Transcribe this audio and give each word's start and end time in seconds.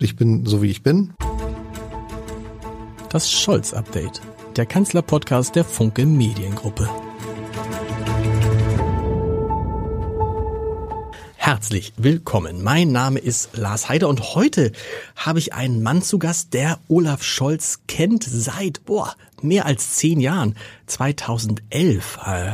Ich 0.00 0.14
bin 0.14 0.46
so 0.46 0.62
wie 0.62 0.70
ich 0.70 0.84
bin. 0.84 1.12
Das 3.10 3.32
Scholz-Update, 3.32 4.20
der 4.54 4.64
Kanzler-Podcast 4.64 5.56
der 5.56 5.64
Funke 5.64 6.06
Mediengruppe. 6.06 6.88
Herzlich 11.34 11.94
willkommen. 11.96 12.62
Mein 12.62 12.92
Name 12.92 13.18
ist 13.18 13.56
Lars 13.56 13.88
Heider 13.88 14.08
und 14.08 14.36
heute 14.36 14.70
habe 15.16 15.40
ich 15.40 15.54
einen 15.54 15.82
Mann 15.82 16.00
zu 16.02 16.20
Gast, 16.20 16.54
der 16.54 16.78
Olaf 16.86 17.24
Scholz 17.24 17.80
kennt 17.88 18.22
seit 18.22 18.84
boah, 18.84 19.16
mehr 19.42 19.66
als 19.66 19.94
zehn 19.96 20.20
Jahren. 20.20 20.56
2011 20.86 22.18
äh, 22.24 22.46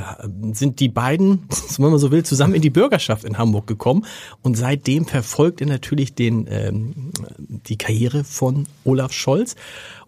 sind 0.52 0.80
die 0.80 0.88
beiden, 0.88 1.48
wenn 1.78 1.90
man 1.90 1.98
so 1.98 2.10
will, 2.10 2.24
zusammen 2.24 2.54
in 2.54 2.62
die 2.62 2.70
Bürgerschaft 2.70 3.24
in 3.24 3.38
Hamburg 3.38 3.66
gekommen 3.66 4.06
und 4.42 4.56
seitdem 4.56 5.06
verfolgt 5.06 5.60
er 5.60 5.66
natürlich 5.66 6.14
den, 6.14 6.46
ähm, 6.48 7.12
die 7.38 7.78
Karriere 7.78 8.24
von 8.24 8.66
Olaf 8.84 9.12
Scholz. 9.12 9.56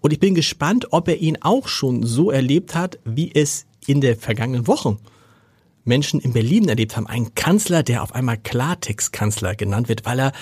Und 0.01 0.13
ich 0.13 0.21
bin 0.21 0.35
gespannt, 0.35 0.89
ob 0.93 1.09
er 1.09 1.19
ihn 1.19 1.39
auch 1.41 1.69
schon 1.69 2.05
so 2.05 2.31
erlebt 2.31 2.75
hat, 2.75 2.99
wie 3.05 3.35
es 3.35 3.67
in 3.87 4.01
der 4.01 4.17
vergangenen 4.17 4.67
Woche 4.67 4.99
Menschen 5.87 6.21
in 6.21 6.33
Berlin 6.33 6.69
erlebt 6.69 6.97
haben. 6.97 7.07
Ein 7.07 7.35
Kanzler, 7.35 7.83
der 7.83 8.03
auf 8.03 8.15
einmal 8.15 8.37
Klartextkanzler 8.37 9.55
genannt 9.55 9.89
wird, 9.89 10.05
weil 10.05 10.19
er 10.19 10.33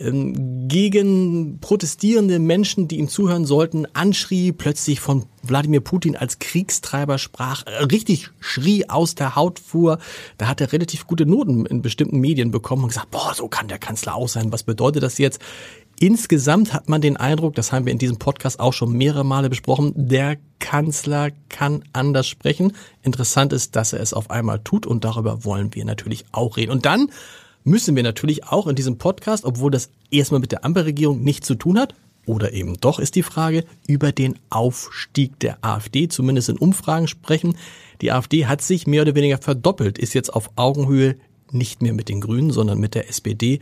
ähm, 0.00 0.66
gegen 0.68 1.58
protestierende 1.60 2.38
Menschen, 2.38 2.88
die 2.88 2.98
ihm 2.98 3.08
zuhören 3.08 3.44
sollten, 3.44 3.86
anschrie, 3.94 4.52
plötzlich 4.52 5.00
von 5.00 5.26
Wladimir 5.42 5.80
Putin 5.80 6.16
als 6.16 6.38
Kriegstreiber 6.38 7.18
sprach, 7.18 7.64
äh, 7.66 7.84
richtig 7.84 8.30
schrie, 8.40 8.88
aus 8.88 9.14
der 9.14 9.36
Haut 9.36 9.58
fuhr. 9.58 9.98
Da 10.38 10.48
hat 10.48 10.60
er 10.60 10.72
relativ 10.72 11.06
gute 11.06 11.26
Noten 11.26 11.66
in 11.66 11.82
bestimmten 11.82 12.18
Medien 12.18 12.50
bekommen 12.50 12.82
und 12.82 12.88
gesagt, 12.88 13.10
boah, 13.10 13.34
so 13.34 13.48
kann 13.48 13.68
der 13.68 13.78
Kanzler 13.78 14.14
auch 14.16 14.28
sein. 14.28 14.52
Was 14.52 14.64
bedeutet 14.64 15.02
das 15.02 15.18
jetzt? 15.18 15.40
Insgesamt 16.00 16.72
hat 16.72 16.88
man 16.88 17.00
den 17.00 17.16
Eindruck, 17.16 17.54
das 17.54 17.70
haben 17.70 17.86
wir 17.86 17.92
in 17.92 17.98
diesem 17.98 18.18
Podcast 18.18 18.58
auch 18.58 18.72
schon 18.72 18.92
mehrere 18.92 19.24
Male 19.24 19.48
besprochen, 19.48 19.92
der 19.94 20.38
Kanzler 20.58 21.30
kann 21.48 21.84
anders 21.92 22.26
sprechen. 22.26 22.72
Interessant 23.02 23.52
ist, 23.52 23.76
dass 23.76 23.92
er 23.92 24.00
es 24.00 24.12
auf 24.12 24.28
einmal 24.30 24.58
tut 24.58 24.86
und 24.86 25.04
darüber 25.04 25.44
wollen 25.44 25.72
wir 25.74 25.84
natürlich 25.84 26.24
auch 26.32 26.56
reden. 26.56 26.72
Und 26.72 26.84
dann 26.84 27.10
müssen 27.64 27.96
wir 27.96 28.02
natürlich 28.02 28.44
auch 28.44 28.66
in 28.66 28.76
diesem 28.76 28.98
Podcast, 28.98 29.44
obwohl 29.44 29.70
das 29.70 29.90
erstmal 30.10 30.40
mit 30.40 30.52
der 30.52 30.64
Ampelregierung 30.64 31.22
nichts 31.22 31.46
zu 31.46 31.54
tun 31.54 31.78
hat, 31.78 31.94
oder 32.26 32.52
eben 32.52 32.80
doch 32.80 32.98
ist 32.98 33.16
die 33.16 33.22
Frage, 33.22 33.64
über 33.86 34.12
den 34.12 34.38
Aufstieg 34.48 35.38
der 35.40 35.58
AfD, 35.62 36.08
zumindest 36.08 36.48
in 36.48 36.56
Umfragen 36.56 37.06
sprechen. 37.06 37.56
Die 38.00 38.12
AfD 38.12 38.46
hat 38.46 38.62
sich 38.62 38.86
mehr 38.86 39.02
oder 39.02 39.14
weniger 39.14 39.38
verdoppelt, 39.38 39.98
ist 39.98 40.14
jetzt 40.14 40.32
auf 40.32 40.50
Augenhöhe 40.56 41.16
nicht 41.50 41.82
mehr 41.82 41.92
mit 41.92 42.08
den 42.08 42.20
Grünen, 42.20 42.50
sondern 42.50 42.78
mit 42.78 42.94
der 42.94 43.08
SPD 43.08 43.60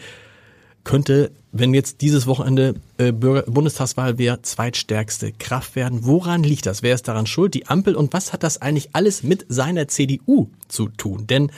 könnte, 0.85 1.31
wenn 1.53 1.75
jetzt 1.75 2.01
dieses 2.01 2.27
Wochenende 2.27 2.75
äh, 2.99 3.13
Bürger 3.13 3.43
Bundestagswahl 3.43 4.19
wäre, 4.19 4.43
zweitstärkste 4.43 5.33
Kraft 5.33 5.77
werden. 5.77 6.05
Woran 6.05 6.43
liegt 6.43 6.67
das? 6.67 6.83
Wer 6.83 6.95
ist 6.95 7.07
daran 7.07 7.27
schuld? 7.27 7.55
Die 7.55 7.69
Ampel 7.69 7.95
und 7.95 8.13
was 8.13 8.33
hat 8.33 8.43
das 8.43 8.61
eigentlich 8.61 8.91
alles 8.93 9.23
mit 9.23 9.47
seiner 9.49 9.87
CDU 9.87 10.49
zu 10.69 10.89
tun? 10.89 11.27
Denn 11.29 11.53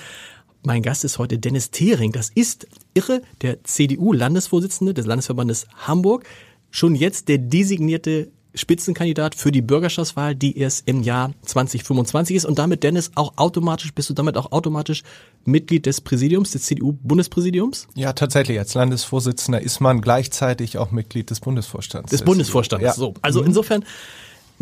mein 0.64 0.82
Gast 0.82 1.04
ist 1.04 1.18
heute 1.18 1.38
Dennis 1.38 1.70
Thering. 1.70 2.12
Das 2.12 2.30
ist 2.34 2.66
irre, 2.94 3.22
der 3.42 3.62
CDU-Landesvorsitzende 3.64 4.94
des 4.94 5.06
Landesverbandes 5.06 5.66
Hamburg. 5.86 6.24
Schon 6.70 6.94
jetzt 6.94 7.28
der 7.28 7.38
designierte 7.38 8.28
Spitzenkandidat 8.54 9.34
für 9.34 9.50
die 9.50 9.62
Bürgerschaftswahl, 9.62 10.34
die 10.34 10.56
erst 10.56 10.88
im 10.88 11.02
Jahr 11.02 11.32
2025 11.42 12.36
ist 12.36 12.44
und 12.44 12.58
damit 12.58 12.84
Dennis 12.84 13.10
auch 13.16 13.34
automatisch, 13.36 13.92
bist 13.92 14.10
du 14.10 14.14
damit 14.14 14.36
auch 14.36 14.52
automatisch 14.52 15.02
Mitglied 15.44 15.86
des 15.86 16.00
Präsidiums, 16.00 16.52
des 16.52 16.62
CDU-Bundespräsidiums? 16.62 17.88
Ja, 17.94 18.12
tatsächlich. 18.12 18.58
Als 18.58 18.74
Landesvorsitzender 18.74 19.60
ist 19.60 19.80
man 19.80 20.00
gleichzeitig 20.00 20.78
auch 20.78 20.92
Mitglied 20.92 21.30
des 21.30 21.40
Bundesvorstands. 21.40 22.10
Des 22.10 22.22
Bundesvorstands, 22.22 22.84
ja. 22.84 22.92
so. 22.94 23.14
Also 23.22 23.40
mhm. 23.40 23.48
insofern, 23.48 23.84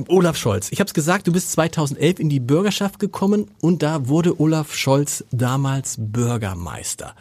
Olaf 0.08 0.36
Scholz, 0.36 0.72
ich 0.72 0.80
habe 0.80 0.88
es 0.88 0.94
gesagt, 0.94 1.26
du 1.26 1.32
bist 1.32 1.52
2011 1.52 2.18
in 2.18 2.28
die 2.30 2.40
Bürgerschaft 2.40 2.98
gekommen 2.98 3.50
und 3.60 3.82
da 3.82 4.08
wurde 4.08 4.40
Olaf 4.40 4.74
Scholz 4.74 5.24
damals 5.30 5.96
Bürgermeister. 5.98 7.14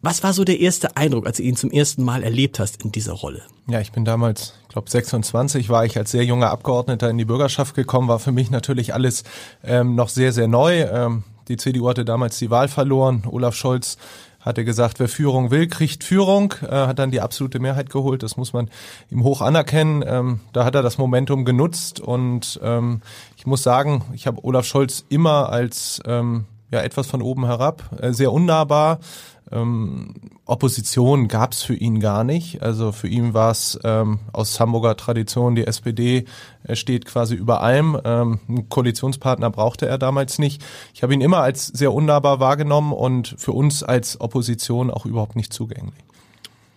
Was 0.00 0.22
war 0.22 0.32
so 0.32 0.44
der 0.44 0.60
erste 0.60 0.96
Eindruck, 0.96 1.26
als 1.26 1.38
du 1.38 1.42
ihn 1.42 1.56
zum 1.56 1.70
ersten 1.70 2.02
Mal 2.02 2.22
erlebt 2.22 2.58
hast 2.58 2.82
in 2.82 2.92
dieser 2.92 3.12
Rolle? 3.12 3.42
Ja, 3.68 3.80
ich 3.80 3.92
bin 3.92 4.04
damals, 4.04 4.54
ich 4.62 4.68
glaube 4.68 4.90
26, 4.90 5.68
war 5.68 5.84
ich 5.84 5.96
als 5.96 6.10
sehr 6.10 6.24
junger 6.24 6.50
Abgeordneter 6.50 7.08
in 7.08 7.18
die 7.18 7.24
Bürgerschaft 7.24 7.74
gekommen, 7.74 8.08
war 8.08 8.18
für 8.18 8.32
mich 8.32 8.50
natürlich 8.50 8.92
alles 8.94 9.24
ähm, 9.62 9.94
noch 9.94 10.08
sehr, 10.08 10.32
sehr 10.32 10.48
neu. 10.48 10.82
Ähm, 10.82 11.24
die 11.48 11.56
CDU 11.58 11.88
hatte 11.88 12.04
damals 12.04 12.38
die 12.38 12.50
Wahl 12.50 12.68
verloren. 12.68 13.24
Olaf 13.30 13.54
Scholz 13.54 13.98
hatte 14.44 14.64
gesagt, 14.64 15.00
wer 15.00 15.08
Führung 15.08 15.50
will, 15.50 15.66
kriegt 15.66 16.04
Führung, 16.04 16.54
äh, 16.62 16.68
hat 16.68 16.98
dann 16.98 17.10
die 17.10 17.20
absolute 17.20 17.58
Mehrheit 17.58 17.88
geholt. 17.88 18.22
Das 18.22 18.36
muss 18.36 18.52
man 18.52 18.68
ihm 19.10 19.24
hoch 19.24 19.40
anerkennen. 19.40 20.04
Ähm, 20.06 20.40
da 20.52 20.64
hat 20.64 20.74
er 20.74 20.82
das 20.82 20.98
Momentum 20.98 21.44
genutzt 21.44 22.00
und 22.00 22.60
ähm, 22.62 23.00
ich 23.36 23.46
muss 23.46 23.62
sagen, 23.62 24.04
ich 24.12 24.26
habe 24.26 24.44
Olaf 24.44 24.66
Scholz 24.66 25.04
immer 25.08 25.48
als 25.48 26.00
ähm, 26.06 26.44
ja 26.70 26.80
etwas 26.80 27.06
von 27.06 27.22
oben 27.22 27.46
herab, 27.46 27.82
äh, 28.00 28.12
sehr 28.12 28.32
unnahbar, 28.32 28.98
ähm, 29.54 30.14
Opposition 30.44 31.28
gab 31.28 31.52
es 31.52 31.62
für 31.62 31.74
ihn 31.74 32.00
gar 32.00 32.24
nicht. 32.24 32.62
Also 32.62 32.92
für 32.92 33.08
ihn 33.08 33.32
war 33.32 33.50
es 33.50 33.78
ähm, 33.84 34.18
aus 34.32 34.58
Hamburger 34.60 34.96
Tradition, 34.96 35.54
die 35.54 35.66
SPD 35.66 36.26
äh, 36.64 36.76
steht 36.76 37.06
quasi 37.06 37.34
über 37.34 37.62
allem. 37.62 37.98
Ähm, 38.04 38.40
einen 38.48 38.68
Koalitionspartner 38.68 39.50
brauchte 39.50 39.86
er 39.86 39.98
damals 39.98 40.38
nicht. 40.38 40.62
Ich 40.92 41.02
habe 41.02 41.14
ihn 41.14 41.20
immer 41.20 41.38
als 41.38 41.66
sehr 41.68 41.92
unnahbar 41.92 42.40
wahrgenommen 42.40 42.92
und 42.92 43.34
für 43.38 43.52
uns 43.52 43.82
als 43.82 44.20
Opposition 44.20 44.90
auch 44.90 45.06
überhaupt 45.06 45.36
nicht 45.36 45.52
zugänglich. 45.52 45.94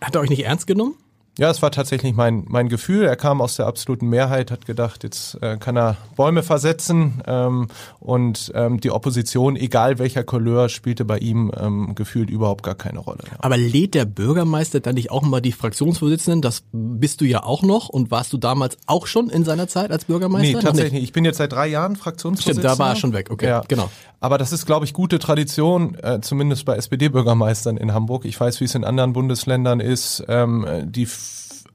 Hat 0.01 0.15
er 0.15 0.21
euch 0.21 0.29
nicht 0.29 0.45
ernst 0.45 0.67
genommen? 0.67 0.95
Ja, 1.37 1.51
es 1.51 1.61
war 1.61 1.69
tatsächlich 1.69 2.15
mein, 2.15 2.45
mein 2.47 2.67
Gefühl. 2.67 3.05
Er 3.05 3.15
kam 3.15 3.41
aus 3.41 3.57
der 3.57 3.67
absoluten 3.67 4.07
Mehrheit, 4.09 4.49
hat 4.49 4.65
gedacht, 4.65 5.03
jetzt 5.03 5.37
äh, 5.41 5.57
kann 5.57 5.77
er 5.77 5.97
Bäume 6.15 6.41
versetzen 6.41 7.21
ähm, 7.27 7.67
und 7.99 8.51
ähm, 8.55 8.79
die 8.79 8.89
Opposition, 8.89 9.55
egal 9.55 9.99
welcher 9.99 10.23
Couleur, 10.23 10.67
spielte 10.69 11.05
bei 11.05 11.19
ihm 11.19 11.51
ähm, 11.55 11.93
gefühlt 11.93 12.31
überhaupt 12.31 12.63
gar 12.63 12.73
keine 12.73 12.99
Rolle. 12.99 13.19
Aber 13.37 13.55
lädt 13.55 13.93
der 13.93 14.05
Bürgermeister 14.05 14.79
dann 14.79 14.95
nicht 14.95 15.11
auch 15.11 15.21
mal 15.21 15.39
die 15.39 15.51
Fraktionsvorsitzenden? 15.51 16.41
Das 16.41 16.63
bist 16.71 17.21
du 17.21 17.25
ja 17.25 17.43
auch 17.43 17.61
noch 17.61 17.89
und 17.89 18.09
warst 18.09 18.33
du 18.33 18.37
damals 18.37 18.77
auch 18.87 19.05
schon 19.05 19.29
in 19.29 19.43
seiner 19.43 19.67
Zeit 19.67 19.91
als 19.91 20.05
Bürgermeister? 20.05 20.57
Nee, 20.57 20.63
tatsächlich 20.63 20.93
nicht. 20.93 21.03
Ich 21.03 21.13
bin 21.13 21.23
jetzt 21.23 21.37
seit 21.37 21.51
drei 21.51 21.67
Jahren 21.67 21.95
Fraktionsvorsitzender. 21.95 22.69
Stimmt, 22.69 22.79
da 22.79 22.83
war 22.83 22.93
er 22.93 22.95
schon 22.95 23.13
weg, 23.13 23.29
okay, 23.29 23.47
ja. 23.47 23.63
genau. 23.67 23.91
Aber 24.19 24.39
das 24.39 24.51
ist, 24.51 24.65
glaube 24.65 24.85
ich, 24.85 24.93
gute 24.93 25.19
Tradition, 25.19 25.95
äh, 26.01 26.19
zumindest 26.21 26.65
bei 26.65 26.75
SPD-Bürgermeistern 26.75 27.77
in 27.77 27.93
Hamburg. 27.93 28.25
Ich 28.25 28.39
weiß, 28.39 28.59
wie 28.59 28.65
es 28.65 28.73
in 28.73 28.83
anderen 28.83 29.13
Bundesländern 29.13 29.79
ist. 29.79 30.23
Ähm, 30.27 30.65
die 30.85 31.05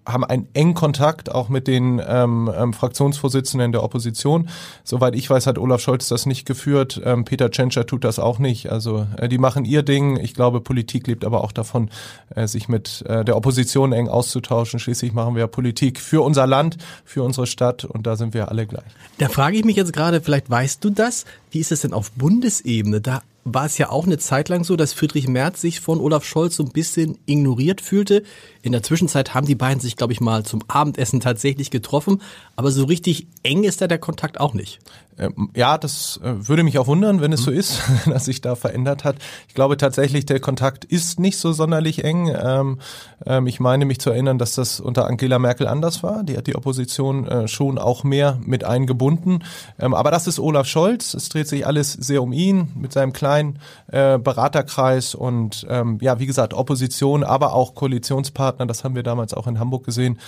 haben 0.05 0.25
einen 0.25 0.49
engen 0.55 0.75
Kontakt 0.75 1.31
auch 1.31 1.49
mit 1.49 1.69
den 1.69 2.03
ähm, 2.07 2.51
ähm, 2.55 2.73
Fraktionsvorsitzenden 2.73 3.73
der 3.73 3.83
Opposition. 3.83 4.49
Soweit 4.85 5.15
ich 5.15 5.29
weiß, 5.29 5.47
hat 5.47 5.59
Olaf 5.59 5.81
Scholz 5.81 6.09
das 6.09 6.27
nicht 6.27 6.45
geführt. 6.45 7.01
Ähm, 7.05 7.25
Peter 7.25 7.51
Tschentscher 7.51 7.87
tut 7.87 8.05
das 8.05 8.19
auch 8.19 8.39
nicht. 8.39 8.71
Also 8.71 9.07
äh, 9.17 9.29
die 9.29 9.39
machen 9.39 9.65
ihr 9.65 9.83
Ding. 9.83 10.17
Ich 10.17 10.35
glaube, 10.35 10.61
Politik 10.61 11.07
lebt 11.07 11.25
aber 11.25 11.45
auch 11.45 11.53
davon, 11.53 11.91
äh, 12.35 12.47
sich 12.47 12.69
mit 12.69 13.05
äh, 13.07 13.25
der 13.25 13.37
Opposition 13.37 13.93
eng 13.93 14.09
auszutauschen. 14.09 14.81
Schließlich 14.81 15.13
machen 15.13 15.37
wir 15.37 15.47
Politik 15.47 16.01
für 16.01 16.25
unser 16.25 16.47
Land, 16.47 16.79
für 17.05 17.23
unsere 17.23 17.47
Stadt 17.47 17.85
und 17.85 18.07
da 18.07 18.17
sind 18.17 18.35
wir 18.35 18.49
alle 18.49 18.67
gleich. 18.67 18.85
Da 19.19 19.29
frage 19.29 19.57
ich 19.57 19.65
mich 19.65 19.77
jetzt 19.77 19.93
gerade, 19.93 20.21
vielleicht 20.21 20.51
weißt 20.51 20.85
du 20.85 20.91
das, 20.91 21.27
wie 21.51 21.61
ist 21.61 21.71
es 21.71 21.83
denn 21.83 21.93
auf 21.93 22.11
Bundesebene? 22.13 23.01
Da 23.01 23.23
war 23.45 23.67
es 23.67 23.79
ja 23.79 23.91
auch 23.91 24.07
eine 24.07 24.19
Zeit 24.19 24.49
lang 24.49 24.65
so, 24.65 24.77
dass 24.77 24.93
Friedrich 24.93 25.27
Merz 25.27 25.61
sich 25.61 25.81
von 25.81 26.01
Olaf 26.01 26.25
Scholz 26.25 26.57
so 26.57 26.63
ein 26.63 26.71
bisschen 26.71 27.19
ignoriert 27.27 27.81
fühlte. 27.81 28.23
In 28.63 28.73
der 28.73 28.83
Zwischenzeit 28.83 29.35
haben 29.35 29.47
die 29.47 29.55
beiden 29.55 29.81
sich, 29.81 29.97
glaube 29.97 30.13
ich, 30.13 30.21
mal 30.21 30.45
zum 30.45 30.63
Abendessen 30.69 31.21
tatsächlich 31.21 31.71
getroffen. 31.71 32.23
Aber 32.55 32.71
so 32.71 32.85
richtig 32.85 33.27
eng 33.43 33.65
ist 33.65 33.81
da 33.81 33.89
der 33.89 33.99
Kontakt 33.99 34.39
auch 34.39 34.55
nicht. 34.55 34.79
Ähm, 35.19 35.51
ja, 35.55 35.79
das 35.79 36.21
äh, 36.23 36.49
würde 36.49 36.63
mich 36.63 36.79
auch 36.79 36.87
wundern, 36.87 37.21
wenn 37.21 37.33
es 37.33 37.41
mhm. 37.41 37.45
so 37.45 37.51
ist, 37.51 37.83
dass 38.07 38.25
sich 38.25 38.41
da 38.41 38.55
verändert 38.55 39.05
hat. 39.05 39.17
Ich 39.49 39.55
glaube 39.55 39.77
tatsächlich, 39.77 40.27
der 40.27 40.41
Kontakt 40.41 40.85
ist 40.85 41.21
nicht 41.21 41.39
so 41.39 41.53
sonderlich 41.53 42.05
eng. 42.05 42.35
Ähm, 42.35 42.79
ähm, 43.27 43.47
ich 43.47 43.61
meine 43.61 43.85
mich 43.85 44.01
zu 44.01 44.11
erinnern, 44.11 44.39
dass 44.39 44.55
das 44.55 44.81
unter 44.81 45.07
Angela 45.07 45.39
Merkel 45.39 45.67
anders 45.67 46.03
war. 46.03 46.23
Die 46.25 46.37
hat 46.37 46.47
die 46.47 46.57
Opposition 46.57 47.27
äh, 47.27 47.49
schon 47.49 47.79
auch 47.79 48.05
mehr 48.05 48.39
mit 48.45 48.65
eingebunden. 48.65 49.45
aber 49.79 50.11
das 50.11 50.27
ist 50.27 50.39
Olaf 50.39 50.67
Scholz. 50.67 51.15
Es 51.15 51.29
dreht 51.29 51.49
sich 51.49 51.67
alles 51.67 51.93
sehr 51.93 52.23
um 52.23 52.33
ihn 52.33 52.69
mit 52.75 52.93
seinem 52.93 53.13
kleinen 53.13 53.59
äh, 53.89 54.19
Beraterkreis 54.19 55.15
und 55.15 55.67
ja, 56.01 56.19
wie 56.19 56.27
gesagt, 56.27 56.55
Opposition, 56.55 57.25
aber 57.25 57.55
auch 57.55 57.75
Koalitionspartner. 57.75 58.67
Das 58.67 58.85
haben 58.85 58.95
wir 58.95 59.03
damals 59.03 59.35
auch 59.35 59.47
in 59.47 59.59
Hamburg 59.59 59.85
gesehen 59.85 60.19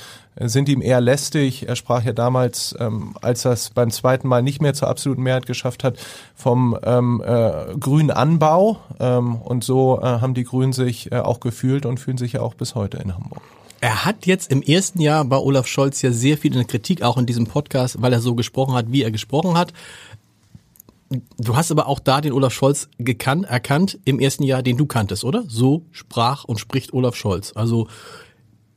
sind 0.41 0.69
ihm 0.69 0.83
eher 0.83 1.01
lästig. 1.01 1.69
Er 1.69 1.77
sprach 1.77 2.03
ja 2.03 2.13
damals, 2.13 2.75
ähm, 2.79 3.15
als 3.21 3.45
er 3.45 3.53
es 3.53 3.71
beim 3.71 3.91
zweiten 3.91 4.27
Mal 4.29 4.43
nicht 4.43 4.61
mehr 4.61 4.74
zur 4.75 4.89
absoluten 4.89 5.23
Mehrheit 5.23 5.47
geschafft 5.47 5.85
hat, 5.85 5.99
vom 6.35 6.79
ähm, 6.83 7.23
äh, 7.25 7.77
grünen 7.79 8.11
Anbau. 8.11 8.79
Ähm, 9.01 9.37
und 9.37 9.65
so 9.65 10.01
äh, 10.01 10.05
haben 10.05 10.35
die 10.35 10.45
Grünen 10.45 10.73
sich 10.73 11.13
äh, 11.13 11.19
auch 11.19 11.41
gefühlt 11.41 11.87
und 11.87 11.99
fühlen 11.99 12.19
sich 12.19 12.35
ja 12.35 12.41
auch 12.41 12.55
bis 12.55 12.75
heute 12.75 12.99
in 12.99 13.15
Hamburg. 13.15 13.43
Er 13.81 14.07
hat 14.07 14.25
jetzt 14.25 14.51
im 14.51 14.63
ersten 14.63 15.01
Jahr 15.01 15.25
bei 15.27 15.37
Olaf 15.37 15.67
Scholz 15.67 16.01
ja 16.01 16.11
sehr 16.11 16.39
viel 16.39 16.53
in 16.53 16.59
der 16.59 16.67
Kritik, 16.67 17.03
auch 17.03 17.19
in 17.19 17.27
diesem 17.27 17.47
Podcast, 17.47 18.01
weil 18.01 18.15
er 18.15 18.21
so 18.21 18.35
gesprochen 18.35 18.75
hat, 18.75 18.87
wie 18.91 19.03
er 19.03 19.11
gesprochen 19.11 19.59
hat. 19.59 19.75
Du 21.37 21.55
hast 21.55 21.71
aber 21.71 21.87
auch 21.87 22.01
da 22.01 22.21
den 22.21 22.33
Olaf 22.33 22.55
Scholz 22.55 22.89
gekannt, 22.99 23.45
erkannt 23.45 23.99
im 24.05 24.21
ersten 24.21 24.43
Jahr, 24.43 24.63
den 24.63 24.79
du 24.79 24.87
kanntest, 24.87 25.23
oder? 25.23 25.45
So 25.49 25.85
sprach 25.93 26.45
und 26.45 26.59
spricht 26.59 26.95
Olaf 26.95 27.15
Scholz. 27.15 27.53
Also 27.55 27.89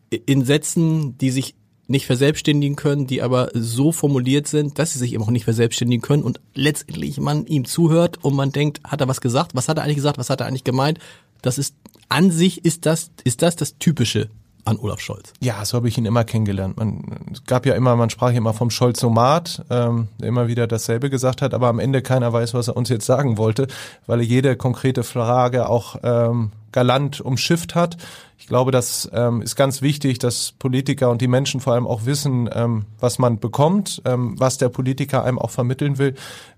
in 0.10 0.44
Sätzen, 0.44 1.18
die 1.18 1.32
sich 1.32 1.56
nicht 1.88 2.06
verselbstständigen 2.06 2.76
können, 2.76 3.08
die 3.08 3.22
aber 3.22 3.50
so 3.54 3.92
formuliert 3.92 4.48
sind, 4.48 4.78
dass 4.78 4.94
sie 4.94 5.00
sich 5.00 5.14
eben 5.14 5.24
auch 5.24 5.30
nicht 5.30 5.46
verselbstständigen 5.46 6.02
können 6.02 6.24
und 6.24 6.40
letztendlich 6.54 7.20
man 7.20 7.46
ihm 7.46 7.66
zuhört 7.66 8.24
und 8.24 8.36
man 8.36 8.52
denkt, 8.52 8.82
hat 8.84 9.02
er 9.02 9.08
was 9.08 9.22
gesagt? 9.22 9.56
Was 9.56 9.70
hat 9.70 9.78
er 9.78 9.84
eigentlich 9.84 9.96
gesagt? 9.96 10.18
Was 10.18 10.30
hat 10.30 10.42
er 10.42 10.48
eigentlich 10.48 10.64
gemeint? 10.64 11.00
Das 11.42 11.58
ist 11.58 11.76
an 12.10 12.32
sich 12.32 12.66
ist 12.66 12.86
das 12.86 13.12
ist 13.24 13.42
das 13.42 13.56
das 13.56 13.78
typische 13.78 14.30
an 14.68 14.78
Olaf 14.80 15.00
Scholz. 15.00 15.32
Ja, 15.40 15.64
so 15.64 15.78
habe 15.78 15.88
ich 15.88 15.98
ihn 15.98 16.06
immer 16.06 16.26
kennengelernt. 16.26 16.78
Man, 16.78 17.30
es 17.32 17.46
gab 17.46 17.66
ja 17.66 17.74
immer, 17.74 17.96
man 17.96 18.10
sprach 18.10 18.32
ja 18.32 18.38
immer 18.38 18.54
vom 18.54 18.70
Scholzomat, 18.70 19.64
ähm, 19.70 20.10
der 20.20 20.28
immer 20.28 20.48
wieder 20.48 20.68
dasselbe 20.68 21.10
gesagt 21.10 21.42
hat, 21.42 21.54
aber 21.54 21.68
am 21.68 21.80
Ende 21.80 22.02
keiner 22.02 22.34
weiß, 22.34 22.54
was 22.54 22.68
er 22.68 22.76
uns 22.76 22.90
jetzt 22.90 23.06
sagen 23.06 23.38
wollte, 23.38 23.68
weil 24.08 24.20
er 24.20 24.26
jede 24.26 24.58
konkrete 24.58 25.04
Frage 25.04 25.70
auch 25.70 25.96
ähm, 26.04 26.52
galant 26.74 27.22
umschifft 27.22 27.76
hat. 27.76 27.98
Ich 28.40 28.46
glaube, 28.46 28.72
das 28.72 29.10
ähm, 29.14 29.42
ist 29.42 29.56
ganz 29.56 29.82
wichtig, 29.82 30.20
dass 30.20 30.54
Politiker 30.60 31.10
und 31.10 31.22
die 31.22 31.28
Menschen 31.28 31.60
vor 31.60 31.74
allem 31.74 31.88
auch 31.88 32.06
wissen, 32.06 32.48
ähm, 32.54 32.86
was 33.00 33.18
man 33.18 33.40
bekommt, 33.40 34.02
ähm, 34.06 34.36
was 34.38 34.60
der 34.60 34.70
Politiker 34.70 35.24
einem 35.24 35.40
auch 35.40 35.50
vermitteln 35.50 35.98
will. 35.98 36.14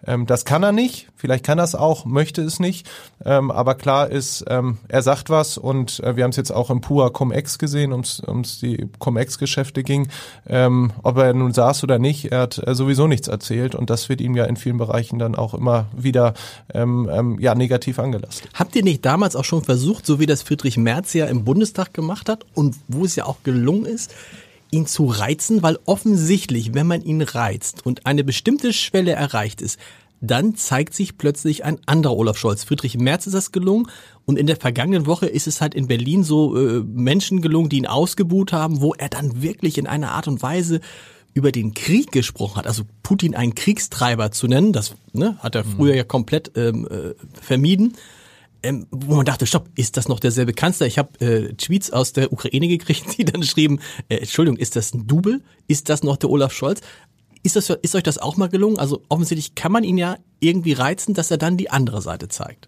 Ähm, 0.05 0.25
das 0.25 0.43
kann 0.43 0.61
er 0.61 0.73
nicht, 0.73 1.07
vielleicht 1.15 1.45
kann 1.45 1.57
er 1.57 1.63
es 1.63 1.75
auch, 1.75 2.05
möchte 2.05 2.41
es 2.41 2.59
nicht, 2.59 2.87
ähm, 3.23 3.49
aber 3.49 3.75
klar 3.75 4.09
ist, 4.09 4.43
ähm, 4.49 4.77
er 4.89 5.01
sagt 5.01 5.29
was 5.29 5.57
und 5.57 6.01
äh, 6.01 6.17
wir 6.17 6.25
haben 6.25 6.31
es 6.31 6.35
jetzt 6.35 6.51
auch 6.51 6.69
im 6.69 6.81
PUA 6.81 7.11
Cum-Ex 7.11 7.57
gesehen, 7.57 7.93
ums 7.93 8.21
ums 8.27 8.59
die 8.59 8.87
Cum-Ex-Geschäfte 8.99 9.83
ging. 9.83 10.09
Ähm, 10.47 10.91
ob 11.03 11.17
er 11.17 11.33
nun 11.33 11.53
saß 11.53 11.83
oder 11.83 11.97
nicht, 11.97 12.31
er 12.31 12.41
hat 12.41 12.61
äh, 12.65 12.75
sowieso 12.75 13.07
nichts 13.07 13.29
erzählt 13.29 13.73
und 13.73 13.89
das 13.89 14.09
wird 14.09 14.19
ihm 14.19 14.35
ja 14.35 14.43
in 14.45 14.57
vielen 14.57 14.77
Bereichen 14.77 15.17
dann 15.17 15.35
auch 15.35 15.53
immer 15.53 15.85
wieder 15.95 16.33
ähm, 16.73 17.09
ähm, 17.11 17.39
ja 17.39 17.55
negativ 17.55 17.99
angelastet. 17.99 18.49
Habt 18.53 18.75
ihr 18.75 18.83
nicht 18.83 19.05
damals 19.05 19.37
auch 19.37 19.45
schon 19.45 19.63
versucht, 19.63 20.05
so 20.05 20.19
wie 20.19 20.25
das 20.25 20.41
Friedrich 20.41 20.77
Merz 20.77 21.13
ja 21.13 21.25
im 21.25 21.45
Bundestag 21.69 21.93
gemacht 21.93 22.29
hat 22.29 22.45
und 22.55 22.75
wo 22.87 23.05
es 23.05 23.15
ja 23.15 23.25
auch 23.25 23.43
gelungen 23.43 23.85
ist, 23.85 24.13
ihn 24.71 24.85
zu 24.85 25.05
reizen, 25.05 25.61
weil 25.61 25.79
offensichtlich, 25.85 26.73
wenn 26.73 26.87
man 26.87 27.01
ihn 27.01 27.21
reizt 27.21 27.85
und 27.85 28.05
eine 28.05 28.23
bestimmte 28.23 28.73
Schwelle 28.73 29.11
erreicht 29.11 29.61
ist, 29.61 29.79
dann 30.21 30.55
zeigt 30.55 30.93
sich 30.93 31.17
plötzlich 31.17 31.63
ein 31.63 31.79
anderer 31.85 32.17
Olaf 32.17 32.37
Scholz. 32.37 32.65
Friedrich 32.65 32.97
Merz 32.97 33.25
ist 33.25 33.33
das 33.33 33.51
gelungen 33.51 33.87
und 34.25 34.37
in 34.37 34.47
der 34.47 34.57
vergangenen 34.57 35.05
Woche 35.05 35.27
ist 35.27 35.47
es 35.47 35.61
halt 35.61 35.73
in 35.73 35.87
Berlin 35.87 36.23
so 36.23 36.57
äh, 36.57 36.83
Menschen 36.83 37.41
gelungen, 37.41 37.69
die 37.69 37.77
ihn 37.77 37.87
ausgebuht 37.87 38.51
haben, 38.51 38.81
wo 38.81 38.93
er 38.93 39.09
dann 39.09 39.41
wirklich 39.41 39.77
in 39.77 39.87
einer 39.87 40.11
Art 40.11 40.27
und 40.27 40.41
Weise 40.41 40.81
über 41.33 41.51
den 41.51 41.73
Krieg 41.73 42.11
gesprochen 42.11 42.57
hat, 42.57 42.67
also 42.67 42.83
Putin 43.03 43.35
einen 43.35 43.55
Kriegstreiber 43.55 44.31
zu 44.31 44.47
nennen, 44.47 44.73
das 44.73 44.95
ne, 45.13 45.37
hat 45.39 45.55
er 45.55 45.63
früher 45.63 45.95
ja 45.95 46.03
komplett 46.03 46.51
ähm, 46.55 46.87
äh, 46.87 47.13
vermieden 47.39 47.93
ähm, 48.63 48.87
wo 48.91 49.15
man 49.15 49.25
dachte, 49.25 49.45
stopp, 49.45 49.69
ist 49.75 49.97
das 49.97 50.07
noch 50.07 50.19
derselbe 50.19 50.53
Kanzler? 50.53 50.87
Ich 50.87 50.97
habe 50.97 51.19
äh, 51.19 51.53
Tweets 51.53 51.91
aus 51.91 52.13
der 52.13 52.31
Ukraine 52.33 52.67
gekriegt, 52.67 53.05
die 53.17 53.25
dann 53.25 53.43
schrieben, 53.43 53.79
äh, 54.09 54.17
Entschuldigung, 54.17 54.57
ist 54.57 54.75
das 54.75 54.93
ein 54.93 55.07
Double? 55.07 55.41
Ist 55.67 55.89
das 55.89 56.03
noch 56.03 56.17
der 56.17 56.29
Olaf 56.29 56.53
Scholz? 56.53 56.81
Ist, 57.41 57.55
das, 57.55 57.69
ist 57.69 57.95
euch 57.95 58.03
das 58.03 58.17
auch 58.17 58.35
mal 58.35 58.49
gelungen? 58.49 58.77
Also 58.77 59.01
offensichtlich 59.07 59.55
kann 59.55 59.71
man 59.71 59.83
ihn 59.83 59.97
ja 59.97 60.17
irgendwie 60.39 60.73
reizen, 60.73 61.13
dass 61.13 61.31
er 61.31 61.37
dann 61.37 61.55
die 61.55 61.69
andere 61.69 62.01
Seite 62.01 62.27
zeigt. 62.27 62.67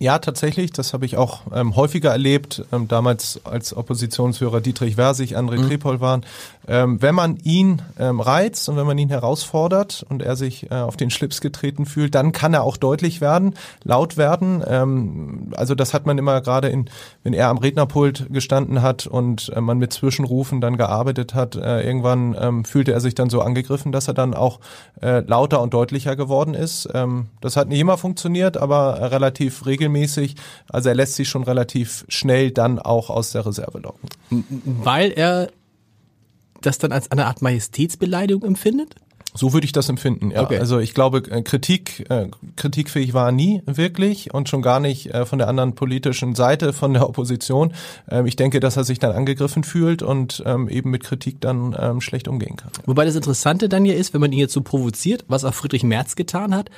Ja, 0.00 0.18
tatsächlich. 0.20 0.72
Das 0.72 0.92
habe 0.92 1.06
ich 1.06 1.16
auch 1.16 1.42
ähm, 1.52 1.74
häufiger 1.74 2.10
erlebt. 2.10 2.64
Ähm, 2.72 2.86
damals 2.86 3.40
als 3.44 3.76
Oppositionsführer 3.76 4.60
Dietrich 4.60 4.94
Versich, 4.94 5.36
André 5.36 5.58
mhm. 5.58 5.68
Trepol 5.68 6.00
waren. 6.00 6.24
Ähm, 6.68 7.00
wenn 7.02 7.14
man 7.14 7.36
ihn 7.36 7.82
ähm, 7.98 8.20
reizt 8.20 8.68
und 8.68 8.76
wenn 8.76 8.86
man 8.86 8.98
ihn 8.98 9.08
herausfordert 9.08 10.04
und 10.08 10.22
er 10.22 10.36
sich 10.36 10.70
äh, 10.70 10.74
auf 10.74 10.96
den 10.96 11.10
Schlips 11.10 11.40
getreten 11.40 11.86
fühlt, 11.86 12.14
dann 12.14 12.32
kann 12.32 12.54
er 12.54 12.62
auch 12.62 12.76
deutlich 12.76 13.20
werden, 13.20 13.54
laut 13.84 14.16
werden. 14.16 14.62
Ähm, 14.66 15.52
also 15.56 15.74
das 15.74 15.94
hat 15.94 16.06
man 16.06 16.18
immer 16.18 16.40
gerade 16.40 16.68
in, 16.68 16.88
wenn 17.22 17.32
er 17.32 17.48
am 17.48 17.58
Rednerpult 17.58 18.26
gestanden 18.30 18.82
hat 18.82 19.06
und 19.06 19.50
äh, 19.54 19.60
man 19.60 19.78
mit 19.78 19.92
Zwischenrufen 19.92 20.60
dann 20.60 20.76
gearbeitet 20.76 21.34
hat, 21.34 21.56
äh, 21.56 21.82
irgendwann 21.82 22.36
ähm, 22.38 22.64
fühlte 22.64 22.92
er 22.92 23.00
sich 23.00 23.14
dann 23.14 23.30
so 23.30 23.40
angegriffen, 23.40 23.92
dass 23.92 24.08
er 24.08 24.14
dann 24.14 24.34
auch 24.34 24.60
äh, 25.00 25.20
lauter 25.20 25.60
und 25.62 25.74
deutlicher 25.74 26.16
geworden 26.16 26.54
ist. 26.54 26.88
Ähm, 26.94 27.26
das 27.40 27.56
hat 27.56 27.68
nicht 27.68 27.80
immer 27.80 27.98
funktioniert, 27.98 28.56
aber 28.56 29.10
relativ 29.10 29.66
regelmäßig 29.66 29.88
regelmäßig. 29.88 30.34
Also 30.70 30.88
er 30.88 30.94
lässt 30.94 31.14
sich 31.14 31.28
schon 31.28 31.44
relativ 31.44 32.04
schnell 32.08 32.50
dann 32.50 32.78
auch 32.78 33.10
aus 33.10 33.32
der 33.32 33.46
Reserve 33.46 33.78
locken. 33.78 34.08
Weil 34.82 35.12
er 35.12 35.48
das 36.62 36.78
dann 36.78 36.92
als 36.92 37.10
eine 37.10 37.26
Art 37.26 37.42
Majestätsbeleidigung 37.42 38.44
empfindet? 38.44 38.94
So 39.34 39.52
würde 39.52 39.66
ich 39.66 39.72
das 39.72 39.88
empfinden. 39.88 40.30
Ja. 40.30 40.42
Okay. 40.42 40.58
Also 40.58 40.78
ich 40.78 40.94
glaube, 40.94 41.18
äh, 41.30 41.42
Kritik, 41.42 42.10
äh, 42.10 42.28
kritikfähig 42.56 43.14
war 43.14 43.30
nie 43.30 43.62
wirklich 43.66 44.32
und 44.34 44.48
schon 44.48 44.62
gar 44.62 44.80
nicht 44.80 45.14
äh, 45.14 45.26
von 45.26 45.38
der 45.38 45.48
anderen 45.48 45.74
politischen 45.74 46.34
Seite, 46.34 46.72
von 46.72 46.94
der 46.94 47.08
Opposition. 47.08 47.72
Ähm, 48.10 48.26
ich 48.26 48.36
denke, 48.36 48.58
dass 48.58 48.76
er 48.76 48.84
sich 48.84 48.98
dann 48.98 49.12
angegriffen 49.12 49.64
fühlt 49.64 50.02
und 50.02 50.42
ähm, 50.46 50.68
eben 50.68 50.90
mit 50.90 51.04
Kritik 51.04 51.40
dann 51.40 51.76
ähm, 51.78 52.00
schlecht 52.00 52.26
umgehen 52.26 52.56
kann. 52.56 52.70
Wobei 52.86 53.04
das 53.04 53.16
Interessante 53.16 53.68
dann 53.68 53.84
ja 53.84 53.94
ist, 53.94 54.14
wenn 54.14 54.20
man 54.20 54.32
ihn 54.32 54.38
jetzt 54.38 54.54
so 54.54 54.62
provoziert, 54.62 55.24
was 55.28 55.44
auch 55.44 55.54
Friedrich 55.54 55.84
Merz 55.84 56.16
getan 56.16 56.54
hat, 56.54 56.70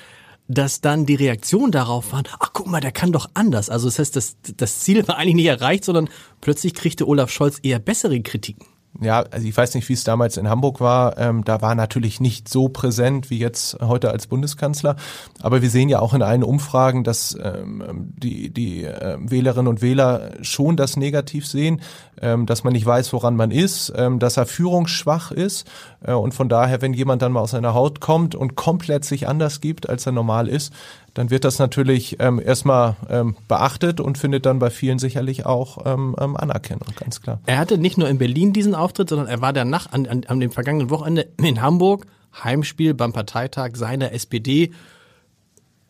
dass 0.49 0.81
dann 0.81 1.07
die 1.07 1.15
Reaktion 1.15 1.71
darauf 1.71 2.13
war, 2.13 2.25
ach 2.41 2.51
guck 2.53 2.67
mal, 2.67 2.81
der 2.81 2.91
kann 2.91 3.13
doch 3.13 3.31
anders. 3.35 3.71
Also 3.71 3.87
das 3.87 4.01
heißt, 4.01 4.17
das, 4.17 4.37
das 4.57 4.81
Ziel 4.81 5.07
war 5.07 5.17
eigentlich 5.17 5.37
nicht 5.37 5.47
erreicht, 5.47 5.85
sondern 5.85 6.09
plötzlich 6.41 6.75
kriegte 6.75 7.07
Olaf 7.07 7.31
Scholz 7.31 7.61
eher 7.63 7.79
bessere 7.79 8.21
Kritiken 8.21 8.67
ja, 9.01 9.25
also 9.31 9.47
ich 9.47 9.57
weiß 9.57 9.75
nicht, 9.75 9.89
wie 9.89 9.95
es 9.95 10.05
damals 10.05 10.37
in 10.37 10.49
Hamburg 10.49 10.81
war. 10.81 11.17
Ähm, 11.19 11.45
da 11.45 11.63
war 11.63 11.75
natürlich 11.75 12.21
nicht 12.21 12.49
so 12.49 12.69
präsent 12.69 13.31
wie 13.31 13.39
jetzt 13.39 13.79
heute 13.81 14.11
als 14.11 14.27
Bundeskanzler. 14.27 14.97
Aber 15.41 15.63
wir 15.63 15.71
sehen 15.71 15.89
ja 15.89 16.01
auch 16.01 16.13
in 16.13 16.23
allen 16.23 16.45
Umfragen, 16.45 17.03
dass 17.03 17.37
ähm, 17.43 18.13
die, 18.17 18.51
die 18.51 18.85
äh, 18.85 19.17
Wählerinnen 19.19 19.69
und 19.69 19.81
Wähler 19.81 20.33
schon 20.43 20.77
das 20.77 20.97
negativ 20.97 21.47
sehen, 21.47 21.81
ähm, 22.21 22.45
dass 22.45 22.63
man 22.63 22.75
nicht 22.75 22.85
weiß, 22.85 23.13
woran 23.15 23.37
man 23.37 23.51
ist, 23.51 23.93
ähm, 23.97 24.19
dass 24.19 24.37
er 24.37 24.45
führungsschwach 24.45 25.31
ist. 25.31 25.67
Äh, 26.03 26.13
und 26.13 26.35
von 26.35 26.49
daher, 26.49 26.83
wenn 26.83 26.93
jemand 26.93 27.23
dann 27.23 27.33
mal 27.33 27.41
aus 27.41 27.53
seiner 27.53 27.73
Haut 27.73 28.01
kommt 28.01 28.35
und 28.35 28.55
komplett 28.55 29.05
sich 29.07 29.27
anders 29.27 29.61
gibt, 29.61 29.89
als 29.89 30.05
er 30.05 30.13
normal 30.13 30.47
ist, 30.47 30.73
dann 31.15 31.31
wird 31.31 31.45
das 31.45 31.59
natürlich 31.59 32.17
ähm, 32.21 32.41
erstmal 32.45 32.97
ähm, 33.09 33.37
beachtet 33.49 34.01
und 34.01 34.19
findet 34.19 34.47
dann 34.47 34.59
bei 34.59 34.71
vielen 34.71 34.99
sicherlich 34.99 35.47
auch 35.47 35.79
ähm, 35.85 36.15
ähm, 36.19 36.37
Anerkennung, 36.37 36.89
ganz 36.97 37.21
klar. 37.21 37.41
Er 37.47 37.59
hatte 37.59 37.79
nicht 37.79 37.99
nur 37.99 38.09
in 38.09 38.19
Berlin 38.19 38.53
diesen 38.53 38.75
Auftritt, 38.75 39.09
sondern 39.09 39.27
er 39.29 39.41
war 39.41 39.53
danach 39.53 39.93
an, 39.93 40.07
an, 40.07 40.25
an 40.27 40.41
dem 40.41 40.51
vergangenen 40.51 40.91
Wochenende 40.91 41.29
in 41.39 41.61
Hamburg, 41.61 42.07
Heimspiel 42.43 42.95
beim 42.95 43.13
Parteitag 43.13 43.71
seiner 43.75 44.13
SPD 44.13 44.73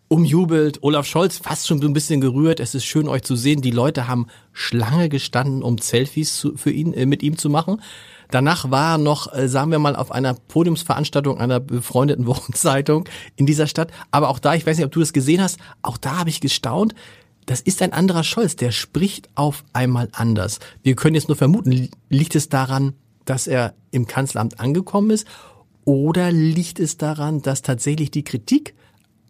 umjubelt. 0.09 0.83
Olaf 0.83 1.07
Scholz 1.07 1.39
fast 1.39 1.69
schon 1.69 1.81
so 1.81 1.87
ein 1.87 1.93
bisschen 1.93 2.21
gerührt. 2.21 2.59
Es 2.59 2.75
ist 2.75 2.85
schön, 2.85 3.09
euch 3.09 3.23
zu 3.23 3.37
sehen. 3.37 3.63
Die 3.63 3.71
Leute 3.71 4.09
haben 4.09 4.27
Schlange 4.53 5.09
gestanden, 5.09 5.63
um 5.63 5.79
Selfies 5.79 6.37
zu, 6.37 6.57
für 6.57 6.71
ihn, 6.71 6.93
äh, 6.95 7.07
mit 7.07 7.23
ihm 7.23 7.39
zu 7.39 7.49
machen. 7.49 7.81
Danach 8.31 8.71
war 8.71 8.95
er 8.95 8.99
noch, 8.99 9.33
äh, 9.33 9.49
sagen 9.49 9.71
wir 9.71 9.79
mal, 9.79 9.97
auf 9.97 10.13
einer 10.13 10.35
Podiumsveranstaltung 10.35 11.39
einer 11.39 11.61
befreundeten 11.61 12.27
Wochenzeitung 12.29 13.09
in 13.37 13.47
dieser 13.47 13.67
Stadt. 13.67 13.91
Aber 14.11 14.29
auch 14.29 14.39
da, 14.39 14.55
ich 14.55 14.67
weiß 14.67 14.77
nicht, 14.77 14.87
ob 14.87 14.93
du 14.93 15.01
das 15.01 15.13
gesehen 15.13 15.43
hast, 15.43 15.59
auch 15.83 15.97
da 15.97 16.19
habe 16.19 16.31
ich 16.31 16.41
gestaunt. 16.41 16.95
Das 17.47 17.61
ist 17.61 17.83
ein 17.83 17.93
anderer 17.93 18.23
Scholz, 18.23 18.55
der 18.57 18.71
spricht 18.71 19.29
auf 19.35 19.65
einmal 19.73 20.09
anders. 20.13 20.61
Wir 20.83 20.95
können 20.95 21.15
jetzt 21.15 21.29
nur 21.29 21.37
vermuten, 21.37 21.89
liegt 22.09 22.35
es 22.37 22.49
daran, 22.49 22.95
dass 23.25 23.47
er 23.47 23.75
im 23.91 24.07
Kanzleramt 24.07 24.61
angekommen 24.61 25.11
ist 25.11 25.27
oder 25.85 26.31
liegt 26.31 26.79
es 26.79 26.97
daran, 26.97 27.43
dass 27.43 27.63
tatsächlich 27.63 28.11
die 28.11 28.25
Kritik 28.25 28.75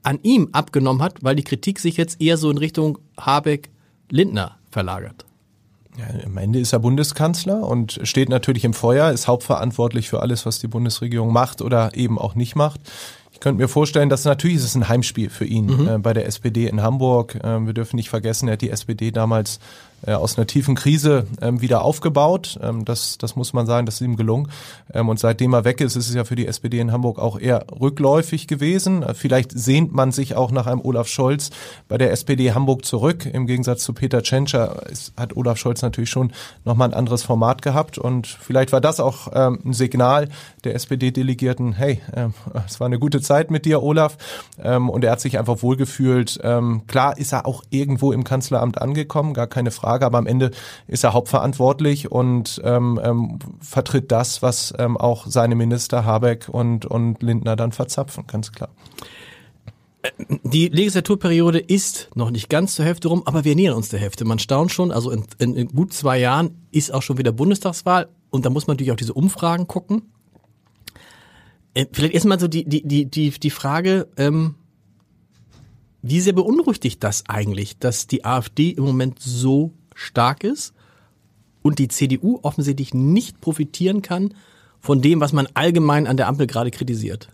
an 0.02 0.18
ihm 0.22 0.48
abgenommen 0.52 1.02
hat, 1.02 1.22
weil 1.22 1.36
die 1.36 1.44
Kritik 1.44 1.78
sich 1.78 1.96
jetzt 1.96 2.20
eher 2.20 2.36
so 2.36 2.50
in 2.50 2.58
Richtung 2.58 2.98
Habeck-Lindner 3.18 4.58
verlagert? 4.70 5.24
Ja, 6.00 6.24
am 6.24 6.36
Ende 6.36 6.58
ist 6.58 6.72
er 6.72 6.78
Bundeskanzler 6.78 7.62
und 7.62 8.00
steht 8.02 8.28
natürlich 8.28 8.64
im 8.64 8.74
Feuer, 8.74 9.10
ist 9.10 9.28
hauptverantwortlich 9.28 10.08
für 10.08 10.20
alles, 10.20 10.46
was 10.46 10.58
die 10.58 10.68
Bundesregierung 10.68 11.32
macht 11.32 11.62
oder 11.62 11.94
eben 11.94 12.18
auch 12.18 12.34
nicht 12.34 12.56
macht. 12.56 12.80
Ich 13.32 13.40
könnte 13.40 13.62
mir 13.62 13.68
vorstellen, 13.68 14.08
dass 14.08 14.24
natürlich 14.24 14.56
ist 14.56 14.64
es 14.64 14.74
ein 14.74 14.88
Heimspiel 14.88 15.30
für 15.30 15.44
ihn 15.44 15.66
mhm. 15.66 15.88
äh, 15.88 15.98
bei 15.98 16.12
der 16.12 16.26
SPD 16.26 16.66
in 16.66 16.82
Hamburg. 16.82 17.36
Äh, 17.36 17.64
wir 17.64 17.72
dürfen 17.72 17.96
nicht 17.96 18.10
vergessen, 18.10 18.48
er 18.48 18.52
hat 18.52 18.60
die 18.60 18.70
SPD 18.70 19.10
damals 19.10 19.60
äh, 20.06 20.12
aus 20.12 20.38
einer 20.38 20.46
tiefen 20.46 20.74
Krise 20.74 21.26
ähm, 21.42 21.60
wieder 21.60 21.82
aufgebaut. 21.82 22.58
Ähm, 22.62 22.84
das, 22.84 23.18
das 23.18 23.36
muss 23.36 23.52
man 23.52 23.66
sagen, 23.66 23.86
das 23.86 23.96
ist 23.96 24.00
ihm 24.00 24.16
gelungen. 24.16 24.48
Ähm, 24.92 25.08
und 25.08 25.18
seitdem 25.18 25.52
er 25.52 25.64
weg 25.64 25.80
ist, 25.80 25.96
ist 25.96 26.08
es 26.08 26.14
ja 26.14 26.24
für 26.24 26.36
die 26.36 26.46
SPD 26.46 26.78
in 26.78 26.92
Hamburg 26.92 27.18
auch 27.18 27.38
eher 27.38 27.66
rückläufig 27.80 28.46
gewesen. 28.46 29.02
Äh, 29.02 29.14
vielleicht 29.14 29.52
sehnt 29.52 29.92
man 29.92 30.12
sich 30.12 30.36
auch 30.36 30.50
nach 30.50 30.66
einem 30.66 30.80
Olaf 30.80 31.08
Scholz 31.08 31.50
bei 31.88 31.98
der 31.98 32.12
SPD 32.12 32.52
Hamburg 32.52 32.84
zurück. 32.84 33.26
Im 33.26 33.46
Gegensatz 33.46 33.82
zu 33.82 33.92
Peter 33.92 34.22
Tschentscher 34.22 34.84
hat 35.16 35.36
Olaf 35.36 35.58
Scholz 35.58 35.82
natürlich 35.82 36.10
schon 36.10 36.32
nochmal 36.64 36.88
ein 36.88 36.94
anderes 36.94 37.22
Format 37.22 37.62
gehabt. 37.62 37.98
Und 37.98 38.26
vielleicht 38.26 38.72
war 38.72 38.80
das 38.80 39.00
auch 39.00 39.28
ähm, 39.34 39.60
ein 39.64 39.72
Signal 39.74 40.28
der 40.64 40.74
SPD-Delegierten, 40.74 41.72
hey, 41.72 42.00
ähm, 42.14 42.34
es 42.66 42.80
war 42.80 42.86
eine 42.86 42.98
gute 42.98 43.20
Zeit 43.20 43.50
mit 43.50 43.66
dir, 43.66 43.82
Olaf. 43.82 44.16
Ähm, 44.62 44.88
und 44.88 45.04
er 45.04 45.12
hat 45.12 45.20
sich 45.20 45.38
einfach 45.38 45.62
wohlgefühlt. 45.62 46.40
Ähm, 46.42 46.82
klar 46.86 47.18
ist 47.18 47.32
er 47.32 47.46
auch 47.46 47.62
irgendwo 47.70 48.12
im 48.12 48.24
Kanzleramt 48.24 48.80
angekommen, 48.80 49.34
gar 49.34 49.46
keine 49.46 49.70
Frage. 49.70 49.89
Frage, 49.90 50.06
aber 50.06 50.18
am 50.18 50.26
Ende 50.26 50.52
ist 50.86 51.02
er 51.02 51.14
hauptverantwortlich 51.14 52.12
und 52.12 52.60
ähm, 52.64 53.00
ähm, 53.02 53.38
vertritt 53.60 54.12
das, 54.12 54.40
was 54.40 54.72
ähm, 54.78 54.96
auch 54.96 55.26
seine 55.26 55.56
Minister 55.56 56.04
Habeck 56.04 56.48
und, 56.48 56.86
und 56.86 57.22
Lindner 57.24 57.56
dann 57.56 57.72
verzapfen, 57.72 58.24
ganz 58.28 58.52
klar. 58.52 58.68
Die 60.44 60.68
Legislaturperiode 60.68 61.58
ist 61.58 62.08
noch 62.14 62.30
nicht 62.30 62.48
ganz 62.48 62.76
zur 62.76 62.84
Hälfte 62.84 63.08
rum, 63.08 63.22
aber 63.26 63.44
wir 63.44 63.56
nähern 63.56 63.74
uns 63.74 63.88
der 63.88 63.98
Hälfte. 63.98 64.24
Man 64.24 64.38
staunt 64.38 64.70
schon, 64.70 64.92
also 64.92 65.10
in, 65.10 65.24
in, 65.38 65.56
in 65.56 65.68
gut 65.68 65.92
zwei 65.92 66.18
Jahren 66.18 66.56
ist 66.70 66.94
auch 66.94 67.02
schon 67.02 67.18
wieder 67.18 67.32
Bundestagswahl. 67.32 68.08
und 68.30 68.46
da 68.46 68.50
muss 68.50 68.68
man 68.68 68.76
natürlich 68.76 68.92
auch 68.92 68.96
diese 68.96 69.12
Umfragen 69.12 69.66
gucken. 69.66 70.02
Äh, 71.74 71.86
vielleicht 71.92 72.14
erstmal 72.14 72.38
so 72.38 72.46
die, 72.46 72.64
die, 72.64 72.86
die, 72.86 73.06
die, 73.06 73.30
die 73.30 73.50
Frage, 73.50 74.06
ähm, 74.16 74.54
wie 76.02 76.20
sehr 76.20 76.32
beunruhigt 76.32 76.84
dich 76.84 76.98
das 76.98 77.24
eigentlich, 77.28 77.78
dass 77.78 78.06
die 78.06 78.24
AfD 78.24 78.70
im 78.70 78.84
Moment 78.84 79.18
so 79.18 79.72
stark 80.00 80.44
ist 80.44 80.72
und 81.62 81.78
die 81.78 81.88
CDU 81.88 82.38
offensichtlich 82.42 82.94
nicht 82.94 83.40
profitieren 83.40 84.02
kann 84.02 84.34
von 84.80 85.02
dem, 85.02 85.20
was 85.20 85.32
man 85.32 85.46
allgemein 85.54 86.06
an 86.06 86.16
der 86.16 86.28
Ampel 86.28 86.46
gerade 86.46 86.70
kritisiert? 86.70 87.28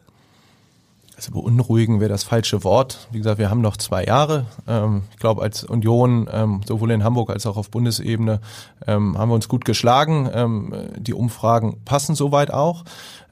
Also 1.15 1.33
beunruhigen 1.33 2.01
wäre 2.01 2.11
das 2.11 2.25
falsche 2.25 2.63
Wort. 2.63 3.09
Wie 3.11 3.19
gesagt, 3.19 3.39
wir 3.39 3.49
haben 3.49 3.63
noch 3.63 3.79
zwei 3.79 4.05
Jahre. 4.05 4.45
Ähm, 4.69 5.05
ich 5.13 5.17
glaube, 5.17 5.41
als 5.41 5.65
Union, 5.65 6.29
ähm, 6.31 6.61
sowohl 6.67 6.91
in 6.91 7.05
Hamburg 7.05 7.31
als 7.31 7.47
auch 7.47 7.57
auf 7.57 7.71
Bundesebene, 7.71 8.41
ähm, 8.87 9.17
haben 9.17 9.31
wir 9.31 9.35
uns 9.35 9.49
gut 9.49 9.65
geschlagen. 9.65 10.75
die 10.99 11.15
Umfragen 11.15 11.79
passen 11.85 12.15
soweit 12.15 12.51
auch. 12.51 12.85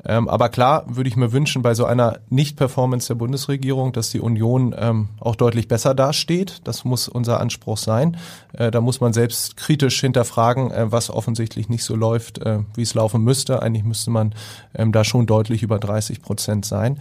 Ähm, 0.06 0.28
aber 0.28 0.48
klar 0.48 0.84
würde 0.86 1.08
ich 1.08 1.16
mir 1.16 1.32
wünschen, 1.32 1.62
bei 1.62 1.74
so 1.74 1.84
einer 1.84 2.18
Nicht-Performance 2.28 3.08
der 3.08 3.14
Bundesregierung, 3.14 3.92
dass 3.92 4.10
die 4.10 4.20
Union 4.20 4.74
ähm, 4.78 5.08
auch 5.20 5.36
deutlich 5.36 5.68
besser 5.68 5.94
dasteht. 5.94 6.60
Das 6.64 6.84
muss 6.84 7.08
unser 7.08 7.40
Anspruch 7.40 7.78
sein. 7.78 8.16
Äh, 8.52 8.70
da 8.70 8.80
muss 8.80 9.00
man 9.00 9.12
selbst 9.12 9.56
kritisch 9.56 10.00
hinterfragen, 10.00 10.70
äh, 10.70 10.92
was 10.92 11.10
offensichtlich 11.10 11.68
nicht 11.68 11.84
so 11.84 11.96
läuft, 11.96 12.38
äh, 12.38 12.60
wie 12.74 12.82
es 12.82 12.94
laufen 12.94 13.22
müsste. 13.22 13.62
Eigentlich 13.62 13.84
müsste 13.84 14.10
man 14.10 14.34
ähm, 14.74 14.92
da 14.92 15.04
schon 15.04 15.26
deutlich 15.26 15.62
über 15.62 15.78
30 15.78 16.22
Prozent 16.22 16.66
sein. 16.66 17.00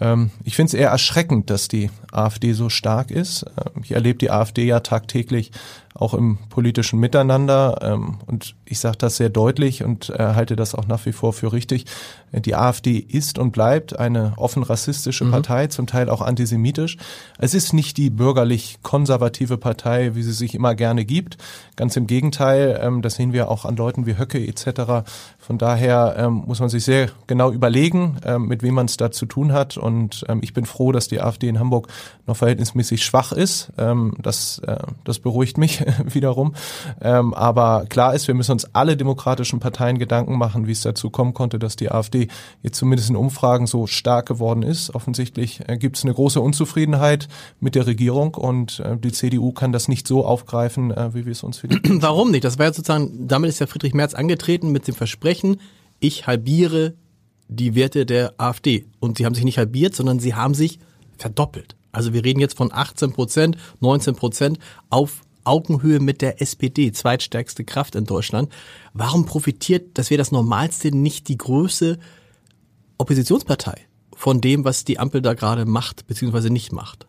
Ähm, 0.00 0.30
ich 0.44 0.56
finde 0.56 0.68
es 0.68 0.74
eher 0.74 0.90
erschreckend, 0.90 1.50
dass 1.50 1.68
die 1.68 1.90
AfD 2.12 2.52
so 2.52 2.68
stark 2.68 3.10
ist. 3.10 3.44
Ähm, 3.56 3.82
ich 3.82 3.92
erlebe 3.92 4.18
die 4.18 4.30
AfD 4.30 4.64
ja 4.64 4.80
tagtäglich 4.80 5.50
auch 5.94 6.12
im 6.12 6.38
politischen 6.48 6.98
Miteinander. 6.98 7.78
Ähm, 7.82 8.16
und 8.26 8.56
ich 8.64 8.80
sage 8.80 8.98
das 8.98 9.16
sehr 9.16 9.28
deutlich 9.28 9.84
und 9.84 10.10
äh, 10.10 10.18
halte 10.18 10.56
das 10.56 10.74
auch 10.74 10.88
nach 10.88 11.06
wie 11.06 11.12
vor 11.12 11.32
für 11.32 11.52
richtig. 11.52 11.86
Die 12.32 12.56
AfD 12.56 12.98
ist 12.98 13.38
und 13.38 13.52
bleibt 13.52 13.96
eine 13.96 14.32
offen 14.36 14.64
rassistische 14.64 15.24
mhm. 15.24 15.30
Partei, 15.30 15.68
zum 15.68 15.86
Teil 15.86 16.10
auch 16.10 16.20
antisemitisch. 16.20 16.96
Es 17.38 17.54
ist 17.54 17.72
nicht 17.72 17.96
die 17.96 18.10
bürgerlich-konservative 18.10 19.56
Partei, 19.56 20.16
wie 20.16 20.24
sie 20.24 20.32
sich 20.32 20.56
immer 20.56 20.74
gerne 20.74 21.04
gibt. 21.04 21.38
Ganz 21.76 21.96
im 21.96 22.08
Gegenteil, 22.08 22.80
ähm, 22.82 23.00
das 23.00 23.14
sehen 23.14 23.32
wir 23.32 23.48
auch 23.48 23.64
an 23.64 23.76
Leuten 23.76 24.04
wie 24.04 24.18
Höcke 24.18 24.44
etc. 24.44 25.06
Von 25.38 25.58
daher 25.58 26.16
ähm, 26.18 26.42
muss 26.46 26.58
man 26.58 26.68
sich 26.68 26.84
sehr 26.84 27.10
genau 27.28 27.52
überlegen, 27.52 28.16
ähm, 28.24 28.48
mit 28.48 28.64
wem 28.64 28.74
man 28.74 28.86
es 28.86 28.96
da 28.96 29.12
zu 29.12 29.26
tun 29.26 29.52
hat. 29.52 29.76
Und 29.76 30.24
ähm, 30.28 30.40
ich 30.42 30.54
bin 30.54 30.66
froh, 30.66 30.90
dass 30.90 31.06
die 31.06 31.20
AfD 31.20 31.48
in 31.48 31.60
Hamburg 31.60 31.86
noch 32.26 32.36
verhältnismäßig 32.36 33.04
schwach 33.04 33.30
ist. 33.30 33.72
Ähm, 33.78 34.14
das, 34.20 34.58
äh, 34.58 34.78
das 35.04 35.20
beruhigt 35.20 35.56
mich 35.56 35.83
wiederum. 36.04 36.54
Ähm, 37.00 37.34
aber 37.34 37.86
klar 37.88 38.14
ist, 38.14 38.26
wir 38.28 38.34
müssen 38.34 38.52
uns 38.52 38.66
alle 38.74 38.96
demokratischen 38.96 39.60
Parteien 39.60 39.98
Gedanken 39.98 40.38
machen, 40.38 40.66
wie 40.66 40.72
es 40.72 40.82
dazu 40.82 41.10
kommen 41.10 41.34
konnte, 41.34 41.58
dass 41.58 41.76
die 41.76 41.90
AfD 41.90 42.28
jetzt 42.62 42.78
zumindest 42.78 43.10
in 43.10 43.16
Umfragen 43.16 43.66
so 43.66 43.86
stark 43.86 44.26
geworden 44.26 44.62
ist. 44.62 44.94
Offensichtlich 44.94 45.60
äh, 45.68 45.76
gibt 45.76 45.96
es 45.96 46.04
eine 46.04 46.14
große 46.14 46.40
Unzufriedenheit 46.40 47.28
mit 47.60 47.74
der 47.74 47.86
Regierung 47.86 48.34
und 48.34 48.80
äh, 48.80 48.96
die 48.96 49.12
CDU 49.12 49.52
kann 49.52 49.72
das 49.72 49.88
nicht 49.88 50.06
so 50.06 50.24
aufgreifen, 50.24 50.90
äh, 50.90 51.14
wie 51.14 51.26
wir 51.26 51.32
es 51.32 51.42
uns 51.42 51.58
vielleicht. 51.58 51.88
Warum 52.02 52.30
nicht? 52.30 52.44
Das 52.44 52.58
war 52.58 52.66
ja 52.66 52.72
sozusagen, 52.72 53.28
damit 53.28 53.50
ist 53.50 53.60
ja 53.60 53.66
Friedrich 53.66 53.94
Merz 53.94 54.14
angetreten 54.14 54.72
mit 54.72 54.86
dem 54.86 54.94
Versprechen, 54.94 55.60
ich 56.00 56.26
halbiere 56.26 56.94
die 57.48 57.74
Werte 57.74 58.06
der 58.06 58.34
AfD. 58.38 58.86
Und 59.00 59.18
sie 59.18 59.26
haben 59.26 59.34
sich 59.34 59.44
nicht 59.44 59.58
halbiert, 59.58 59.94
sondern 59.94 60.18
sie 60.18 60.34
haben 60.34 60.54
sich 60.54 60.78
verdoppelt. 61.18 61.76
Also 61.92 62.12
wir 62.12 62.24
reden 62.24 62.40
jetzt 62.40 62.56
von 62.56 62.72
18 62.72 63.12
Prozent, 63.12 63.56
19 63.80 64.16
Prozent 64.16 64.58
auf 64.90 65.22
Augenhöhe 65.44 66.00
mit 66.00 66.22
der 66.22 66.40
SPD, 66.40 66.92
zweitstärkste 66.92 67.64
Kraft 67.64 67.94
in 67.94 68.04
Deutschland. 68.04 68.52
Warum 68.92 69.26
profitiert, 69.26 69.98
das 69.98 70.10
wäre 70.10 70.18
das 70.18 70.32
Normalste, 70.32 70.94
nicht 70.94 71.28
die 71.28 71.38
größte 71.38 71.98
Oppositionspartei 72.98 73.86
von 74.14 74.40
dem, 74.40 74.64
was 74.64 74.84
die 74.84 74.98
Ampel 74.98 75.22
da 75.22 75.34
gerade 75.34 75.64
macht, 75.64 76.06
beziehungsweise 76.06 76.50
nicht 76.50 76.72
macht? 76.72 77.06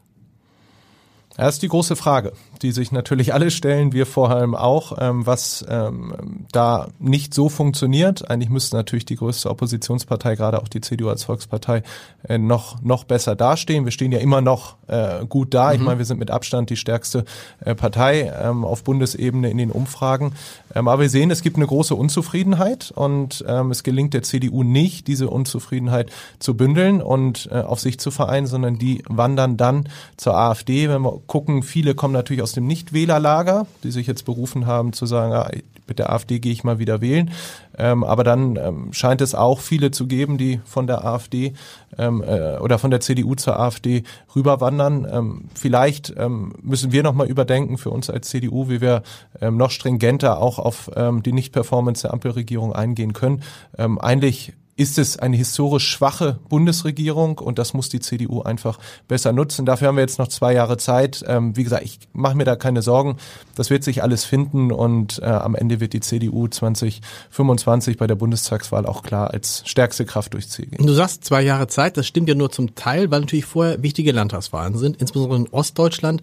Das 1.37 1.55
ist 1.55 1.63
die 1.63 1.67
große 1.67 1.95
Frage 1.95 2.33
die 2.59 2.71
sich 2.71 2.91
natürlich 2.91 3.33
alle 3.33 3.51
stellen, 3.51 3.93
wir 3.93 4.05
vor 4.05 4.29
allem 4.29 4.55
auch, 4.55 4.97
ähm, 4.99 5.25
was 5.25 5.65
ähm, 5.69 6.45
da 6.51 6.87
nicht 6.99 7.33
so 7.33 7.49
funktioniert. 7.49 8.29
Eigentlich 8.29 8.49
müsste 8.49 8.75
natürlich 8.75 9.05
die 9.05 9.15
größte 9.15 9.49
Oppositionspartei, 9.49 10.35
gerade 10.35 10.61
auch 10.61 10.67
die 10.67 10.81
CDU 10.81 11.09
als 11.09 11.23
Volkspartei, 11.23 11.83
äh, 12.27 12.37
noch, 12.37 12.81
noch 12.81 13.03
besser 13.03 13.35
dastehen. 13.35 13.85
Wir 13.85 13.91
stehen 13.91 14.11
ja 14.11 14.19
immer 14.19 14.41
noch 14.41 14.75
äh, 14.87 15.25
gut 15.27 15.53
da. 15.53 15.69
Mhm. 15.69 15.75
Ich 15.75 15.81
meine, 15.81 15.97
wir 15.99 16.05
sind 16.05 16.19
mit 16.19 16.31
Abstand 16.31 16.69
die 16.69 16.77
stärkste 16.77 17.25
äh, 17.59 17.75
Partei 17.75 18.33
ähm, 18.41 18.63
auf 18.63 18.83
Bundesebene 18.83 19.49
in 19.49 19.57
den 19.57 19.71
Umfragen. 19.71 20.33
Ähm, 20.73 20.87
aber 20.87 21.03
wir 21.03 21.09
sehen, 21.09 21.31
es 21.31 21.41
gibt 21.41 21.57
eine 21.57 21.67
große 21.67 21.95
Unzufriedenheit 21.95 22.91
und 22.95 23.43
ähm, 23.47 23.71
es 23.71 23.83
gelingt 23.83 24.13
der 24.13 24.23
CDU 24.23 24.63
nicht, 24.63 25.07
diese 25.07 25.29
Unzufriedenheit 25.29 26.11
zu 26.39 26.55
bündeln 26.55 27.01
und 27.01 27.49
äh, 27.51 27.61
auf 27.61 27.79
sich 27.79 27.99
zu 27.99 28.11
vereinen, 28.11 28.47
sondern 28.47 28.77
die 28.77 29.03
wandern 29.07 29.57
dann 29.57 29.89
zur 30.17 30.35
AfD. 30.35 30.89
Wenn 30.89 31.01
wir 31.01 31.21
gucken, 31.27 31.63
viele 31.63 31.95
kommen 31.95 32.13
natürlich 32.13 32.41
aus 32.45 32.51
dem 32.51 32.67
Nichtwählerlager, 32.67 33.65
die 33.83 33.89
sich 33.89 34.05
jetzt 34.05 34.23
berufen 34.23 34.67
haben 34.67 34.93
zu 34.93 35.07
sagen, 35.07 35.33
ah, 35.33 35.49
mit 35.87 35.97
der 35.97 36.13
AfD 36.13 36.37
gehe 36.37 36.51
ich 36.51 36.63
mal 36.63 36.77
wieder 36.77 37.01
wählen. 37.01 37.31
Ähm, 37.75 38.03
aber 38.03 38.23
dann 38.23 38.55
ähm, 38.55 38.93
scheint 38.93 39.19
es 39.21 39.33
auch 39.33 39.61
viele 39.61 39.89
zu 39.89 40.05
geben, 40.05 40.37
die 40.37 40.61
von 40.63 40.85
der 40.85 41.03
AfD 41.03 41.53
ähm, 41.97 42.23
äh, 42.23 42.57
oder 42.57 42.77
von 42.77 42.91
der 42.91 42.99
CDU 42.99 43.33
zur 43.33 43.59
AfD 43.59 44.03
rüberwandern. 44.35 45.07
Ähm, 45.11 45.45
vielleicht 45.55 46.13
ähm, 46.17 46.53
müssen 46.61 46.91
wir 46.91 47.01
nochmal 47.01 47.27
überdenken 47.27 47.79
für 47.79 47.89
uns 47.89 48.11
als 48.11 48.29
CDU, 48.29 48.69
wie 48.69 48.79
wir 48.79 49.01
ähm, 49.41 49.57
noch 49.57 49.71
stringenter 49.71 50.39
auch 50.39 50.59
auf 50.59 50.91
ähm, 50.95 51.23
die 51.23 51.33
Nicht-Performance 51.33 52.03
der 52.03 52.13
Ampelregierung 52.13 52.73
eingehen 52.73 53.13
können. 53.13 53.41
Ähm, 53.75 53.99
eigentlich 53.99 54.53
ist 54.77 54.97
es 54.97 55.17
eine 55.17 55.37
historisch 55.37 55.87
schwache 55.87 56.39
Bundesregierung 56.49 57.37
und 57.37 57.59
das 57.59 57.73
muss 57.73 57.87
die 57.87 58.01
CDU 58.01 58.41
einfach 58.41 58.77
besser 59.07 59.31
nutzen. 59.31 59.65
Dafür 59.65 59.87
haben 59.87 59.95
wir 59.95 60.01
jetzt 60.01 60.19
noch 60.19 60.27
zwei 60.27 60.53
Jahre 60.53 60.75
Zeit. 60.77 61.23
Ähm, 61.27 61.55
wie 61.55 61.63
gesagt, 61.63 61.85
ich 61.85 61.99
mache 62.11 62.35
mir 62.35 62.43
da 62.43 62.57
keine 62.57 62.81
Sorgen. 62.81 63.15
Das 63.55 63.69
wird 63.69 63.85
sich 63.85 64.03
alles 64.03 64.25
finden 64.25 64.73
und 64.73 65.19
äh, 65.19 65.25
am 65.25 65.55
Ende 65.55 65.79
wird 65.79 65.93
die 65.93 66.01
CDU 66.01 66.49
2025 66.49 67.95
bei 67.95 68.05
der 68.05 68.15
Bundestagswahl 68.15 68.85
auch 68.85 69.01
klar 69.01 69.31
als 69.31 69.63
stärkste 69.65 70.05
Kraft 70.05 70.33
durchziehen. 70.33 70.71
Du 70.77 70.93
sagst 70.93 71.23
zwei 71.23 71.41
Jahre 71.41 71.67
Zeit, 71.67 71.95
das 71.95 72.05
stimmt 72.05 72.27
ja 72.27 72.35
nur 72.35 72.51
zum 72.51 72.75
Teil, 72.75 73.09
weil 73.11 73.21
natürlich 73.21 73.45
vorher 73.45 73.81
wichtige 73.81 74.11
Landtagswahlen 74.11 74.77
sind, 74.77 74.97
insbesondere 74.97 75.39
in 75.39 75.49
Ostdeutschland. 75.49 76.21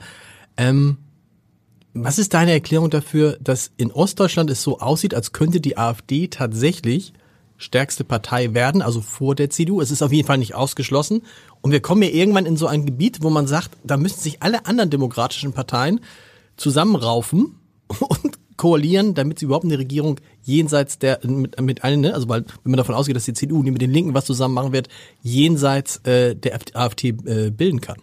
Ähm 0.58 0.98
was 1.94 2.18
ist 2.18 2.32
deine 2.32 2.52
Erklärung 2.52 2.88
dafür, 2.88 3.36
dass 3.40 3.70
in 3.76 3.92
Ostdeutschland 3.92 4.48
es 4.48 4.62
so 4.62 4.78
aussieht, 4.78 5.14
als 5.14 5.32
könnte 5.32 5.60
die 5.60 5.76
AfD 5.76 6.28
tatsächlich 6.28 7.12
stärkste 7.56 8.04
Partei 8.04 8.54
werden, 8.54 8.82
also 8.82 9.00
vor 9.00 9.34
der 9.34 9.50
CDU. 9.50 9.80
Es 9.80 9.90
ist 9.90 10.02
auf 10.02 10.12
jeden 10.12 10.26
Fall 10.26 10.38
nicht 10.38 10.54
ausgeschlossen. 10.54 11.22
Und 11.60 11.70
wir 11.70 11.80
kommen 11.80 12.02
ja 12.02 12.08
irgendwann 12.08 12.46
in 12.46 12.56
so 12.56 12.66
ein 12.66 12.84
Gebiet, 12.86 13.22
wo 13.22 13.30
man 13.30 13.46
sagt, 13.46 13.70
da 13.84 13.96
müssen 13.96 14.20
sich 14.20 14.42
alle 14.42 14.66
anderen 14.66 14.90
demokratischen 14.90 15.52
Parteien 15.52 16.00
zusammenraufen 16.56 17.56
und 17.98 18.38
koalieren, 18.56 19.14
damit 19.14 19.38
sie 19.38 19.46
überhaupt 19.46 19.64
eine 19.64 19.78
Regierung 19.78 20.20
jenseits 20.42 20.98
der 20.98 21.20
mit, 21.26 21.60
mit 21.60 21.84
allen, 21.84 22.00
ne? 22.00 22.14
also 22.14 22.28
weil 22.28 22.44
wenn 22.62 22.70
man 22.70 22.76
davon 22.76 22.94
ausgeht, 22.94 23.16
dass 23.16 23.24
die 23.24 23.32
CDU 23.32 23.62
mit 23.62 23.80
den 23.80 23.90
Linken 23.90 24.14
was 24.14 24.24
zusammen 24.24 24.54
machen 24.54 24.72
wird, 24.72 24.88
jenseits 25.22 25.96
äh, 26.04 26.36
der 26.36 26.60
AfD 26.74 27.08
äh, 27.08 27.50
bilden 27.50 27.80
kann. 27.80 27.98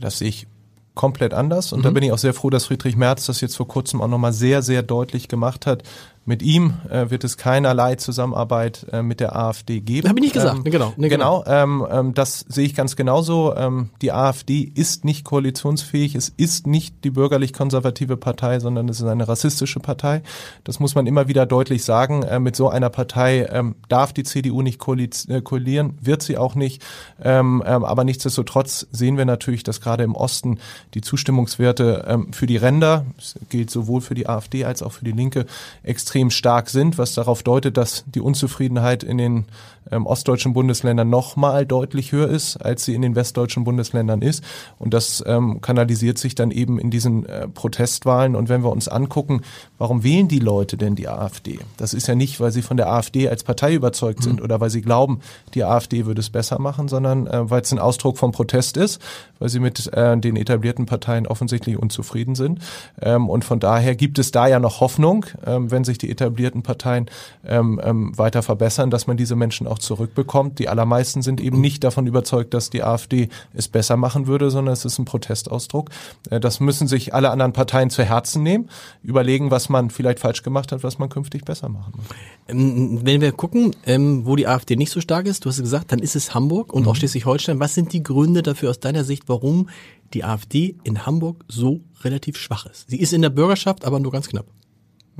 Das 0.00 0.18
sehe 0.18 0.28
ich 0.28 0.46
komplett 0.94 1.34
anders 1.34 1.72
und 1.72 1.80
mhm. 1.80 1.82
da 1.84 1.90
bin 1.90 2.02
ich 2.02 2.12
auch 2.12 2.18
sehr 2.18 2.34
froh, 2.34 2.50
dass 2.50 2.66
Friedrich 2.66 2.96
Merz 2.96 3.26
das 3.26 3.40
jetzt 3.40 3.56
vor 3.56 3.68
kurzem 3.68 4.00
auch 4.00 4.08
nochmal 4.08 4.32
sehr, 4.32 4.62
sehr 4.62 4.82
deutlich 4.82 5.28
gemacht 5.28 5.66
hat, 5.66 5.82
mit 6.28 6.42
ihm 6.42 6.74
äh, 6.90 7.08
wird 7.08 7.24
es 7.24 7.38
keinerlei 7.38 7.94
Zusammenarbeit 7.94 8.84
äh, 8.92 9.02
mit 9.02 9.18
der 9.18 9.34
AfD 9.34 9.80
geben. 9.80 10.10
Habe 10.10 10.18
ich 10.18 10.24
nicht 10.24 10.34
gesagt, 10.34 10.58
ähm, 10.58 10.64
genau. 10.64 10.92
Nee, 10.98 11.08
genau, 11.08 11.42
genau. 11.42 11.62
Ähm, 11.62 11.86
ähm, 11.90 12.14
das 12.14 12.40
sehe 12.40 12.66
ich 12.66 12.74
ganz 12.74 12.96
genauso. 12.96 13.56
Ähm, 13.56 13.88
die 14.02 14.12
AfD 14.12 14.60
ist 14.60 15.06
nicht 15.06 15.24
koalitionsfähig. 15.24 16.14
Es 16.14 16.28
ist 16.28 16.66
nicht 16.66 17.02
die 17.02 17.10
bürgerlich-konservative 17.10 18.18
Partei, 18.18 18.60
sondern 18.60 18.90
es 18.90 19.00
ist 19.00 19.06
eine 19.06 19.26
rassistische 19.26 19.80
Partei. 19.80 20.20
Das 20.64 20.80
muss 20.80 20.94
man 20.94 21.06
immer 21.06 21.28
wieder 21.28 21.46
deutlich 21.46 21.82
sagen. 21.82 22.22
Äh, 22.24 22.40
mit 22.40 22.56
so 22.56 22.68
einer 22.68 22.90
Partei 22.90 23.48
ähm, 23.50 23.76
darf 23.88 24.12
die 24.12 24.24
CDU 24.24 24.60
nicht 24.60 24.78
äh, 24.86 25.40
koalieren, 25.40 25.96
wird 26.02 26.22
sie 26.22 26.36
auch 26.36 26.54
nicht. 26.54 26.84
Ähm, 27.24 27.62
ähm, 27.64 27.84
aber 27.86 28.04
nichtsdestotrotz 28.04 28.86
sehen 28.92 29.16
wir 29.16 29.24
natürlich, 29.24 29.62
dass 29.62 29.80
gerade 29.80 30.04
im 30.04 30.14
Osten 30.14 30.58
die 30.92 31.00
Zustimmungswerte 31.00 32.04
ähm, 32.06 32.34
für 32.34 32.46
die 32.46 32.58
Ränder, 32.58 33.06
das 33.16 33.36
gilt 33.48 33.70
sowohl 33.70 34.02
für 34.02 34.14
die 34.14 34.28
AfD 34.28 34.66
als 34.66 34.82
auch 34.82 34.92
für 34.92 35.06
die 35.06 35.12
Linke, 35.12 35.46
extrem 35.82 36.17
extrem 36.18 36.30
stark 36.30 36.68
sind, 36.68 36.98
was 36.98 37.14
darauf 37.14 37.42
deutet, 37.42 37.76
dass 37.76 38.04
die 38.06 38.20
Unzufriedenheit 38.20 39.04
in 39.04 39.18
den 39.18 39.44
ähm, 39.92 40.06
ostdeutschen 40.06 40.52
Bundesländern 40.52 41.08
noch 41.08 41.36
mal 41.36 41.64
deutlich 41.64 42.12
höher 42.12 42.28
ist, 42.28 42.56
als 42.56 42.84
sie 42.84 42.94
in 42.94 43.02
den 43.02 43.14
westdeutschen 43.14 43.64
Bundesländern 43.64 44.20
ist. 44.20 44.42
Und 44.78 44.92
das 44.92 45.22
ähm, 45.26 45.60
kanalisiert 45.60 46.18
sich 46.18 46.34
dann 46.34 46.50
eben 46.50 46.80
in 46.80 46.90
diesen 46.90 47.26
äh, 47.26 47.46
Protestwahlen. 47.46 48.34
Und 48.34 48.48
wenn 48.48 48.64
wir 48.64 48.72
uns 48.72 48.88
angucken, 48.88 49.42
warum 49.78 50.02
wählen 50.02 50.26
die 50.26 50.40
Leute 50.40 50.76
denn 50.76 50.96
die 50.96 51.08
AfD? 51.08 51.60
Das 51.76 51.94
ist 51.94 52.08
ja 52.08 52.16
nicht, 52.16 52.40
weil 52.40 52.50
sie 52.50 52.62
von 52.62 52.76
der 52.76 52.90
AfD 52.90 53.28
als 53.28 53.44
Partei 53.44 53.74
überzeugt 53.74 54.24
sind 54.24 54.38
mhm. 54.38 54.44
oder 54.44 54.60
weil 54.60 54.70
sie 54.70 54.82
glauben, 54.82 55.20
die 55.54 55.62
AfD 55.62 56.06
würde 56.06 56.20
es 56.20 56.30
besser 56.30 56.58
machen, 56.58 56.88
sondern 56.88 57.28
äh, 57.28 57.48
weil 57.48 57.62
es 57.62 57.72
ein 57.72 57.78
Ausdruck 57.78 58.18
vom 58.18 58.32
Protest 58.32 58.76
ist, 58.76 59.00
weil 59.38 59.48
sie 59.48 59.60
mit 59.60 59.92
äh, 59.92 60.18
den 60.18 60.36
etablierten 60.36 60.86
Parteien 60.86 61.28
offensichtlich 61.28 61.78
unzufrieden 61.78 62.34
sind. 62.34 62.58
Ähm, 63.00 63.28
und 63.28 63.44
von 63.44 63.60
daher 63.60 63.94
gibt 63.94 64.18
es 64.18 64.32
da 64.32 64.48
ja 64.48 64.58
noch 64.58 64.80
Hoffnung, 64.80 65.26
ähm, 65.46 65.70
wenn 65.70 65.84
sich 65.84 65.98
die 65.98 66.08
die 66.08 66.12
etablierten 66.12 66.62
Parteien 66.62 67.06
ähm, 67.46 67.80
ähm, 67.84 68.16
weiter 68.16 68.42
verbessern, 68.42 68.90
dass 68.90 69.06
man 69.06 69.16
diese 69.16 69.36
Menschen 69.36 69.66
auch 69.66 69.77
zurückbekommt. 69.78 70.58
Die 70.58 70.68
allermeisten 70.68 71.22
sind 71.22 71.40
eben 71.40 71.60
nicht 71.60 71.84
davon 71.84 72.06
überzeugt, 72.06 72.54
dass 72.54 72.70
die 72.70 72.82
AfD 72.82 73.28
es 73.54 73.68
besser 73.68 73.96
machen 73.96 74.26
würde, 74.26 74.50
sondern 74.50 74.72
es 74.72 74.84
ist 74.84 74.98
ein 74.98 75.04
Protestausdruck. 75.04 75.90
Äh, 76.30 76.40
das 76.40 76.60
müssen 76.60 76.88
sich 76.88 77.14
alle 77.14 77.30
anderen 77.30 77.52
Parteien 77.52 77.90
zu 77.90 78.04
Herzen 78.04 78.42
nehmen, 78.42 78.68
überlegen, 79.02 79.50
was 79.50 79.68
man 79.68 79.90
vielleicht 79.90 80.20
falsch 80.20 80.42
gemacht 80.42 80.72
hat, 80.72 80.82
was 80.82 80.98
man 80.98 81.08
künftig 81.08 81.44
besser 81.44 81.68
machen 81.68 81.92
muss. 81.96 82.06
Ähm, 82.48 83.00
wenn 83.02 83.20
wir 83.20 83.32
gucken, 83.32 83.74
ähm, 83.86 84.26
wo 84.26 84.36
die 84.36 84.46
AfD 84.46 84.76
nicht 84.76 84.90
so 84.90 85.00
stark 85.00 85.26
ist, 85.26 85.44
du 85.44 85.48
hast 85.48 85.60
gesagt, 85.60 85.92
dann 85.92 85.98
ist 85.98 86.16
es 86.16 86.34
Hamburg 86.34 86.72
und 86.72 86.82
mhm. 86.82 86.88
auch 86.88 86.96
Schleswig-Holstein. 86.96 87.60
Was 87.60 87.74
sind 87.74 87.92
die 87.92 88.02
Gründe 88.02 88.42
dafür 88.42 88.70
aus 88.70 88.80
deiner 88.80 89.04
Sicht, 89.04 89.24
warum 89.28 89.68
die 90.14 90.24
AfD 90.24 90.76
in 90.84 91.06
Hamburg 91.06 91.44
so 91.48 91.80
relativ 92.02 92.36
schwach 92.36 92.66
ist? 92.66 92.88
Sie 92.88 92.98
ist 92.98 93.12
in 93.12 93.22
der 93.22 93.30
Bürgerschaft, 93.30 93.84
aber 93.84 94.00
nur 94.00 94.12
ganz 94.12 94.28
knapp. 94.28 94.46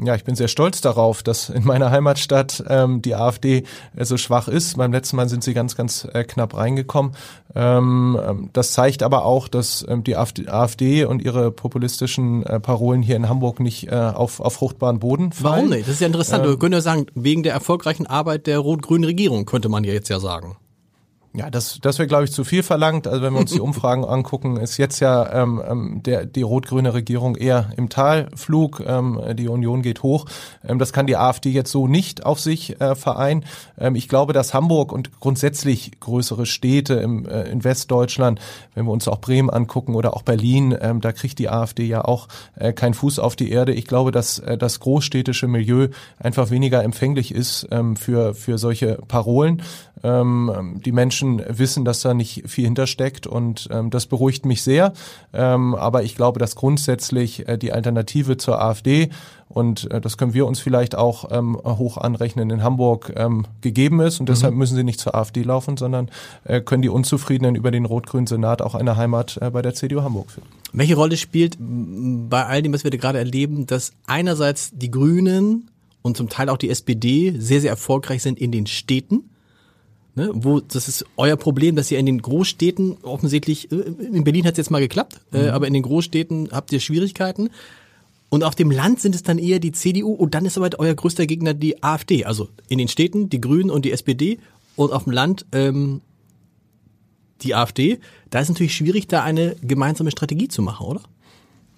Ja, 0.03 0.15
ich 0.15 0.25
bin 0.25 0.37
sehr 0.37 0.49
stolz 0.49 0.81
darauf, 0.81 1.23
dass 1.23 1.49
in 1.49 1.65
meiner 1.65 1.91
Heimatstadt 1.91 2.63
ähm, 2.69 3.03
die 3.03 3.15
AfD 3.15 3.65
äh, 3.97 4.05
so 4.05 4.17
schwach 4.17 4.49
ist. 4.49 4.77
Beim 4.77 4.93
letzten 4.93 5.17
Mal 5.17 5.29
sind 5.29 5.43
sie 5.43 5.55
ganz, 5.55 5.77
ganz 5.77 6.07
äh, 6.13 6.25
knapp 6.25 6.57
reingekommen. 6.57 7.13
Ähm, 7.55 8.19
ähm 8.25 8.51
das 8.53 8.73
zeigt 8.73 9.03
aber 9.03 9.25
auch, 9.25 9.49
dass 9.49 9.85
ähm, 9.89 10.05
die 10.05 10.17
AfD, 10.17 11.05
und 11.05 11.23
ihre 11.23 11.51
populistischen 11.51 12.45
äh, 12.45 12.61
Parolen 12.61 13.03
hier 13.03 13.17
in 13.17 13.29
Hamburg 13.29 13.61
nicht 13.61 13.89
äh, 13.89 13.95
auf, 13.95 14.41
auf 14.41 14.55
fruchtbaren 14.55 15.01
Boden 15.01 15.33
fallen. 15.33 15.55
Warum 15.55 15.69
nicht? 15.71 15.83
Das 15.83 15.95
ist 15.95 16.01
ja 16.01 16.07
interessant. 16.07 16.45
Ähm, 16.45 16.53
du 16.53 16.59
könntest 16.59 16.87
ja 16.87 16.93
sagen, 16.93 17.07
wegen 17.15 17.43
der 17.43 17.53
erfolgreichen 17.53 18.07
Arbeit 18.07 18.47
der 18.47 18.59
rot-grünen 18.59 19.05
Regierung, 19.05 19.47
könnte 19.47 19.69
man 19.69 19.85
ja 19.85 19.93
jetzt 19.93 20.09
ja 20.09 20.21
sagen. 20.21 20.57
Ja, 21.35 21.51
das, 21.51 21.79
das 21.83 21.99
wäre, 21.99 22.07
glaube 22.07 22.25
ich, 22.25 22.33
zu 22.33 22.43
viel 22.43 22.63
verlangt. 22.63 23.07
Also 23.07 23.23
wenn 23.23 23.35
wir 23.35 23.41
uns 23.41 23.53
die 23.53 23.61
Umfragen 23.69 24.05
angucken, 24.05 24.57
ist 24.57 24.79
jetzt 24.79 24.99
ja 25.01 25.43
ähm, 25.43 25.63
ähm, 25.67 26.03
der, 26.03 26.25
die 26.25 26.43
rot-grüne 26.43 26.95
Regierung 26.95 27.37
eher 27.37 27.71
im 27.77 27.91
Talflug. 27.91 28.83
Ähm, 28.87 29.21
die 29.35 29.49
Union 29.49 29.83
geht 29.83 30.03
hoch. 30.03 30.25
Ähm, 30.67 30.79
das 30.79 30.93
kann 30.93 31.07
die 31.07 31.17
AfD 31.17 31.51
jetzt 31.51 31.71
so 31.71 31.87
nicht 31.87 32.25
auf 32.25 32.41
sich 32.41 32.81
äh, 32.81 32.95
vereinen. 32.95 33.45
Ähm, 33.79 33.95
ich 33.95 34.09
glaube, 34.09 34.33
dass 34.33 34.55
Hamburg 34.55 34.91
und 34.91 35.21
grundsätzlich 35.21 36.01
größere 36.01 36.47
Städte 36.47 36.95
im, 36.95 37.27
äh, 37.27 37.43
in 37.45 37.63
Westdeutschland, 37.63 38.41
wenn 38.75 38.87
wir 38.87 38.93
uns 38.93 39.07
auch 39.07 39.21
Bremen 39.21 39.51
angucken 39.51 39.95
oder 39.95 40.17
auch 40.17 40.23
Berlin, 40.23 40.77
ähm, 40.81 41.03
da 41.03 41.13
kriegt 41.13 41.39
die 41.39 41.51
AfD 41.51 41.85
ja 41.85 42.05
auch 42.05 42.29
äh, 42.57 42.73
keinen 42.73 42.95
Fuß 42.95 43.19
auf 43.19 43.37
die 43.37 43.51
Erde. 43.51 43.75
Ich 43.75 43.87
glaube, 43.87 44.13
dass 44.13 44.39
äh, 44.39 44.57
das 44.57 44.81
großstädtische 44.81 45.47
Milieu 45.47 45.89
einfach 46.19 46.51
weniger 46.51 46.83
empfänglich 46.83 47.35
ist 47.35 47.69
ähm, 47.71 47.97
für, 47.97 48.35
für 48.35 48.57
solche 48.57 48.99
Parolen. 49.09 49.63
Ähm, 50.03 50.81
die 50.85 50.93
Menschen 50.93 51.43
wissen, 51.49 51.85
dass 51.85 52.01
da 52.01 52.15
nicht 52.15 52.49
viel 52.49 52.65
hintersteckt 52.65 53.27
und 53.27 53.69
ähm, 53.71 53.91
das 53.91 54.07
beruhigt 54.07 54.47
mich 54.47 54.63
sehr. 54.63 54.93
Ähm, 55.33 55.75
aber 55.75 56.03
ich 56.03 56.15
glaube, 56.15 56.39
dass 56.39 56.55
grundsätzlich 56.55 57.49
äh, 57.49 57.59
die 57.59 57.73
Alternative 57.73 58.37
zur 58.37 58.61
AfD 58.63 59.11
und 59.49 59.91
äh, 59.91 60.01
das 60.01 60.19
können 60.19 60.35
wir 60.35 60.47
uns 60.47 60.61
vielleicht 60.61 60.95
auch 60.95 61.31
ähm, 61.31 61.57
hoch 61.57 61.97
anrechnen 61.97 62.51
in 62.51 62.63
Hamburg 62.63 63.13
ähm, 63.17 63.47
gegeben 63.61 64.01
ist 64.01 64.21
und 64.21 64.29
mhm. 64.29 64.35
deshalb 64.35 64.55
müssen 64.55 64.77
sie 64.77 64.85
nicht 64.85 65.01
zur 65.01 65.15
AfD 65.15 65.43
laufen, 65.43 65.77
sondern 65.77 66.11
äh, 66.45 66.61
können 66.61 66.83
die 66.83 66.89
Unzufriedenen 66.89 67.55
über 67.55 67.71
den 67.71 67.85
rot-grünen 67.85 68.27
Senat 68.27 68.63
auch 68.63 68.75
eine 68.75 68.97
Heimat 68.97 69.39
äh, 69.41 69.51
bei 69.51 69.63
der 69.63 69.75
CDU 69.75 70.03
Hamburg 70.03 70.31
finden. 70.31 70.49
Welche 70.73 70.97
Rolle 70.97 71.17
spielt 71.17 71.57
bei 71.59 72.45
all 72.45 72.63
dem, 72.63 72.75
was 72.75 72.85
wir 72.85 72.91
gerade 72.91 73.19
erleben, 73.19 73.67
dass 73.67 73.93
einerseits 74.07 74.71
die 74.75 74.91
Grünen 74.91 75.71
und 76.03 76.17
zum 76.17 76.29
Teil 76.29 76.51
auch 76.51 76.59
die 76.59 76.69
SPD 76.69 77.35
sehr, 77.39 77.61
sehr 77.61 77.71
erfolgreich 77.71 78.23
sind 78.23 78.39
in 78.39 78.53
den 78.53 78.67
Städten? 78.67 79.31
Ne, 80.19 80.31
wo 80.35 80.59
das 80.59 80.89
ist 80.89 81.05
euer 81.17 81.37
Problem, 81.37 81.77
dass 81.77 81.93
ihr 81.93 81.99
in 82.01 82.07
den 82.07 82.21
Großstädten 82.21 82.97
offensichtlich, 83.03 83.71
äh, 83.71 83.77
in 83.77 84.25
Berlin 84.25 84.45
hat 84.47 84.55
es 84.55 84.59
jetzt 84.59 84.71
mal 84.73 84.81
geklappt, 84.81 85.21
äh, 85.33 85.45
mhm. 85.45 85.49
aber 85.51 85.69
in 85.69 85.75
den 85.75 85.85
Großstädten 85.85 86.49
habt 86.51 86.73
ihr 86.73 86.81
Schwierigkeiten. 86.81 87.51
Und 88.29 88.43
auf 88.43 88.57
dem 88.57 88.73
Land 88.73 88.99
sind 89.01 89.15
es 89.15 89.23
dann 89.23 89.39
eher 89.39 89.61
die 89.61 89.71
CDU 89.71 90.13
und 90.13 90.35
dann 90.35 90.45
ist 90.45 90.59
aber 90.59 90.71
euer 90.79 90.93
größter 90.93 91.25
Gegner 91.29 91.55
die 91.55 91.85
AfD. 91.85 92.25
Also 92.25 92.49
in 92.69 92.79
den 92.79 92.89
Städten 92.89 93.31
die 93.31 93.41
Grünen 93.41 93.71
und 93.71 93.85
die 93.85 93.93
SPD 93.93 94.41
und 94.75 94.93
auf 94.93 95.05
dem 95.05 95.13
Land 95.13 95.47
ähm, 95.53 96.01
die 97.43 97.55
AfD. 97.55 98.01
Da 98.31 98.41
ist 98.41 98.49
natürlich 98.49 98.75
schwierig, 98.75 99.07
da 99.07 99.23
eine 99.23 99.55
gemeinsame 99.63 100.11
Strategie 100.11 100.49
zu 100.49 100.63
machen, 100.63 100.85
oder? 100.85 101.03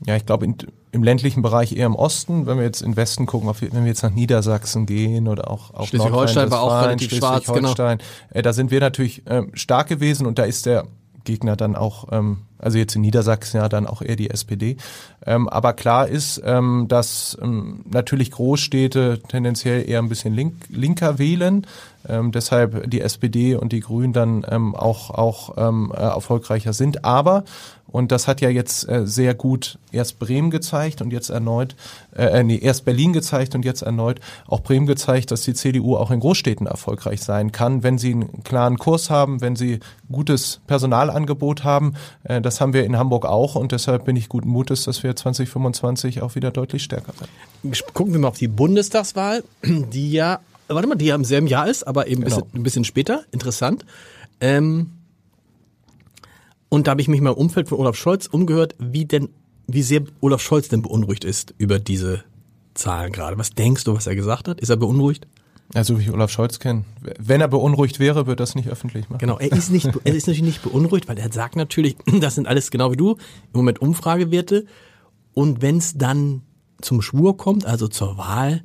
Ja, 0.07 0.17
ich 0.17 0.25
glaube, 0.25 0.47
im 0.93 1.03
ländlichen 1.03 1.43
Bereich 1.43 1.77
eher 1.77 1.87
im 1.87 1.95
Osten. 1.95 2.47
Wenn 2.47 2.59
wir 2.59 2.65
jetzt 2.65 2.83
in 2.83 2.97
Westen 2.97 3.27
gucken, 3.27 3.49
auf, 3.49 3.63
wenn 3.63 3.73
wir 3.73 3.87
jetzt 3.87 4.03
nach 4.03 4.11
Niedersachsen 4.11 4.87
gehen 4.87 5.29
oder 5.29 5.51
auch 5.51 5.73
auf 5.75 5.89
Schleswig-Holstein 5.89 6.51
war 6.51 6.63
auch 6.63 6.83
relativ 6.83 7.13
schwarz, 7.13 7.47
genau. 7.47 7.75
Äh, 8.31 8.43
da 8.43 8.53
sind 8.53 8.71
wir 8.71 8.81
natürlich 8.81 9.23
ähm, 9.27 9.51
stark 9.55 9.89
gewesen 9.89 10.27
und 10.27 10.39
da 10.39 10.45
ist 10.45 10.67
der 10.67 10.87
Gegner 11.25 11.57
dann 11.57 11.77
auch, 11.77 12.09
ähm, 12.13 12.39
also 12.59 12.79
jetzt 12.79 12.97
in 12.97 13.03
Niedersachsen 13.03 13.59
ja 13.59 13.69
dann 13.69 13.87
auch 13.87 14.03
eher 14.03 14.17
die 14.17 14.31
SPD. 14.31 14.77
Ähm, 15.27 15.49
aber 15.49 15.73
klar 15.75 16.09
ist, 16.09 16.41
ähm, 16.45 16.87
dass 16.89 17.37
ähm, 17.41 17.85
natürlich 17.91 18.31
Großstädte 18.31 19.21
tendenziell 19.29 19.89
eher 19.89 20.01
ein 20.01 20.09
bisschen 20.09 20.35
link, 20.35 20.55
linker 20.69 21.19
wählen. 21.19 21.67
Ähm, 22.09 22.33
deshalb 22.33 22.91
die 22.91 23.03
SPD 23.03 23.55
und 23.55 23.73
die 23.73 23.81
Grünen 23.81 24.13
dann 24.13 24.47
ähm, 24.49 24.75
auch, 24.75 25.11
auch 25.11 25.57
ähm, 25.59 25.93
äh, 25.95 26.01
erfolgreicher 26.01 26.73
sind. 26.73 27.05
Aber 27.05 27.45
und 27.93 28.13
das 28.13 28.29
hat 28.29 28.41
ja 28.41 28.49
jetzt 28.49 28.89
äh, 28.89 29.07
sehr 29.07 29.35
gut 29.35 29.79
erst 29.93 30.19
Bremen 30.19 30.51
gezeigt 30.51 31.03
und 31.03 31.13
jetzt 31.13 31.31
erneut, 31.31 31.75
äh, 32.17 32.41
äh, 32.41 32.43
nee, 32.43 32.59
erst 32.59 32.85
Berlin 32.85 33.13
gezeigt 33.13 33.55
und 33.55 33.65
jetzt 33.65 33.83
erneut 33.83 34.21
auch 34.47 34.61
Bremen 34.61 34.87
gezeigt, 34.87 35.31
dass 35.31 35.43
die 35.43 35.55
CDU 35.55 35.97
auch 35.97 36.11
in 36.11 36.21
Großstädten 36.21 36.67
erfolgreich 36.67 37.23
sein 37.23 37.53
kann, 37.53 37.83
wenn 37.83 37.99
sie 37.99 38.13
einen 38.13 38.45
klaren 38.45 38.79
Kurs 38.79 39.11
haben, 39.11 39.41
wenn 39.41 39.57
sie 39.57 39.81
gutes 40.11 40.61
Personalangebot 40.67 41.65
haben. 41.65 41.95
Äh, 42.25 42.41
das 42.41 42.61
haben 42.61 42.73
wir 42.73 42.85
in 42.85 42.97
Hamburg 42.97 43.27
auch 43.27 43.55
und 43.57 43.73
deshalb 43.73 44.05
bin 44.05 44.17
ich 44.17 44.29
guten 44.29 44.49
Mutes, 44.49 44.85
dass 44.85 45.03
wir 45.03 45.15
2025 45.17 46.23
auch 46.23 46.35
wieder 46.35 46.51
deutlich 46.51 46.83
stärker 46.83 47.13
werden. 47.19 47.75
Gucken 47.93 48.13
wir 48.13 48.21
mal 48.21 48.29
auf 48.29 48.39
die 48.39 48.49
Bundestagswahl, 48.49 49.43
die 49.65 50.13
ja, 50.13 50.41
warte 50.69 50.89
mal, 50.89 50.95
die 50.95 51.07
ja 51.07 51.15
im 51.15 51.25
selben 51.25 51.47
Jahr 51.47 51.69
ist, 51.69 51.87
aber 51.87 52.07
eben 52.07 52.23
genau. 52.25 52.37
ein, 52.37 52.43
bisschen, 52.43 52.61
ein 52.61 52.63
bisschen 52.63 52.85
später. 52.85 53.25
Interessant. 53.33 53.85
Ähm 54.41 54.93
und 56.71 56.87
da 56.87 56.93
habe 56.93 57.03
ich 57.03 57.09
mich 57.09 57.21
mal 57.21 57.33
im 57.33 57.37
Umfeld 57.37 57.69
von 57.69 57.79
Olaf 57.79 57.97
Scholz 57.97 58.27
umgehört, 58.27 58.75
wie 58.79 59.05
denn, 59.05 59.29
wie 59.67 59.83
sehr 59.83 60.03
Olaf 60.21 60.41
Scholz 60.41 60.69
denn 60.69 60.81
beunruhigt 60.81 61.25
ist 61.25 61.53
über 61.59 61.79
diese 61.79 62.25
Zahlen 62.75 63.13
gerade. 63.13 63.37
Was 63.37 63.51
denkst 63.51 63.85
du, 63.85 63.95
was 63.95 64.07
er 64.07 64.15
gesagt 64.15 64.49
hat? 64.49 64.61
Ist 64.61 64.71
er 64.71 64.77
beunruhigt? 64.77 65.27
Also 65.75 65.99
wie 65.99 66.03
ich 66.03 66.11
Olaf 66.11 66.31
Scholz 66.31 66.61
kenne. 66.61 66.85
Wenn 67.19 67.41
er 67.41 67.49
beunruhigt 67.49 67.99
wäre, 67.99 68.27
wird 68.27 68.41
das 68.41 68.55
nicht 68.55 68.69
öffentlich 68.69 69.09
machen. 69.09 69.19
Genau, 69.19 69.39
er 69.39 69.53
ist 69.53 69.71
nicht, 69.71 69.87
er 70.05 70.15
ist 70.15 70.27
natürlich 70.27 70.43
nicht 70.43 70.63
beunruhigt, 70.63 71.09
weil 71.09 71.19
er 71.19 71.31
sagt 71.33 71.57
natürlich, 71.57 71.97
das 72.21 72.37
sind 72.37 72.47
alles 72.47 72.71
genau 72.71 72.93
wie 72.93 72.97
du, 72.97 73.13
im 73.13 73.19
Moment 73.53 73.83
Umfragewerte. 73.83 74.65
Und 75.35 75.63
wenn 75.63 75.77
es 75.77 75.99
dann 75.99 76.43
zum 76.81 77.03
Schwur 77.03 77.37
kommt, 77.37 77.67
also 77.67 77.89
zur 77.89 78.17
Wahl, 78.17 78.63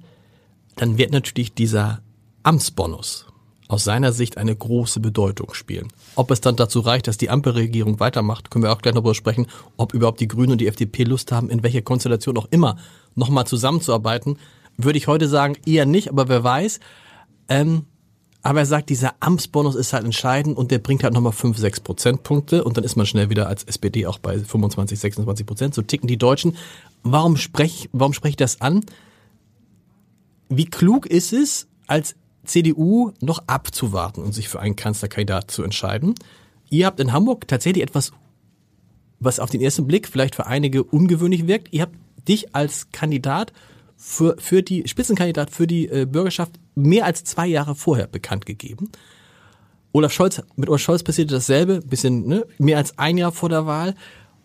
dann 0.75 0.97
wird 0.97 1.11
natürlich 1.11 1.53
dieser 1.53 2.01
Amtsbonus 2.43 3.27
aus 3.67 3.83
seiner 3.83 4.11
Sicht 4.11 4.37
eine 4.37 4.55
große 4.55 4.99
Bedeutung 4.99 5.53
spielen. 5.53 5.87
Ob 6.15 6.31
es 6.31 6.41
dann 6.41 6.55
dazu 6.55 6.81
reicht, 6.81 7.07
dass 7.07 7.17
die 7.17 7.29
Ampelregierung 7.29 7.99
weitermacht, 7.99 8.51
können 8.51 8.63
wir 8.63 8.71
auch 8.71 8.81
gleich 8.81 8.93
noch 8.93 9.01
darüber 9.01 9.15
sprechen, 9.15 9.47
ob 9.77 9.93
überhaupt 9.93 10.19
die 10.19 10.27
Grünen 10.27 10.53
und 10.53 10.61
die 10.61 10.67
FDP 10.67 11.03
Lust 11.03 11.31
haben, 11.31 11.49
in 11.49 11.63
welcher 11.63 11.81
Konstellation 11.81 12.37
auch 12.37 12.47
immer 12.51 12.77
nochmal 13.15 13.47
zusammenzuarbeiten, 13.47 14.37
würde 14.77 14.97
ich 14.97 15.07
heute 15.07 15.27
sagen, 15.27 15.55
eher 15.65 15.85
nicht, 15.85 16.09
aber 16.09 16.27
wer 16.27 16.43
weiß. 16.43 16.79
Ähm, 17.47 17.85
aber 18.45 18.59
er 18.59 18.65
sagt, 18.67 18.91
dieser 18.91 19.15
Amtsbonus 19.21 19.73
ist 19.73 19.93
halt 19.93 20.05
entscheidend 20.05 20.55
und 20.55 20.69
der 20.69 20.77
bringt 20.77 21.03
halt 21.03 21.15
nochmal 21.15 21.31
5, 21.31 21.57
6 21.57 21.79
Prozentpunkte 21.79 22.63
und 22.63 22.77
dann 22.77 22.83
ist 22.83 22.95
man 22.95 23.07
schnell 23.07 23.31
wieder 23.31 23.47
als 23.47 23.63
SPD 23.63 24.05
auch 24.05 24.19
bei 24.19 24.37
25, 24.37 24.99
26 24.99 25.45
Prozent. 25.47 25.73
So 25.73 25.81
ticken 25.81 26.07
die 26.07 26.17
Deutschen. 26.17 26.55
Warum 27.01 27.37
spreche 27.37 27.89
warum 27.91 28.13
sprech 28.13 28.31
ich 28.31 28.37
das 28.37 28.61
an? 28.61 28.85
Wie 30.47 30.65
klug 30.65 31.07
ist 31.07 31.33
es, 31.33 31.67
als 31.87 32.15
CDU 32.45 33.11
noch 33.21 33.43
abzuwarten 33.47 34.21
und 34.21 34.33
sich 34.33 34.49
für 34.49 34.59
einen 34.59 34.75
Kanzlerkandidat 34.75 35.51
zu 35.51 35.63
entscheiden. 35.63 36.15
Ihr 36.69 36.85
habt 36.85 36.99
in 36.99 37.13
Hamburg 37.13 37.47
tatsächlich 37.47 37.83
etwas, 37.83 38.11
was 39.19 39.39
auf 39.39 39.49
den 39.49 39.61
ersten 39.61 39.87
Blick 39.87 40.07
vielleicht 40.07 40.35
für 40.35 40.45
einige 40.45 40.83
ungewöhnlich 40.83 41.47
wirkt. 41.47 41.73
Ihr 41.73 41.83
habt 41.83 41.95
dich 42.27 42.55
als 42.55 42.91
Kandidat 42.91 43.53
für, 43.97 44.35
für 44.39 44.61
die 44.61 44.87
Spitzenkandidat 44.87 45.51
für 45.51 45.67
die 45.67 45.87
äh, 45.87 46.05
Bürgerschaft 46.05 46.53
mehr 46.75 47.05
als 47.05 47.23
zwei 47.23 47.47
Jahre 47.47 47.75
vorher 47.75 48.07
bekannt 48.07 48.45
gegeben. 48.45 48.91
Olaf 49.93 50.11
Scholz, 50.11 50.41
mit 50.55 50.67
Olaf 50.67 50.81
Scholz 50.81 51.03
passierte 51.03 51.33
dasselbe, 51.33 51.79
bisschen 51.79 52.27
ne, 52.27 52.45
mehr 52.57 52.77
als 52.77 52.97
ein 52.97 53.17
Jahr 53.17 53.31
vor 53.31 53.49
der 53.49 53.65
Wahl. 53.65 53.95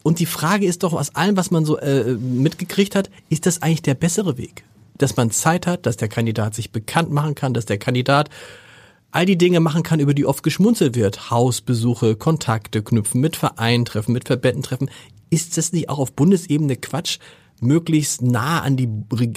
Und 0.03 0.19
die 0.19 0.27
Frage 0.27 0.65
ist 0.65 0.83
doch, 0.83 0.93
aus 0.93 1.15
allem, 1.15 1.37
was 1.37 1.51
man 1.51 1.65
so 1.65 1.77
äh, 1.79 2.15
mitgekriegt 2.15 2.95
hat, 2.95 3.11
ist 3.29 3.47
das 3.47 3.61
eigentlich 3.61 3.83
der 3.83 3.95
bessere 3.95 4.39
Weg? 4.39 4.65
Dass 5.03 5.17
man 5.17 5.31
Zeit 5.31 5.67
hat, 5.67 5.87
dass 5.87 5.97
der 5.97 6.09
Kandidat 6.09 6.55
sich 6.55 6.73
bekannt 6.73 7.11
machen 7.11 7.35
kann, 7.35 7.55
dass 7.55 7.67
der 7.67 7.79
Kandidat 7.79 8.31
all 9.11 9.27
die 9.27 9.39
Dinge 9.39 9.61
machen 9.61 9.83
kann, 9.83 10.01
über 10.01 10.15
die 10.15 10.27
oft 10.27 10.43
geschmunzelt 10.43 10.95
wird. 10.95 11.31
Hausbesuche, 11.31 12.17
Kontakte 12.17 12.83
knüpfen, 12.83 13.21
mit 13.21 13.37
Vereinen 13.37 13.85
treffen, 13.85 14.13
mit 14.13 14.27
Verbänden 14.27 14.63
treffen. 14.63 14.91
Ist 15.31 15.57
das 15.57 15.73
nicht 15.73 15.89
auch 15.89 15.99
auf 15.99 16.13
Bundesebene 16.13 16.77
Quatsch, 16.77 17.19
möglichst 17.61 18.23
nah 18.23 18.61
an 18.61 18.77
die, 18.77 18.89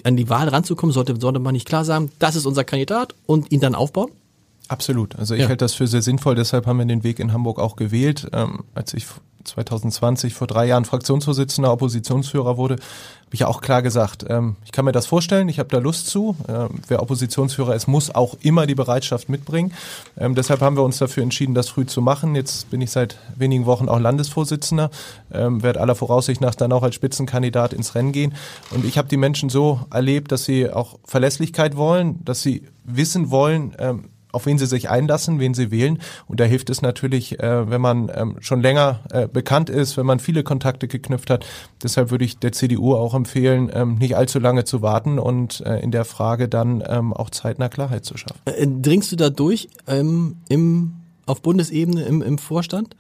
an 0.04 0.16
die 0.16 0.30
Wahl 0.30 0.48
ranzukommen? 0.48 0.94
Sollte, 0.94 1.20
sollte 1.20 1.40
man 1.40 1.54
nicht 1.54 1.68
klar 1.68 1.86
sagen, 1.86 2.12
das 2.20 2.36
ist 2.36 2.46
unser 2.46 2.64
Kandidat 2.64 3.16
und 3.26 3.52
ihn 3.52 3.60
dann 3.60 3.76
aufbauen? 3.76 4.12
Absolut. 4.68 5.18
Also 5.18 5.34
ich 5.34 5.42
ja. 5.42 5.48
halte 5.48 5.64
das 5.64 5.74
für 5.74 5.88
sehr 5.88 6.02
sinnvoll, 6.02 6.36
deshalb 6.36 6.66
haben 6.66 6.80
wir 6.80 6.86
den 6.86 7.04
Weg 7.04 7.20
in 7.20 7.34
Hamburg 7.34 7.60
auch 7.60 7.76
gewählt. 7.76 8.30
Ähm, 8.34 8.64
als 8.74 8.94
ich 8.94 9.06
2020 9.44 10.34
vor 10.34 10.48
drei 10.48 10.66
Jahren 10.66 10.86
Fraktionsvorsitzender, 10.86 11.72
Oppositionsführer 11.72 12.58
wurde, 12.58 12.76
habe 12.76 13.34
ich 13.34 13.42
ja 13.42 13.48
auch 13.48 13.62
klar 13.62 13.82
gesagt, 13.82 14.26
ähm, 14.30 14.56
ich 14.64 14.72
kann 14.72 14.86
mir 14.86 14.92
das 14.92 15.06
vorstellen, 15.06 15.50
ich 15.50 15.60
habe 15.60 15.70
da 15.70 15.80
Lust 15.80 16.08
zu. 16.08 16.36
Ähm, 16.48 16.82
wer 16.88 17.02
Oppositionsführer 17.02 17.76
ist, 17.76 17.88
muss 17.88 18.14
auch 18.14 18.36
immer 18.42 18.68
die 18.68 18.76
Bereitschaft 18.76 19.28
mitbringen. 19.30 19.74
Ähm, 20.18 20.36
deshalb 20.36 20.62
haben 20.62 20.78
wir 20.78 20.84
uns 20.84 20.98
dafür 20.98 21.24
entschieden, 21.24 21.56
das 21.56 21.70
früh 21.70 21.86
zu 21.86 22.02
machen. 22.02 22.36
Jetzt 22.36 22.70
bin 22.70 22.82
ich 22.82 22.92
seit 22.92 23.18
wenigen 23.36 23.66
Wochen 23.66 23.90
auch 23.90 24.00
Landesvorsitzender, 24.00 24.92
ähm, 25.32 25.64
werde 25.64 25.82
aller 25.82 25.96
Voraussicht 25.96 26.42
nach 26.42 26.56
dann 26.56 26.72
auch 26.72 26.84
als 26.84 26.96
Spitzenkandidat 26.96 27.74
ins 27.74 27.96
Rennen 27.96 28.12
gehen. 28.12 28.36
Und 28.72 28.86
ich 28.86 28.98
habe 28.98 29.08
die 29.08 29.18
Menschen 29.18 29.50
so 29.50 29.80
erlebt, 29.92 30.32
dass 30.32 30.46
sie 30.46 30.70
auch 30.70 31.00
Verlässlichkeit 31.04 31.76
wollen, 31.76 32.24
dass 32.24 32.42
sie 32.42 32.68
wissen 32.86 33.32
wollen, 33.32 33.76
ähm, 33.80 34.10
auf 34.34 34.46
wen 34.46 34.58
sie 34.58 34.66
sich 34.66 34.90
einlassen, 34.90 35.40
wen 35.40 35.54
sie 35.54 35.72
wählen. 35.72 36.00
Und 36.28 36.40
da 36.40 36.44
hilft 36.44 36.70
es 36.70 36.82
natürlich, 36.82 37.40
äh, 37.40 37.70
wenn 37.70 37.80
man 37.80 38.12
ähm, 38.14 38.36
schon 38.40 38.62
länger 38.62 39.00
äh, 39.12 39.28
bekannt 39.28 39.70
ist, 39.70 39.96
wenn 39.96 40.06
man 40.06 40.20
viele 40.20 40.44
Kontakte 40.44 40.88
geknüpft 40.88 41.30
hat. 41.30 41.46
Deshalb 41.82 42.12
würde 42.12 42.26
ich 42.26 42.40
der 42.40 42.52
CDU 42.52 42.96
auch 42.96 43.14
empfehlen, 43.14 43.72
ähm, 43.74 43.96
nicht 43.96 44.18
allzu 44.18 44.40
lange 44.40 44.66
zu 44.66 44.82
warten 44.82 45.20
und 45.20 45.62
äh, 45.62 45.80
in 45.80 45.92
der 45.92 46.04
Frage 46.04 46.50
dann 46.50 46.84
ähm, 46.86 47.14
auch 47.14 47.30
zeitnah 47.30 47.70
Klarheit 47.70 48.04
zu 48.06 48.18
schaffen. 48.18 48.40
Äh, 48.46 48.68
dringst 48.68 49.12
du 49.12 49.16
da 49.16 49.30
durch 49.30 49.70
ähm, 49.88 50.38
im, 50.50 50.96
auf 51.28 51.42
Bundesebene 51.42 52.04
im, 52.04 52.22
im 52.22 52.38
Vorstand? 52.40 52.96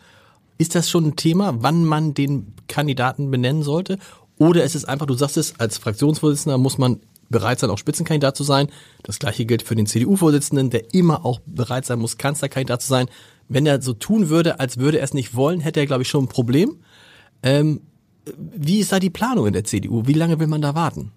Ist 0.60 0.76
das 0.76 0.89
schon 0.89 1.08
ein 1.08 1.15
Thema, 1.15 1.56
wann 1.58 1.84
man 1.84 2.13
den 2.13 2.54
Kandidaten 2.67 3.32
benennen 3.32 3.63
sollte? 3.63 3.98
Oder 4.38 4.63
ist 4.63 4.76
es 4.76 4.86
einfach, 4.86 5.08
du 5.08 5.15
sagst 5.15 5.38
es, 5.38 5.60
als 5.60 5.80
Fraktionsvorsitzender 5.80 6.58
muss 6.58 6.78
man 6.78 7.00
bereit 7.34 7.60
sein, 7.60 7.69
auch 7.69 7.78
Spitzenkandidat 7.78 8.38
zu 8.38 8.46
sein. 8.46 8.67
Das 9.04 9.19
gleiche 9.19 9.46
gilt 9.46 9.63
für 9.63 9.76
den 9.76 9.86
CDU-Vorsitzenden, 9.86 10.69
der 10.69 10.93
immer 10.93 11.26
auch 11.26 11.41
bereit 11.46 11.86
sein 11.86 12.00
muss, 12.00 12.17
Kanzlerkandidat 12.17 12.82
zu 12.82 12.88
sein. 12.88 13.08
Wenn 13.50 13.65
er 13.65 13.82
so 13.82 13.91
tun 13.91 14.30
würde, 14.30 14.62
als 14.62 14.78
würde 14.78 15.00
er 15.00 15.04
es 15.04 15.13
nicht 15.13 15.36
wollen, 15.36 15.60
hätte 15.60 15.82
er, 15.82 15.86
glaube 15.86 16.04
ich, 16.04 16.08
schon 16.08 16.24
ein 16.24 16.30
Problem. 16.30 16.78
Ähm, 17.43 17.82
wie 18.38 18.80
ist 18.80 18.93
da 18.93 19.00
die 19.00 19.10
Planung 19.10 19.48
in 19.48 19.54
der 19.54 19.65
CDU? 19.65 20.08
Wie 20.08 20.13
lange 20.13 20.39
will 20.39 20.48
man 20.48 20.62
da 20.62 20.76
warten? 20.76 21.12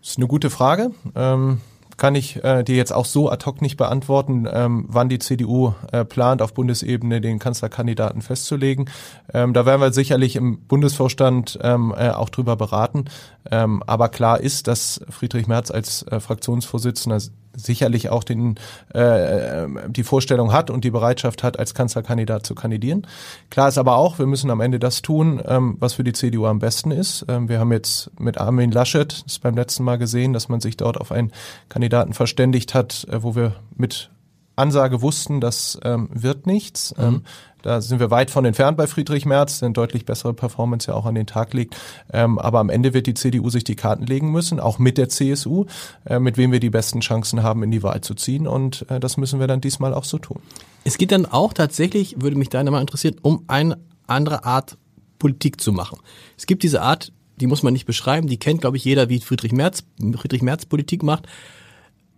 Das 0.00 0.10
ist 0.10 0.18
eine 0.18 0.26
gute 0.26 0.50
Frage. 0.50 0.90
Ähm 1.14 1.60
kann 1.98 2.14
ich 2.14 2.42
äh, 2.42 2.62
dir 2.62 2.76
jetzt 2.76 2.92
auch 2.92 3.04
so 3.04 3.28
ad 3.28 3.44
hoc 3.44 3.60
nicht 3.60 3.76
beantworten, 3.76 4.48
ähm, 4.50 4.86
wann 4.88 5.08
die 5.08 5.18
CDU 5.18 5.74
äh, 5.92 6.04
plant, 6.04 6.40
auf 6.40 6.54
Bundesebene 6.54 7.20
den 7.20 7.38
Kanzlerkandidaten 7.38 8.22
festzulegen. 8.22 8.88
Ähm, 9.34 9.52
da 9.52 9.66
werden 9.66 9.82
wir 9.82 9.92
sicherlich 9.92 10.36
im 10.36 10.60
Bundesvorstand 10.60 11.58
ähm, 11.60 11.92
äh, 11.96 12.10
auch 12.10 12.30
drüber 12.30 12.56
beraten. 12.56 13.06
Ähm, 13.50 13.82
aber 13.86 14.08
klar 14.08 14.40
ist, 14.40 14.68
dass 14.68 15.00
Friedrich 15.10 15.48
Merz 15.48 15.70
als 15.70 16.04
äh, 16.04 16.20
Fraktionsvorsitzender 16.20 17.20
sicherlich 17.58 18.08
auch 18.08 18.24
den, 18.24 18.56
äh, 18.94 19.66
die 19.88 20.04
Vorstellung 20.04 20.52
hat 20.52 20.70
und 20.70 20.84
die 20.84 20.90
Bereitschaft 20.90 21.42
hat, 21.42 21.58
als 21.58 21.74
Kanzlerkandidat 21.74 22.46
zu 22.46 22.54
kandidieren. 22.54 23.06
Klar 23.50 23.68
ist 23.68 23.78
aber 23.78 23.96
auch, 23.96 24.18
wir 24.18 24.26
müssen 24.26 24.50
am 24.50 24.60
Ende 24.60 24.78
das 24.78 25.02
tun, 25.02 25.42
ähm, 25.46 25.76
was 25.80 25.94
für 25.94 26.04
die 26.04 26.12
CDU 26.12 26.46
am 26.46 26.58
besten 26.58 26.90
ist. 26.90 27.26
Ähm, 27.28 27.48
wir 27.48 27.60
haben 27.60 27.72
jetzt 27.72 28.10
mit 28.18 28.38
Armin 28.38 28.70
Laschet 28.70 29.24
das 29.24 29.38
beim 29.38 29.56
letzten 29.56 29.84
Mal 29.84 29.98
gesehen, 29.98 30.32
dass 30.32 30.48
man 30.48 30.60
sich 30.60 30.76
dort 30.76 30.98
auf 30.98 31.12
einen 31.12 31.32
Kandidaten 31.68 32.12
verständigt 32.12 32.74
hat, 32.74 33.06
äh, 33.10 33.22
wo 33.22 33.34
wir 33.34 33.56
mit 33.76 34.10
Ansage 34.58 35.02
wussten, 35.02 35.40
das 35.40 35.78
ähm, 35.84 36.08
wird 36.12 36.46
nichts. 36.46 36.94
Mhm. 36.96 37.04
Ähm, 37.04 37.22
da 37.62 37.80
sind 37.80 38.00
wir 38.00 38.10
weit 38.10 38.30
von 38.30 38.44
entfernt 38.44 38.76
bei 38.76 38.86
Friedrich 38.86 39.26
Merz, 39.26 39.62
eine 39.62 39.72
deutlich 39.72 40.04
bessere 40.04 40.34
Performance 40.34 40.88
ja 40.90 40.94
auch 40.94 41.06
an 41.06 41.14
den 41.14 41.26
Tag 41.26 41.54
legt. 41.54 41.76
Ähm, 42.12 42.38
aber 42.38 42.60
am 42.60 42.70
Ende 42.70 42.94
wird 42.94 43.06
die 43.06 43.14
CDU 43.14 43.50
sich 43.50 43.64
die 43.64 43.76
Karten 43.76 44.06
legen 44.06 44.30
müssen, 44.30 44.60
auch 44.60 44.78
mit 44.78 44.98
der 44.98 45.08
CSU, 45.08 45.66
äh, 46.04 46.18
mit 46.18 46.36
wem 46.36 46.52
wir 46.52 46.60
die 46.60 46.70
besten 46.70 47.00
Chancen 47.00 47.42
haben, 47.42 47.62
in 47.62 47.70
die 47.70 47.82
Wahl 47.82 48.00
zu 48.00 48.14
ziehen. 48.14 48.46
Und 48.46 48.88
äh, 48.90 49.00
das 49.00 49.16
müssen 49.16 49.40
wir 49.40 49.46
dann 49.46 49.60
diesmal 49.60 49.94
auch 49.94 50.04
so 50.04 50.18
tun. 50.18 50.40
Es 50.84 50.98
geht 50.98 51.12
dann 51.12 51.26
auch 51.26 51.52
tatsächlich, 51.52 52.20
würde 52.20 52.36
mich 52.36 52.48
deiner 52.48 52.70
mal 52.70 52.80
interessieren, 52.80 53.16
um 53.22 53.44
eine 53.48 53.78
andere 54.06 54.44
Art 54.44 54.78
Politik 55.18 55.60
zu 55.60 55.72
machen. 55.72 55.98
Es 56.36 56.46
gibt 56.46 56.62
diese 56.62 56.82
Art, 56.82 57.12
die 57.36 57.46
muss 57.46 57.62
man 57.62 57.72
nicht 57.72 57.86
beschreiben, 57.86 58.28
die 58.28 58.38
kennt, 58.38 58.60
glaube 58.60 58.76
ich, 58.76 58.84
jeder, 58.84 59.08
wie 59.08 59.20
Friedrich 59.20 59.52
Merz, 59.52 59.84
Friedrich 60.16 60.42
Merz 60.42 60.64
Politik 60.64 61.02
macht 61.02 61.26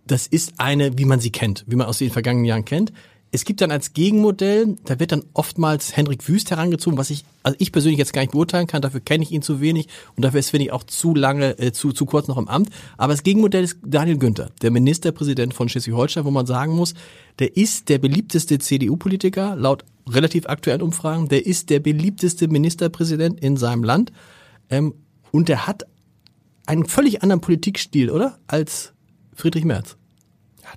das 0.05 0.27
ist 0.27 0.55
eine, 0.57 0.97
wie 0.97 1.05
man 1.05 1.19
sie 1.19 1.31
kennt, 1.31 1.63
wie 1.67 1.75
man 1.75 1.87
aus 1.87 1.99
den 1.99 2.11
vergangenen 2.11 2.45
Jahren 2.45 2.65
kennt. 2.65 2.91
Es 3.33 3.45
gibt 3.45 3.61
dann 3.61 3.71
als 3.71 3.93
Gegenmodell, 3.93 4.75
da 4.83 4.99
wird 4.99 5.13
dann 5.13 5.23
oftmals 5.33 5.95
Henrik 5.95 6.27
Wüst 6.27 6.51
herangezogen, 6.51 6.97
was 6.97 7.09
ich, 7.09 7.23
also 7.43 7.55
ich 7.59 7.71
persönlich 7.71 7.97
jetzt 7.97 8.11
gar 8.11 8.21
nicht 8.21 8.33
beurteilen 8.33 8.67
kann, 8.67 8.81
dafür 8.81 8.99
kenne 8.99 9.23
ich 9.23 9.31
ihn 9.31 9.41
zu 9.41 9.61
wenig 9.61 9.87
und 10.17 10.25
dafür 10.25 10.41
ist, 10.41 10.49
finde 10.49 10.65
ich, 10.65 10.73
auch 10.73 10.83
zu 10.83 11.15
lange, 11.15 11.57
äh, 11.57 11.71
zu, 11.71 11.93
zu 11.93 12.05
kurz 12.05 12.27
noch 12.27 12.37
im 12.37 12.49
Amt. 12.49 12.69
Aber 12.97 13.13
das 13.13 13.23
Gegenmodell 13.23 13.63
ist 13.63 13.77
Daniel 13.85 14.17
Günther, 14.17 14.49
der 14.61 14.71
Ministerpräsident 14.71 15.53
von 15.53 15.69
Schleswig-Holstein, 15.69 16.25
wo 16.25 16.31
man 16.31 16.45
sagen 16.45 16.75
muss, 16.75 16.93
der 17.39 17.55
ist 17.55 17.87
der 17.87 17.99
beliebteste 17.99 18.59
CDU-Politiker, 18.59 19.55
laut 19.55 19.85
relativ 20.09 20.47
aktuellen 20.47 20.81
Umfragen, 20.81 21.29
der 21.29 21.45
ist 21.45 21.69
der 21.69 21.79
beliebteste 21.79 22.49
Ministerpräsident 22.49 23.39
in 23.39 23.55
seinem 23.55 23.85
Land 23.85 24.11
ähm, 24.69 24.93
und 25.31 25.47
der 25.47 25.67
hat 25.67 25.85
einen 26.65 26.85
völlig 26.85 27.23
anderen 27.23 27.39
Politikstil, 27.39 28.09
oder? 28.09 28.37
Als 28.47 28.91
Friedrich 29.33 29.63
Merz. 29.63 29.95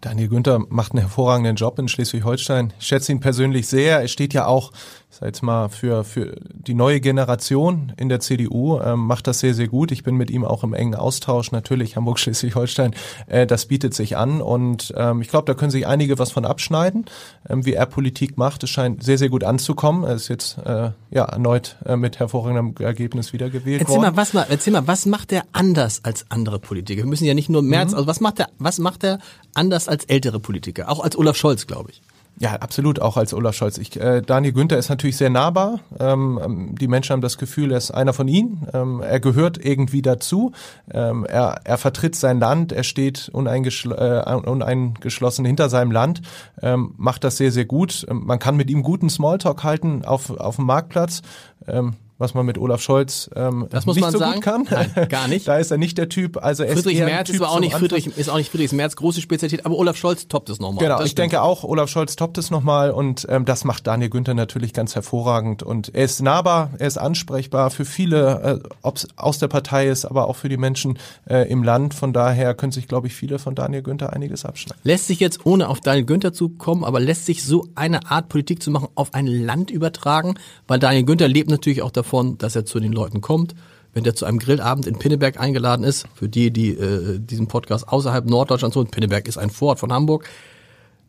Daniel 0.00 0.28
Günther 0.28 0.60
macht 0.68 0.92
einen 0.92 1.00
hervorragenden 1.00 1.56
Job 1.56 1.78
in 1.78 1.88
Schleswig-Holstein. 1.88 2.72
Ich 2.78 2.86
schätze 2.86 3.12
ihn 3.12 3.20
persönlich 3.20 3.66
sehr. 3.66 4.00
Er 4.00 4.08
steht 4.08 4.34
ja 4.34 4.46
auch 4.46 4.72
sag 5.14 5.26
jetzt 5.26 5.42
mal, 5.42 5.68
für, 5.68 6.04
für 6.04 6.34
die 6.52 6.74
neue 6.74 7.00
Generation 7.00 7.92
in 7.96 8.08
der 8.08 8.20
CDU 8.20 8.80
ähm, 8.80 9.00
macht 9.00 9.26
das 9.26 9.38
sehr, 9.38 9.54
sehr 9.54 9.68
gut. 9.68 9.92
Ich 9.92 10.02
bin 10.02 10.16
mit 10.16 10.30
ihm 10.30 10.44
auch 10.44 10.64
im 10.64 10.74
engen 10.74 10.94
Austausch. 10.94 11.52
Natürlich 11.52 11.96
Hamburg, 11.96 12.18
Schleswig-Holstein, 12.18 12.94
äh, 13.26 13.46
das 13.46 13.66
bietet 13.66 13.94
sich 13.94 14.16
an 14.16 14.40
und 14.40 14.92
ähm, 14.96 15.20
ich 15.20 15.28
glaube, 15.28 15.46
da 15.46 15.54
können 15.54 15.70
sich 15.70 15.86
einige 15.86 16.18
was 16.18 16.32
von 16.32 16.44
abschneiden, 16.44 17.06
ähm, 17.48 17.64
wie 17.64 17.74
er 17.74 17.86
Politik 17.86 18.36
macht. 18.36 18.64
Es 18.64 18.70
scheint 18.70 19.02
sehr, 19.04 19.18
sehr 19.18 19.28
gut 19.28 19.44
anzukommen. 19.44 20.04
Er 20.04 20.14
ist 20.14 20.28
jetzt 20.28 20.58
äh, 20.58 20.90
ja 21.10 21.24
erneut 21.24 21.76
äh, 21.84 21.96
mit 21.96 22.18
hervorragendem 22.18 22.74
Ergebnis 22.84 23.32
wiedergewählt 23.32 23.82
erzähl 23.82 23.96
worden. 23.96 24.14
Mal, 24.14 24.16
was 24.16 24.32
mal, 24.32 24.46
erzähl 24.48 24.72
mal, 24.72 24.86
was 24.86 25.06
macht 25.06 25.32
er 25.32 25.44
anders 25.52 26.04
als 26.04 26.24
andere 26.28 26.58
Politiker? 26.58 27.02
Wir 27.02 27.08
müssen 27.08 27.24
ja 27.24 27.34
nicht 27.34 27.48
nur 27.48 27.62
März, 27.62 27.92
mhm. 27.92 27.98
also 27.98 28.06
was 28.08 28.20
macht 28.20 28.40
er, 28.40 28.48
was 28.58 28.78
macht 28.78 29.04
er 29.04 29.18
anders 29.54 29.83
als 29.88 30.04
ältere 30.04 30.40
Politiker? 30.40 30.88
Auch 30.88 31.00
als 31.00 31.16
Olaf 31.16 31.36
Scholz, 31.36 31.66
glaube 31.66 31.90
ich. 31.90 32.02
Ja, 32.40 32.54
absolut, 32.54 33.00
auch 33.00 33.16
als 33.16 33.32
Olaf 33.32 33.54
Scholz. 33.54 33.78
Ich, 33.78 33.98
äh, 34.00 34.20
Daniel 34.20 34.52
Günther 34.52 34.76
ist 34.76 34.88
natürlich 34.88 35.16
sehr 35.16 35.30
nahbar. 35.30 35.78
Ähm, 36.00 36.40
ähm, 36.44 36.74
die 36.74 36.88
Menschen 36.88 37.12
haben 37.12 37.20
das 37.20 37.38
Gefühl, 37.38 37.70
er 37.70 37.78
ist 37.78 37.92
einer 37.92 38.12
von 38.12 38.26
ihnen. 38.26 38.66
Ähm, 38.72 39.00
er 39.00 39.20
gehört 39.20 39.64
irgendwie 39.64 40.02
dazu. 40.02 40.50
Ähm, 40.90 41.24
er, 41.26 41.60
er 41.62 41.78
vertritt 41.78 42.16
sein 42.16 42.40
Land, 42.40 42.72
er 42.72 42.82
steht 42.82 43.28
uneingeschl 43.32 43.92
äh, 43.92 44.34
uneingeschlossen 44.34 45.44
hinter 45.44 45.68
seinem 45.68 45.92
Land, 45.92 46.22
ähm, 46.60 46.94
macht 46.96 47.22
das 47.22 47.36
sehr, 47.36 47.52
sehr 47.52 47.66
gut. 47.66 48.04
Ähm, 48.10 48.24
man 48.26 48.40
kann 48.40 48.56
mit 48.56 48.68
ihm 48.68 48.82
guten 48.82 49.10
Smalltalk 49.10 49.62
halten 49.62 50.04
auf, 50.04 50.30
auf 50.30 50.56
dem 50.56 50.66
Marktplatz. 50.66 51.22
Ähm, 51.68 51.94
was 52.18 52.34
man 52.34 52.46
mit 52.46 52.58
Olaf 52.58 52.80
Scholz 52.80 53.28
ähm, 53.34 53.66
das 53.70 53.86
muss 53.86 53.96
nicht 53.96 54.04
man 54.04 54.12
so 54.12 54.18
sagen. 54.18 54.34
gut 54.34 54.44
kann. 54.44 54.66
Nein, 54.70 55.08
gar 55.08 55.28
nicht. 55.28 55.48
da 55.48 55.58
ist 55.58 55.70
er 55.70 55.78
nicht 55.78 55.98
der 55.98 56.08
Typ. 56.08 56.42
Also 56.42 56.64
Friedrich 56.64 56.98
ist 56.98 57.04
Merz 57.04 57.26
typ 57.28 57.36
ist 57.36 57.42
auch 57.42 57.60
nicht 57.60 57.74
Friedrich, 57.74 58.06
ist 58.06 58.28
auch 58.28 58.36
nicht 58.36 58.50
Friedrich 58.50 58.72
Merz 58.72 58.96
große 58.96 59.20
Spezialität, 59.20 59.66
aber 59.66 59.76
Olaf 59.76 59.96
Scholz 59.96 60.28
toppt 60.28 60.48
es 60.50 60.60
nochmal. 60.60 60.84
Genau, 60.84 60.98
das 60.98 61.06
ich 61.06 61.12
stimmt. 61.12 61.32
denke 61.32 61.42
auch, 61.42 61.64
Olaf 61.64 61.88
Scholz 61.88 62.16
toppt 62.16 62.38
es 62.38 62.50
nochmal 62.50 62.90
und 62.90 63.26
ähm, 63.28 63.44
das 63.44 63.64
macht 63.64 63.86
Daniel 63.86 64.10
Günther 64.10 64.34
natürlich 64.34 64.72
ganz 64.72 64.94
hervorragend 64.94 65.62
und 65.62 65.94
er 65.94 66.04
ist 66.04 66.22
nahbar, 66.22 66.70
er 66.78 66.86
ist 66.86 66.98
ansprechbar 66.98 67.70
für 67.70 67.84
viele, 67.84 68.60
äh, 68.64 68.68
ob 68.82 68.96
es 68.96 69.08
aus 69.16 69.38
der 69.38 69.48
Partei 69.48 69.88
ist, 69.88 70.04
aber 70.04 70.28
auch 70.28 70.36
für 70.36 70.48
die 70.48 70.56
Menschen 70.56 70.98
äh, 71.28 71.48
im 71.50 71.62
Land. 71.62 71.94
Von 71.94 72.12
daher 72.12 72.54
können 72.54 72.72
sich, 72.72 72.86
glaube 72.88 73.08
ich, 73.08 73.14
viele 73.14 73.38
von 73.38 73.54
Daniel 73.54 73.82
Günther 73.82 74.12
einiges 74.12 74.44
abschneiden. 74.44 74.80
Lässt 74.84 75.06
sich 75.06 75.20
jetzt, 75.20 75.44
ohne 75.46 75.68
auf 75.68 75.80
Daniel 75.80 76.04
Günther 76.04 76.32
zu 76.32 76.48
kommen, 76.50 76.84
aber 76.84 77.00
lässt 77.00 77.26
sich 77.26 77.44
so 77.44 77.66
eine 77.74 78.10
Art 78.10 78.28
Politik 78.28 78.62
zu 78.62 78.70
machen 78.70 78.88
auf 78.94 79.14
ein 79.14 79.26
Land 79.26 79.70
übertragen, 79.70 80.34
weil 80.68 80.78
Daniel 80.78 81.04
Günther 81.04 81.28
lebt 81.28 81.50
natürlich 81.50 81.82
auch 81.82 81.90
davon, 81.90 82.03
dass 82.38 82.56
er 82.56 82.64
zu 82.64 82.80
den 82.80 82.92
Leuten 82.92 83.20
kommt. 83.20 83.54
Wenn 83.92 84.04
der 84.04 84.14
zu 84.14 84.24
einem 84.24 84.38
Grillabend 84.38 84.86
in 84.86 84.98
Pinneberg 84.98 85.38
eingeladen 85.38 85.84
ist, 85.84 86.06
für 86.14 86.28
die, 86.28 86.50
die 86.50 86.70
äh, 86.70 87.20
diesen 87.20 87.46
Podcast 87.46 87.88
außerhalb 87.88 88.26
Norddeutschlands 88.26 88.76
hören, 88.76 88.88
Pinneberg 88.88 89.28
ist 89.28 89.38
ein 89.38 89.50
Vorort 89.50 89.78
von 89.78 89.92
Hamburg, 89.92 90.28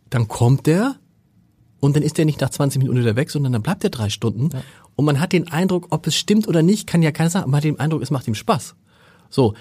dann 0.09 0.27
kommt 0.27 0.67
der 0.67 0.95
und 1.79 1.95
dann 1.95 2.03
ist 2.03 2.17
der 2.17 2.25
nicht 2.25 2.41
nach 2.41 2.49
20 2.49 2.79
Minuten 2.79 2.99
wieder 2.99 3.15
weg, 3.15 3.31
sondern 3.31 3.53
dann 3.53 3.63
bleibt 3.63 3.83
er 3.83 3.89
drei 3.89 4.09
Stunden. 4.09 4.49
Ja. 4.53 4.61
Und 4.95 5.05
man 5.05 5.19
hat 5.19 5.33
den 5.33 5.51
Eindruck, 5.51 5.87
ob 5.89 6.07
es 6.07 6.15
stimmt 6.15 6.47
oder 6.47 6.61
nicht, 6.61 6.87
kann 6.87 7.01
ja 7.01 7.11
keiner 7.11 7.29
sagen, 7.29 7.49
man 7.49 7.57
hat 7.57 7.63
den 7.63 7.79
Eindruck, 7.79 8.01
es 8.01 8.11
macht 8.11 8.27
ihm 8.27 8.35
Spaß. 8.35 8.75
So, 9.29 9.55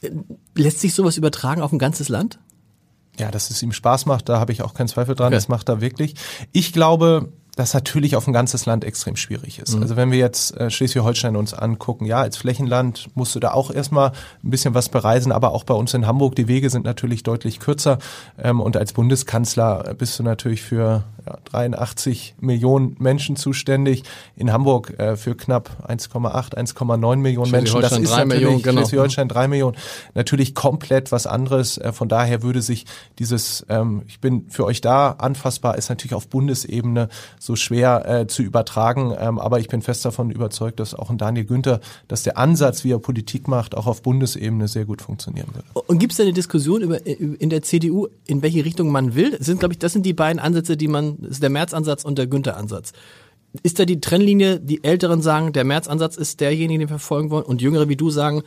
äh, 0.00 0.10
lässt 0.54 0.80
sich 0.80 0.94
sowas 0.94 1.16
übertragen 1.16 1.62
auf 1.62 1.72
ein 1.72 1.78
ganzes 1.78 2.08
Land? 2.08 2.38
Ja, 3.18 3.30
dass 3.30 3.50
es 3.50 3.62
ihm 3.62 3.72
Spaß 3.72 4.06
macht, 4.06 4.28
da 4.28 4.40
habe 4.40 4.52
ich 4.52 4.62
auch 4.62 4.74
keinen 4.74 4.88
Zweifel 4.88 5.14
dran. 5.14 5.28
Okay. 5.28 5.36
Das 5.36 5.48
macht 5.48 5.68
er 5.68 5.80
wirklich. 5.80 6.14
Ich 6.52 6.72
glaube, 6.72 7.32
das 7.56 7.74
natürlich 7.74 8.16
auf 8.16 8.26
ein 8.26 8.32
ganzes 8.32 8.66
Land 8.66 8.84
extrem 8.84 9.16
schwierig 9.16 9.58
ist. 9.58 9.74
Mhm. 9.74 9.82
Also 9.82 9.96
wenn 9.96 10.10
wir 10.10 10.18
jetzt 10.18 10.56
äh, 10.56 10.70
Schleswig-Holstein 10.70 11.36
uns 11.36 11.54
angucken, 11.54 12.06
ja, 12.06 12.20
als 12.20 12.36
Flächenland 12.36 13.08
musst 13.14 13.34
du 13.34 13.40
da 13.40 13.52
auch 13.52 13.70
erstmal 13.70 14.12
ein 14.42 14.50
bisschen 14.50 14.74
was 14.74 14.88
bereisen, 14.88 15.32
aber 15.32 15.52
auch 15.52 15.64
bei 15.64 15.74
uns 15.74 15.94
in 15.94 16.06
Hamburg, 16.06 16.36
die 16.36 16.48
Wege 16.48 16.70
sind 16.70 16.84
natürlich 16.84 17.22
deutlich 17.22 17.60
kürzer 17.60 17.98
ähm, 18.38 18.60
und 18.60 18.76
als 18.76 18.92
Bundeskanzler 18.92 19.94
bist 19.94 20.18
du 20.18 20.22
natürlich 20.22 20.62
für 20.62 21.04
ja, 21.26 21.38
83 21.44 22.36
Millionen 22.40 22.96
Menschen 22.98 23.36
zuständig, 23.36 24.04
in 24.36 24.52
Hamburg 24.52 24.98
äh, 24.98 25.16
für 25.16 25.36
knapp 25.36 25.70
1,8, 25.88 26.54
1,9 26.54 27.16
Millionen 27.16 27.50
Menschen. 27.50 27.80
Das 27.80 27.92
ist 27.92 28.10
natürlich 28.10 28.26
Millionen, 28.26 28.62
genau. 28.62 28.80
Schleswig-Holstein 28.80 29.28
3 29.28 29.48
Millionen, 29.48 29.76
natürlich 30.14 30.54
komplett 30.54 31.12
was 31.12 31.26
anderes. 31.26 31.78
Äh, 31.78 31.92
von 31.92 32.08
daher 32.08 32.42
würde 32.42 32.62
sich 32.62 32.86
dieses, 33.18 33.66
ähm, 33.68 34.02
ich 34.06 34.20
bin 34.20 34.46
für 34.50 34.64
euch 34.64 34.80
da, 34.80 35.12
anfassbar 35.18 35.76
ist 35.76 35.88
natürlich 35.88 36.14
auf 36.14 36.28
Bundesebene 36.28 37.08
so 37.40 37.56
schwer 37.56 38.06
äh, 38.06 38.26
zu 38.26 38.42
übertragen. 38.42 39.14
Ähm, 39.18 39.38
aber 39.38 39.60
ich 39.60 39.68
bin 39.68 39.80
fest 39.80 40.04
davon 40.04 40.30
überzeugt, 40.30 40.78
dass 40.78 40.94
auch 40.94 41.10
in 41.10 41.16
Daniel 41.16 41.46
Günther, 41.46 41.80
dass 42.06 42.22
der 42.22 42.36
Ansatz, 42.36 42.84
wie 42.84 42.92
er 42.92 42.98
Politik 42.98 43.48
macht, 43.48 43.74
auch 43.74 43.86
auf 43.86 44.02
Bundesebene 44.02 44.68
sehr 44.68 44.84
gut 44.84 45.00
funktionieren 45.00 45.48
würde. 45.54 45.66
Und 45.88 45.98
gibt 45.98 46.12
es 46.12 46.18
da 46.18 46.22
eine 46.22 46.34
Diskussion 46.34 46.82
über, 46.82 47.04
in 47.06 47.48
der 47.48 47.62
CDU, 47.62 48.08
in 48.26 48.42
welche 48.42 48.64
Richtung 48.64 48.92
man 48.92 49.14
will? 49.14 49.30
Das 49.30 49.46
sind, 49.46 49.58
glaube 49.58 49.72
ich, 49.72 49.78
das 49.78 49.94
sind 49.94 50.04
die 50.04 50.12
beiden 50.12 50.38
Ansätze, 50.38 50.76
die 50.76 50.86
man, 50.86 51.16
das 51.22 51.32
ist 51.32 51.42
der 51.42 51.48
März-Ansatz 51.48 52.04
und 52.04 52.18
der 52.18 52.26
Günther-Ansatz. 52.26 52.92
Ist 53.62 53.78
da 53.78 53.86
die 53.86 54.00
Trennlinie, 54.00 54.60
die 54.60 54.84
Älteren 54.84 55.22
sagen, 55.22 55.54
der 55.54 55.64
März-Ansatz 55.64 56.16
ist 56.18 56.40
derjenige, 56.40 56.80
den 56.80 56.80
wir 56.80 56.88
verfolgen 56.88 57.30
wollen, 57.30 57.44
und 57.44 57.62
Jüngere 57.62 57.88
wie 57.88 57.96
du 57.96 58.10
sagen, 58.10 58.42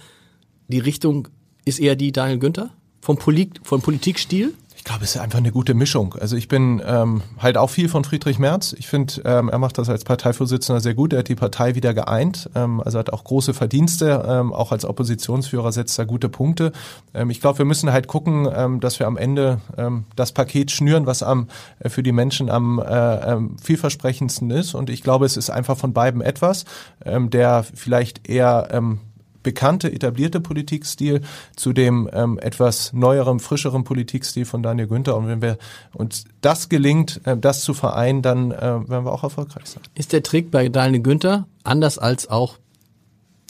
die 0.68 0.80
Richtung 0.80 1.30
ist 1.66 1.80
eher 1.80 1.96
die 1.96 2.12
Daniel 2.12 2.38
Günther? 2.38 2.70
Vom, 3.02 3.18
Polit 3.18 3.60
vom 3.64 3.82
Politikstil? 3.82 4.54
Ich 4.84 4.86
glaube, 4.90 5.06
es 5.06 5.16
ist 5.16 5.22
einfach 5.22 5.40
eine 5.40 5.54
gute 5.54 5.76
Mischung. 5.76 6.14
Also 6.20 6.36
ich 6.36 6.50
bin 6.50 6.82
ähm, 6.86 7.22
halt 7.40 7.56
auch 7.56 7.70
viel 7.70 7.88
von 7.88 8.04
Friedrich 8.04 8.38
Merz. 8.38 8.76
Ich 8.78 8.90
finde, 8.90 9.14
ähm, 9.24 9.48
er 9.48 9.58
macht 9.58 9.78
das 9.78 9.88
als 9.88 10.04
Parteivorsitzender 10.04 10.82
sehr 10.82 10.94
gut. 10.94 11.14
Er 11.14 11.20
hat 11.20 11.30
die 11.30 11.36
Partei 11.36 11.76
wieder 11.76 11.94
geeint. 11.94 12.50
Ähm, 12.54 12.82
also 12.82 13.00
hat 13.00 13.14
auch 13.14 13.24
große 13.24 13.54
Verdienste. 13.54 14.26
Ähm, 14.28 14.52
auch 14.52 14.74
als 14.74 14.84
Oppositionsführer 14.84 15.72
setzt 15.72 15.98
er 16.00 16.06
gute 16.06 16.28
Punkte. 16.28 16.74
Ähm, 17.14 17.30
ich 17.30 17.40
glaube, 17.40 17.60
wir 17.60 17.66
müssen 17.66 17.94
halt 17.94 18.10
gucken, 18.10 18.46
ähm, 18.54 18.82
dass 18.82 19.00
wir 19.00 19.08
am 19.08 19.16
Ende 19.16 19.62
ähm, 19.78 20.04
das 20.18 20.34
Paket 20.34 20.70
schnüren, 20.70 21.06
was 21.06 21.24
am 21.24 21.48
äh, 21.80 21.88
für 21.88 22.04
die 22.04 22.12
Menschen 22.12 22.50
am 22.50 22.80
äh, 22.80 22.84
ähm, 23.32 23.56
vielversprechendsten 23.64 24.52
ist. 24.52 24.74
Und 24.74 24.90
ich 24.90 25.02
glaube, 25.02 25.26
es 25.26 25.38
ist 25.38 25.50
einfach 25.50 25.78
von 25.78 25.94
beiden 25.94 26.20
etwas, 26.20 26.66
ähm, 27.06 27.30
der 27.30 27.64
vielleicht 27.64 28.28
eher 28.28 28.68
ähm, 28.72 29.00
bekannte, 29.44 29.92
etablierte 29.92 30.40
Politikstil 30.40 31.22
zu 31.56 31.74
dem 31.74 32.10
ähm, 32.12 32.40
etwas 32.40 32.94
neueren, 32.94 33.40
frischeren 33.40 33.84
Politikstil 33.84 34.46
von 34.46 34.64
Daniel 34.64 34.88
Günther. 34.88 35.16
Und 35.16 35.28
wenn 35.28 35.42
wir 35.42 35.58
uns 35.94 36.26
das 36.42 36.70
gelingt, 36.70 37.22
äh, 37.26 37.38
das 37.38 37.62
zu 37.62 37.74
vereinen, 37.74 38.22
dann 38.22 38.52
äh, 38.52 38.62
werden 38.62 39.06
wir 39.06 39.12
auch 39.12 39.24
erfolgreich 39.24 39.66
sein. 39.66 39.84
Ist 39.96 40.14
der 40.14 40.24
Trick 40.24 40.50
bei 40.50 40.70
Daniel 40.70 41.04
Günther, 41.04 41.48
anders 41.64 41.98
als 41.98 42.30
auch 42.30 42.58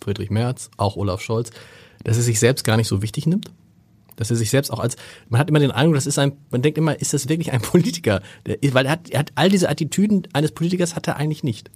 Friedrich 0.03 0.32
Merz, 0.32 0.69
auch 0.77 0.97
Olaf 0.97 1.21
Scholz, 1.21 1.51
dass 2.03 2.17
er 2.17 2.23
sich 2.23 2.39
selbst 2.39 2.63
gar 2.63 2.75
nicht 2.77 2.88
so 2.88 3.01
wichtig 3.01 3.27
nimmt? 3.27 3.51
dass 4.15 4.29
er 4.29 4.36
sich 4.36 4.49
selbst 4.49 4.71
auch 4.71 4.79
als, 4.79 4.95
man 5.29 5.39
hat 5.39 5.49
immer 5.49 5.60
den 5.60 5.71
Eindruck, 5.71 5.95
das 5.95 6.06
ist 6.06 6.19
ein, 6.19 6.34
man 6.51 6.62
denkt 6.62 6.77
immer, 6.77 6.99
ist 6.99 7.13
das 7.13 7.29
wirklich 7.29 7.51
ein 7.51 7.62
Politiker? 7.63 8.21
Der, 8.45 8.58
weil 8.73 8.86
er 8.86 8.91
hat, 8.91 9.10
er 9.10 9.19
hat 9.19 9.32
all 9.36 9.49
diese 9.49 9.69
Attitüden 9.69 10.27
eines 10.34 10.51
Politikers 10.51 10.95
hat 10.95 11.08
er 11.08 11.17
eigentlich 11.17 11.43
nicht. 11.43 11.71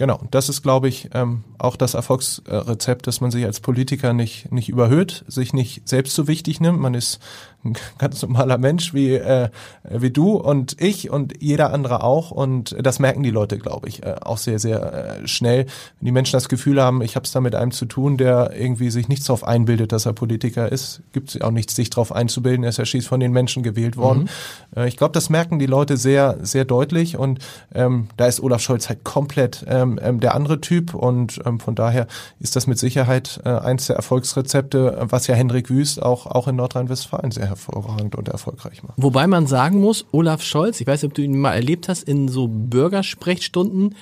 Genau, 0.00 0.18
das 0.30 0.48
ist, 0.48 0.62
glaube 0.62 0.88
ich, 0.88 1.10
ähm, 1.12 1.44
auch 1.58 1.76
das 1.76 1.92
Erfolgsrezept, 1.92 3.06
dass 3.06 3.20
man 3.20 3.30
sich 3.30 3.44
als 3.44 3.60
Politiker 3.60 4.14
nicht, 4.14 4.50
nicht 4.50 4.70
überhöht, 4.70 5.26
sich 5.28 5.52
nicht 5.52 5.86
selbst 5.86 6.14
so 6.14 6.26
wichtig 6.26 6.58
nimmt. 6.58 6.80
Man 6.80 6.94
ist 6.94 7.20
ein 7.64 7.74
ganz 7.98 8.22
normaler 8.22 8.56
Mensch 8.56 8.94
wie, 8.94 9.14
äh, 9.14 9.50
wie 9.84 10.10
du 10.10 10.36
und 10.36 10.80
ich 10.80 11.10
und 11.10 11.42
jeder 11.42 11.74
andere 11.74 12.02
auch. 12.02 12.30
Und 12.30 12.74
das 12.80 12.98
merken 12.98 13.22
die 13.22 13.30
Leute, 13.30 13.58
glaube 13.58 13.88
ich, 13.88 14.02
äh, 14.02 14.16
auch 14.22 14.38
sehr, 14.38 14.58
sehr 14.58 15.20
äh, 15.22 15.28
schnell. 15.28 15.66
Wenn 15.98 16.06
die 16.06 16.12
Menschen 16.12 16.32
das 16.32 16.48
Gefühl 16.48 16.80
haben, 16.82 17.02
ich 17.02 17.14
habe 17.14 17.24
es 17.24 17.32
da 17.32 17.40
mit 17.42 17.54
einem 17.54 17.70
zu 17.72 17.84
tun, 17.84 18.16
der 18.16 18.56
irgendwie 18.56 18.90
sich 18.90 19.08
nichts 19.08 19.26
darauf 19.26 19.44
einbildet, 19.44 19.92
dass 19.92 20.06
er 20.06 20.14
Politiker 20.14 20.72
ist, 20.72 21.02
gibt 21.12 21.34
es 21.34 21.40
auch 21.42 21.50
nichts, 21.50 21.74
sich 21.74 21.90
darauf 21.90 22.12
einzubilden. 22.12 22.64
Er 22.64 22.70
ist 22.70 22.78
ja 22.78 22.86
schließlich 22.86 23.08
von 23.08 23.20
den 23.20 23.32
Menschen 23.32 23.62
gewählt 23.62 23.98
worden. 23.98 24.30
Mhm. 24.74 24.80
Äh, 24.80 24.88
ich 24.88 24.96
glaube, 24.96 25.12
das 25.12 25.28
merken 25.28 25.58
die 25.58 25.66
Leute 25.66 25.98
sehr, 25.98 26.38
sehr 26.40 26.64
deutlich. 26.64 27.18
Und 27.18 27.40
ähm, 27.74 28.08
da 28.16 28.26
ist 28.26 28.40
Olaf 28.40 28.62
Scholz 28.62 28.88
halt 28.88 29.04
komplett 29.04 29.66
ähm, 29.68 29.89
ähm, 30.02 30.20
der 30.20 30.34
andere 30.34 30.60
Typ. 30.60 30.94
Und 30.94 31.40
ähm, 31.44 31.60
von 31.60 31.74
daher 31.74 32.06
ist 32.38 32.56
das 32.56 32.66
mit 32.66 32.78
Sicherheit 32.78 33.40
äh, 33.44 33.48
eins 33.48 33.86
der 33.86 33.96
Erfolgsrezepte, 33.96 35.06
was 35.08 35.26
ja 35.26 35.34
Hendrik 35.34 35.70
Wüst 35.70 36.02
auch, 36.02 36.26
auch 36.26 36.48
in 36.48 36.56
Nordrhein-Westfalen 36.56 37.30
sehr 37.30 37.46
hervorragend 37.46 38.14
und 38.14 38.28
erfolgreich 38.28 38.82
macht. 38.82 38.94
Wobei 38.96 39.26
man 39.26 39.46
sagen 39.46 39.80
muss, 39.80 40.06
Olaf 40.12 40.42
Scholz, 40.42 40.80
ich 40.80 40.86
weiß 40.86 41.02
nicht, 41.02 41.10
ob 41.10 41.14
du 41.14 41.22
ihn 41.22 41.38
mal 41.38 41.54
erlebt 41.54 41.88
hast, 41.88 42.02
in 42.02 42.28
so 42.28 42.48
Bürgersprechstunden, 42.48 43.94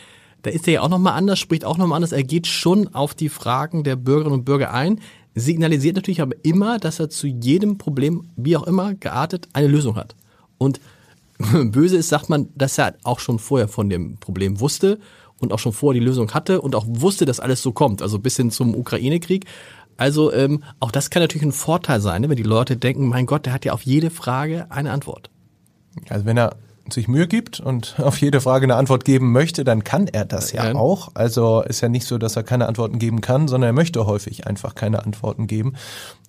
da 0.42 0.51
ist 0.51 0.66
er 0.68 0.74
ja 0.74 0.81
auch 0.83 0.88
nochmal 0.88 1.14
anders, 1.14 1.38
spricht 1.38 1.64
auch 1.64 1.79
nochmal 1.79 1.96
anders. 1.96 2.12
Er 2.12 2.22
geht 2.22 2.46
schon 2.46 2.94
auf 2.94 3.14
die 3.14 3.29
Fragen 3.29 3.83
der 3.83 3.96
Bürgerinnen 3.96 4.38
und 4.38 4.44
Bürger 4.44 4.72
ein, 4.72 5.01
signalisiert 5.35 5.96
natürlich 5.96 6.22
aber 6.22 6.37
immer, 6.42 6.79
dass 6.79 7.01
er 7.01 7.11
zu 7.11 7.27
jedem 7.27 7.79
Problem, 7.79 8.29
wie 8.37 8.57
auch 8.57 8.66
immer, 8.66 8.94
geartet, 8.94 9.48
eine 9.53 9.68
Lösung 9.68 9.96
hat. 9.96 10.14
Und 10.59 10.81
böse 11.38 11.96
ist, 11.96 12.09
sagt 12.09 12.29
man, 12.29 12.48
dass 12.55 12.79
er 12.79 12.94
auch 13.05 13.20
schon 13.20 13.38
vorher 13.38 13.68
von 13.68 13.88
dem 13.88 14.16
Problem 14.18 14.61
wusste 14.61 14.98
und 15.40 15.53
auch 15.53 15.59
schon 15.59 15.72
vorher 15.72 16.01
die 16.01 16.07
Lösung 16.07 16.33
hatte 16.33 16.61
und 16.61 16.74
auch 16.74 16.85
wusste, 16.88 17.24
dass 17.24 17.40
alles 17.40 17.62
so 17.62 17.72
kommt, 17.72 18.03
also 18.03 18.18
bis 18.18 18.37
hin 18.37 18.51
zum 18.51 18.74
Ukraine-Krieg. 18.74 19.46
Also 19.96 20.33
ähm, 20.33 20.62
auch 20.79 20.92
das 20.92 21.11
kann 21.11 21.22
natürlich 21.22 21.46
ein 21.46 21.53
Vorteil 21.53 22.01
sein, 22.01 22.22
ne, 22.22 22.29
wenn 22.29 22.37
die 22.37 22.42
Leute 22.42 22.77
denken, 22.77 23.09
mein 23.09 23.27
Gott, 23.27 23.46
der 23.46 23.53
hat 23.53 23.64
ja 23.64 23.72
auf 23.72 23.83
jede 23.83 24.11
Frage 24.11 24.66
eine 24.70 24.92
Antwort. 24.92 25.31
Also 26.09 26.24
wenn 26.24 26.38
er 26.38 26.57
sich 26.92 27.09
Mühe 27.09 27.27
gibt 27.27 27.61
und 27.61 27.96
auf 28.03 28.20
jede 28.20 28.40
Frage 28.40 28.64
eine 28.64 28.77
Antwort 28.77 29.05
geben 29.05 29.33
möchte, 29.33 29.64
dann 29.64 29.85
kann 29.85 30.07
er 30.07 30.24
das 30.24 30.53
ja, 30.53 30.66
ja 30.66 30.74
auch. 30.74 31.11
Also 31.14 31.62
ist 31.62 31.81
ja 31.81 31.88
nicht 31.88 32.07
so, 32.07 32.18
dass 32.18 32.37
er 32.37 32.42
keine 32.42 32.66
Antworten 32.66 32.98
geben 32.98 33.20
kann, 33.20 33.48
sondern 33.48 33.68
er 33.68 33.74
möchte 33.74 34.07
häufig 34.07 34.46
einfach 34.46 34.74
keine 34.74 35.05
Antworten 35.05 35.46
geben. 35.46 35.74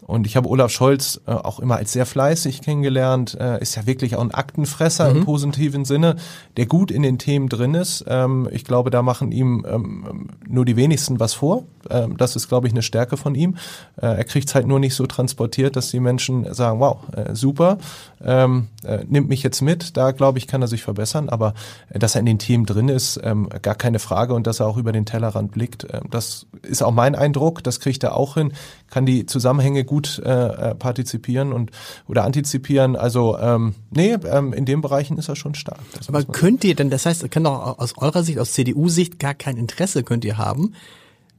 Und 0.10 0.26
ich 0.26 0.36
habe 0.36 0.50
Olaf 0.50 0.72
Scholz 0.72 1.22
äh, 1.28 1.32
auch 1.32 1.60
immer 1.60 1.76
als 1.76 1.91
sehr 1.91 2.06
fleißig 2.06 2.62
kennengelernt, 2.62 3.38
äh, 3.39 3.62
ist 3.62 3.76
ja 3.76 3.86
wirklich 3.86 4.15
auch 4.15 4.22
ein 4.22 4.32
Aktenfresser 4.32 5.10
mhm. 5.10 5.17
im 5.17 5.26
positiven 5.26 5.86
Sinne, 5.86 6.15
der 6.58 6.65
gut 6.65 6.89
in 6.89 7.04
den 7.04 7.19
Themen 7.19 7.48
drin 7.48 7.76
ist. 7.76 8.06
Ähm, 8.08 8.48
ich 8.52 8.63
glaube, 8.63 8.89
da 8.89 9.04
machen 9.04 9.32
ihm 9.32 9.65
ähm, 9.69 10.30
nur 10.48 10.65
die 10.65 10.76
wenigsten 10.78 11.19
was 11.19 11.34
vor. 11.36 11.65
Ähm, 11.91 12.17
das 12.17 12.36
ist, 12.36 12.48
glaube 12.48 12.65
ich, 12.65 12.74
eine 12.74 12.82
Stärke 12.82 13.17
von 13.17 13.36
ihm. 13.36 13.58
Äh, 13.98 14.08
er 14.08 14.24
kriegt 14.24 14.48
es 14.48 14.56
halt 14.56 14.65
nur 14.65 14.80
nicht 14.80 14.95
so 14.95 15.06
transportiert, 15.06 15.76
dass 15.76 15.91
die 15.91 16.00
Menschen 16.00 16.52
sagen, 16.56 16.80
wow, 16.80 16.98
äh, 17.15 17.36
super, 17.36 17.78
ähm, 18.24 18.67
äh, 18.84 19.06
nimmt 19.08 19.30
mich 19.30 19.43
jetzt 19.43 19.62
mit. 19.62 19.95
Da, 19.95 20.12
glaube 20.12 20.39
ich, 20.39 20.48
kann 20.50 20.62
er 20.62 20.68
sich 20.68 20.84
verbessern. 20.84 21.30
Aber 21.30 21.54
äh, 21.90 22.00
dass 22.00 22.16
er 22.16 22.20
in 22.20 22.26
den 22.26 22.40
Themen 22.40 22.66
drin 22.66 22.90
ist, 22.90 23.20
ähm, 23.24 23.48
gar 23.62 23.76
keine 23.76 24.00
Frage. 24.00 24.34
Und 24.34 24.48
dass 24.48 24.60
er 24.60 24.68
auch 24.68 24.78
über 24.78 24.92
den 24.92 25.06
Tellerrand 25.06 25.52
blickt, 25.52 25.86
äh, 25.86 26.02
das 26.10 26.48
ist 26.64 26.84
auch 26.84 26.92
mein 26.92 27.16
Eindruck. 27.16 27.64
Das 27.64 27.80
kriegt 27.80 28.04
er 28.04 28.16
auch 28.16 28.34
hin, 28.34 28.52
kann 28.90 29.06
die 29.06 29.26
Zusammenhänge 29.26 29.86
gut 29.86 30.22
äh, 30.26 30.32
äh, 30.72 30.76
partizipieren 30.76 31.54
und 31.54 31.72
oder 32.08 32.26
antizipieren. 32.26 32.96
Also 32.96 33.38
ähm, 33.38 33.76
nee, 33.92 34.14
ähm, 34.14 34.52
in 34.52 34.66
den 34.66 34.82
Bereichen 34.82 35.18
ist 35.18 35.30
er 35.30 35.36
schon 35.36 35.56
stark. 35.56 35.80
Aber 36.08 36.24
könnt 36.24 36.64
ihr 36.64 36.76
denn, 36.76 36.90
das 36.90 37.06
heißt, 37.06 37.30
kann 37.32 37.44
doch 37.44 37.80
aus 37.80 37.98
eurer 37.98 38.24
Sicht, 38.24 38.40
aus 38.40 38.54
CDU-Sicht 38.54 39.20
gar 39.20 39.34
kein 39.34 39.58
Interesse 39.58 40.04
könnt 40.04 40.26
ihr 40.26 40.38
haben, 40.38 40.74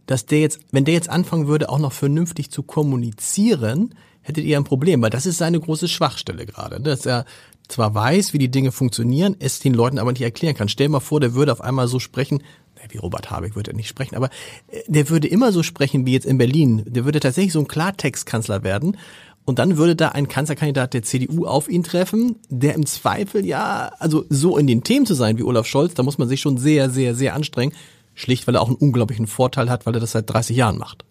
dass 0.06 0.26
der 0.26 0.40
jetzt, 0.40 0.60
wenn 0.72 0.84
der 0.84 0.94
jetzt 0.94 1.08
anfangen 1.08 1.46
würde, 1.46 1.68
auch 1.68 1.78
noch 1.78 1.92
vernünftig 1.92 2.50
zu 2.50 2.62
kommunizieren, 2.62 3.94
hättet 4.22 4.44
ihr 4.44 4.56
ein 4.56 4.64
Problem, 4.64 5.00
weil 5.02 5.10
das 5.10 5.26
ist 5.26 5.38
seine 5.38 5.60
große 5.60 5.88
Schwachstelle 5.88 6.46
gerade, 6.46 6.80
dass 6.80 7.06
er 7.06 7.24
zwar 7.70 7.94
weiß, 7.94 8.32
wie 8.32 8.38
die 8.38 8.50
Dinge 8.50 8.72
funktionieren, 8.72 9.36
es 9.38 9.60
den 9.60 9.74
Leuten 9.74 9.98
aber 9.98 10.12
nicht 10.12 10.22
erklären 10.22 10.54
kann. 10.54 10.68
Stell 10.68 10.86
dir 10.86 10.92
mal 10.92 11.00
vor, 11.00 11.20
der 11.20 11.34
würde 11.34 11.52
auf 11.52 11.60
einmal 11.60 11.88
so 11.88 11.98
sprechen, 11.98 12.42
wie 12.88 12.98
Robert 12.98 13.30
Habeck 13.30 13.56
würde 13.56 13.72
er 13.72 13.76
nicht 13.76 13.88
sprechen, 13.88 14.16
aber 14.16 14.30
äh, 14.68 14.80
der 14.86 15.08
würde 15.10 15.28
immer 15.28 15.52
so 15.52 15.62
sprechen 15.62 16.06
wie 16.06 16.12
jetzt 16.12 16.26
in 16.26 16.38
Berlin. 16.38 16.82
Der 16.86 17.04
würde 17.04 17.20
tatsächlich 17.20 17.52
so 17.52 17.60
ein 17.60 17.68
Klartextkanzler 17.68 18.62
werden. 18.62 18.96
Und 19.44 19.58
dann 19.58 19.76
würde 19.78 19.96
da 19.96 20.10
ein 20.10 20.28
Kanzlerkandidat 20.28 20.94
der 20.94 21.02
CDU 21.02 21.46
auf 21.46 21.68
ihn 21.68 21.82
treffen, 21.82 22.36
der 22.50 22.74
im 22.74 22.86
Zweifel 22.86 23.44
ja, 23.44 23.90
also 23.98 24.24
so 24.28 24.56
in 24.56 24.66
den 24.66 24.84
Themen 24.84 25.06
zu 25.06 25.14
sein 25.14 25.38
wie 25.38 25.42
Olaf 25.42 25.66
Scholz, 25.66 25.94
da 25.94 26.02
muss 26.02 26.18
man 26.18 26.28
sich 26.28 26.40
schon 26.40 26.58
sehr, 26.58 26.90
sehr, 26.90 27.14
sehr 27.14 27.34
anstrengen. 27.34 27.74
Schlicht, 28.14 28.46
weil 28.46 28.54
er 28.54 28.60
auch 28.60 28.68
einen 28.68 28.76
unglaublichen 28.76 29.26
Vorteil 29.26 29.70
hat, 29.70 29.86
weil 29.86 29.94
er 29.94 30.00
das 30.00 30.12
seit 30.12 30.28
30 30.28 30.56
Jahren 30.56 30.78
macht 30.78 31.04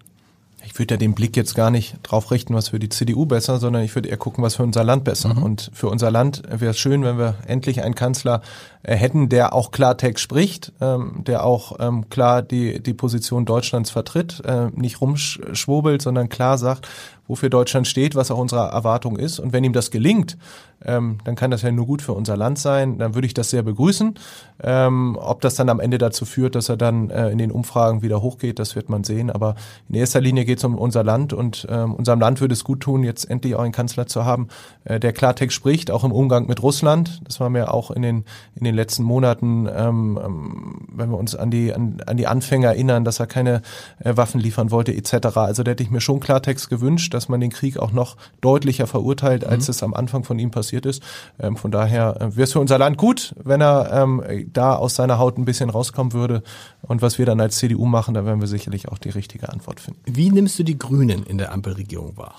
ich 0.69 0.77
würde 0.77 0.93
ja 0.93 0.97
den 0.97 1.15
Blick 1.15 1.36
jetzt 1.36 1.55
gar 1.55 1.71
nicht 1.71 1.95
drauf 2.03 2.29
richten, 2.29 2.53
was 2.53 2.69
für 2.69 2.77
die 2.77 2.89
CDU 2.89 3.25
besser, 3.25 3.58
sondern 3.58 3.82
ich 3.82 3.95
würde 3.95 4.08
eher 4.08 4.17
gucken, 4.17 4.43
was 4.43 4.55
für 4.55 4.63
unser 4.63 4.84
Land 4.84 5.03
besser. 5.03 5.34
Mhm. 5.34 5.41
Und 5.41 5.71
für 5.73 5.89
unser 5.89 6.12
Land 6.12 6.43
wäre 6.47 6.71
es 6.71 6.77
schön, 6.77 7.03
wenn 7.03 7.17
wir 7.17 7.36
endlich 7.47 7.82
einen 7.82 7.95
Kanzler 7.95 8.41
äh, 8.84 8.95
hätten, 8.95 9.29
der 9.29 9.53
auch 9.53 9.71
Klartext 9.71 10.23
spricht, 10.23 10.71
ähm, 10.79 11.23
der 11.25 11.43
auch 11.43 11.77
ähm, 11.79 12.08
klar 12.12 12.43
die, 12.43 12.84
die 12.84 12.93
Position 12.93 13.45
Deutschlands 13.45 13.89
vertritt, 13.89 14.43
äh, 14.45 14.67
nicht 14.75 15.01
rumschwobelt, 15.01 16.03
sondern 16.03 16.29
klar 16.29 16.60
sagt, 16.60 16.88
wofür 17.30 17.50
Deutschland 17.50 17.88
steht, 17.88 18.15
was 18.15 18.32
auch 18.32 18.38
unsere 18.38 18.68
Erwartung 18.68 19.15
ist. 19.15 19.39
Und 19.39 19.54
wenn 19.54 19.63
ihm 19.63 19.72
das 19.72 19.92
gelingt, 19.92 20.38
ähm, 20.84 21.20
dann 21.24 21.36
kann 21.36 21.52
das 21.52 21.62
ja 21.62 21.72
nur 21.72 21.86
gut 21.86 22.02
für 22.02 22.13
unser 22.13 22.36
Land 22.36 22.58
sein. 22.58 22.98
Dann 22.98 23.15
würde 23.15 23.28
ich 23.28 23.34
das 23.34 23.50
sehr 23.50 23.63
begrüßen. 23.63 24.15
Ähm, 24.62 25.18
ob 25.20 25.42
das 25.42 25.56
dann 25.56 25.70
am 25.70 25.80
Ende 25.80 25.98
dazu 25.98 26.26
führt, 26.26 26.56
dass 26.56 26.70
er 26.70 26.78
dann 26.78 27.10
äh, 27.10 27.30
in 27.30 27.38
den 27.38 27.52
Umfragen 27.52 28.02
wieder 28.02 28.22
hochgeht, 28.22 28.60
das 28.60 28.76
wird 28.76 28.89
man 28.89 29.04
sehen. 29.04 29.30
Aber 29.30 29.56
in 29.88 29.96
erster 29.96 30.20
Linie 30.20 30.44
geht 30.44 30.58
es 30.58 30.63
um 30.63 30.78
unser 30.78 31.04
Land 31.04 31.32
und 31.32 31.68
ähm, 31.70 31.94
unserem 31.94 32.20
Land 32.20 32.42
würde 32.42 32.54
es 32.54 32.63
gut 32.63 32.82
tun, 32.82 33.04
jetzt 33.04 33.30
endlich 33.30 33.56
auch 33.56 33.62
einen 33.62 33.72
Kanzler 33.72 34.08
zu 34.08 34.26
haben, 34.26 34.48
äh, 34.86 35.00
der 35.00 35.13
Klartext 35.13 35.56
spricht, 35.56 35.92
auch 35.92 36.04
im 36.04 36.12
Umgang 36.12 36.48
mit 36.48 36.63
Russland. 36.63 37.22
Das 37.26 37.39
war 37.39 37.50
mir 37.50 37.74
auch 37.74 37.92
in 37.92 38.02
den 38.02 38.26
in 38.56 38.63
den 38.63 38.76
letzten 38.76 39.04
Monaten, 39.04 39.68
ähm, 39.68 40.20
ähm, 40.24 40.88
wenn 40.92 41.10
wir 41.12 41.18
uns 41.18 41.36
an 41.36 41.52
die 41.52 41.74
an, 41.74 42.02
an 42.06 42.18
die 42.18 42.28
Anfänge 42.28 42.68
erinnern, 42.68 43.06
dass 43.06 43.20
er 43.20 43.28
keine 43.28 43.62
äh, 44.00 44.18
Waffen 44.18 44.42
liefern 44.42 44.72
wollte 44.72 44.94
etc. 44.94 45.38
Also 45.38 45.63
da 45.63 45.72
hätte 45.72 45.84
ich 45.84 45.92
mir 45.92 46.02
schon 46.02 46.20
Klartext 46.20 46.70
gewünscht, 46.70 47.13
dass 47.19 47.27
man 47.27 47.41
den 47.41 47.49
Krieg 47.49 47.77
auch 47.77 47.91
noch 47.91 48.15
deutlicher 48.39 48.88
verurteilt, 48.88 49.43
als 49.43 49.67
mhm. 49.67 49.71
es 49.71 49.84
am 49.84 49.93
Anfang 49.93 50.23
von 50.23 50.39
ihm 50.39 50.51
passiert 50.51 50.86
ist. 50.86 51.03
Ähm, 51.38 51.58
von 51.58 51.69
daher 51.69 52.15
äh, 52.15 52.36
wäre 52.38 52.43
es 52.43 52.53
für 52.53 52.62
unser 52.62 52.77
Land 52.77 52.95
gut, 52.95 53.36
wenn 53.43 53.60
er 53.60 53.91
ähm, 53.91 54.23
da 54.53 54.75
aus 54.75 54.95
seiner 54.95 55.19
Haut 55.19 55.38
ein 55.38 55.43
bisschen 55.43 55.69
rauskommen 55.69 56.13
würde. 56.13 56.43
Und 56.82 57.01
was 57.01 57.19
wir 57.19 57.25
dann 57.25 57.41
als 57.41 57.58
CDU 57.58 57.86
machen, 57.86 58.13
da 58.13 58.23
werden 58.23 58.39
wir 58.39 58.47
sicherlich 58.47 58.88
auch 58.88 58.97
die 58.97 59.10
richtige 59.10 59.49
Antwort 59.49 59.82
finden. 59.82 59.99
Wie 60.05 60.29
nimmst 60.29 60.58
du 60.60 60.63
die 60.63 60.79
Grünen 60.79 61.25
in 61.25 61.38
der 61.38 61.51
Ampelregierung 61.51 62.15
wahr? 62.15 62.36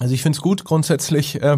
Also 0.00 0.14
ich 0.14 0.22
finde 0.22 0.36
es 0.36 0.42
gut 0.42 0.64
grundsätzlich, 0.64 1.42
äh, 1.42 1.56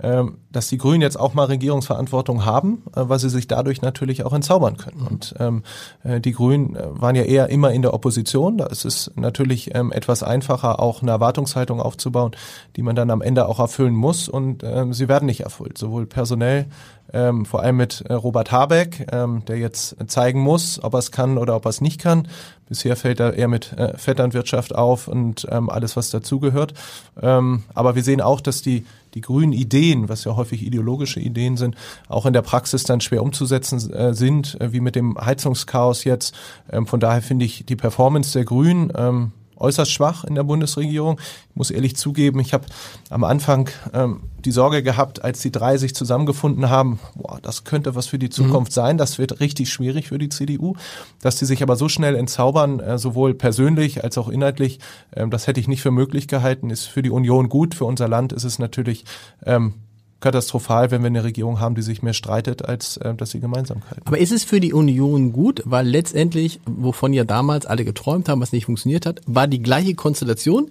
äh, 0.00 0.24
dass 0.52 0.68
die 0.68 0.76
Grünen 0.76 1.00
jetzt 1.00 1.18
auch 1.18 1.32
mal 1.32 1.44
Regierungsverantwortung 1.44 2.44
haben, 2.44 2.82
äh, 2.94 3.08
weil 3.08 3.18
sie 3.18 3.30
sich 3.30 3.48
dadurch 3.48 3.80
natürlich 3.80 4.24
auch 4.24 4.34
entzaubern 4.34 4.76
können. 4.76 5.00
Mhm. 5.00 5.06
Und 5.06 5.34
ähm, 5.38 5.62
äh, 6.04 6.20
die 6.20 6.32
Grünen 6.32 6.76
äh, 6.76 6.82
waren 7.00 7.16
ja 7.16 7.22
eher 7.22 7.48
immer 7.48 7.72
in 7.72 7.80
der 7.80 7.94
Opposition. 7.94 8.58
Da 8.58 8.66
ist 8.66 8.84
es 8.84 9.10
natürlich 9.16 9.74
ähm, 9.74 9.90
etwas 9.90 10.22
einfacher, 10.22 10.80
auch 10.80 11.00
eine 11.00 11.12
Erwartungshaltung 11.12 11.80
aufzubauen, 11.80 12.32
die 12.76 12.82
man 12.82 12.94
dann 12.94 13.10
am 13.10 13.22
Ende 13.22 13.48
auch 13.48 13.58
erfüllen 13.58 13.94
muss. 13.94 14.28
Und 14.28 14.62
ähm, 14.62 14.92
sie 14.92 15.08
werden 15.08 15.24
nicht 15.24 15.40
erfüllt, 15.40 15.78
sowohl 15.78 16.04
personell 16.04 16.66
ähm, 17.12 17.44
vor 17.44 17.62
allem 17.62 17.76
mit 17.76 18.02
äh, 18.02 18.12
Robert 18.12 18.52
Habeck, 18.52 19.06
ähm, 19.12 19.44
der 19.46 19.58
jetzt 19.58 19.96
zeigen 20.08 20.40
muss, 20.40 20.82
ob 20.82 20.94
er 20.94 20.98
es 20.98 21.10
kann 21.10 21.38
oder 21.38 21.56
ob 21.56 21.66
er 21.66 21.70
es 21.70 21.80
nicht 21.80 22.00
kann. 22.00 22.28
Bisher 22.68 22.96
fällt 22.96 23.20
er 23.20 23.34
eher 23.34 23.46
mit 23.46 23.72
äh, 23.74 23.96
Vetternwirtschaft 23.96 24.74
auf 24.74 25.06
und 25.06 25.46
ähm, 25.50 25.70
alles, 25.70 25.96
was 25.96 26.10
dazugehört. 26.10 26.74
Ähm, 27.22 27.62
aber 27.74 27.94
wir 27.94 28.02
sehen 28.02 28.20
auch, 28.20 28.40
dass 28.40 28.60
die, 28.60 28.84
die 29.14 29.20
grünen 29.20 29.52
Ideen, 29.52 30.08
was 30.08 30.24
ja 30.24 30.34
häufig 30.34 30.64
ideologische 30.64 31.20
Ideen 31.20 31.56
sind, 31.56 31.76
auch 32.08 32.26
in 32.26 32.32
der 32.32 32.42
Praxis 32.42 32.82
dann 32.82 33.00
schwer 33.00 33.22
umzusetzen 33.22 33.92
äh, 33.92 34.14
sind, 34.14 34.60
äh, 34.60 34.72
wie 34.72 34.80
mit 34.80 34.96
dem 34.96 35.16
Heizungschaos 35.16 36.02
jetzt. 36.04 36.34
Ähm, 36.70 36.86
von 36.86 36.98
daher 36.98 37.22
finde 37.22 37.44
ich 37.44 37.64
die 37.66 37.76
Performance 37.76 38.32
der 38.32 38.44
Grünen 38.44 38.92
ähm, 38.96 39.32
äußerst 39.56 39.90
schwach 39.90 40.24
in 40.24 40.34
der 40.34 40.44
Bundesregierung. 40.44 41.20
Ich 41.50 41.56
muss 41.56 41.70
ehrlich 41.70 41.96
zugeben, 41.96 42.40
ich 42.40 42.52
habe 42.52 42.66
am 43.10 43.24
Anfang 43.24 43.70
ähm, 43.92 44.20
die 44.44 44.50
Sorge 44.50 44.82
gehabt, 44.82 45.24
als 45.24 45.40
die 45.40 45.50
drei 45.50 45.76
sich 45.76 45.94
zusammengefunden 45.94 46.70
haben, 46.70 47.00
boah, 47.14 47.38
das 47.42 47.64
könnte 47.64 47.94
was 47.94 48.06
für 48.06 48.18
die 48.18 48.30
Zukunft 48.30 48.72
mhm. 48.72 48.74
sein, 48.74 48.98
das 48.98 49.18
wird 49.18 49.40
richtig 49.40 49.70
schwierig 49.70 50.08
für 50.08 50.18
die 50.18 50.28
CDU, 50.28 50.74
dass 51.20 51.36
die 51.36 51.46
sich 51.46 51.62
aber 51.62 51.76
so 51.76 51.88
schnell 51.88 52.14
entzaubern, 52.14 52.80
äh, 52.80 52.98
sowohl 52.98 53.34
persönlich 53.34 54.04
als 54.04 54.18
auch 54.18 54.28
inhaltlich, 54.28 54.78
ähm, 55.14 55.30
das 55.30 55.46
hätte 55.46 55.60
ich 55.60 55.68
nicht 55.68 55.82
für 55.82 55.90
möglich 55.90 56.28
gehalten, 56.28 56.70
ist 56.70 56.84
für 56.84 57.02
die 57.02 57.10
Union 57.10 57.48
gut, 57.48 57.74
für 57.74 57.84
unser 57.84 58.08
Land 58.08 58.32
ist 58.32 58.44
es 58.44 58.58
natürlich 58.58 59.04
ähm, 59.44 59.74
katastrophal, 60.20 60.90
wenn 60.90 61.02
wir 61.02 61.08
eine 61.08 61.24
Regierung 61.24 61.60
haben, 61.60 61.74
die 61.74 61.82
sich 61.82 62.02
mehr 62.02 62.14
streitet, 62.14 62.64
als 62.64 62.96
äh, 62.96 63.14
dass 63.14 63.30
sie 63.30 63.40
Gemeinsamkeiten. 63.40 64.02
Aber 64.06 64.18
ist 64.18 64.32
es 64.32 64.44
für 64.44 64.60
die 64.60 64.72
Union 64.72 65.32
gut, 65.32 65.62
weil 65.64 65.86
letztendlich, 65.86 66.60
wovon 66.64 67.12
ja 67.12 67.24
damals 67.24 67.66
alle 67.66 67.84
geträumt 67.84 68.28
haben, 68.28 68.40
was 68.40 68.52
nicht 68.52 68.66
funktioniert 68.66 69.06
hat, 69.06 69.20
war 69.26 69.46
die 69.46 69.62
gleiche 69.62 69.94
Konstellation, 69.94 70.70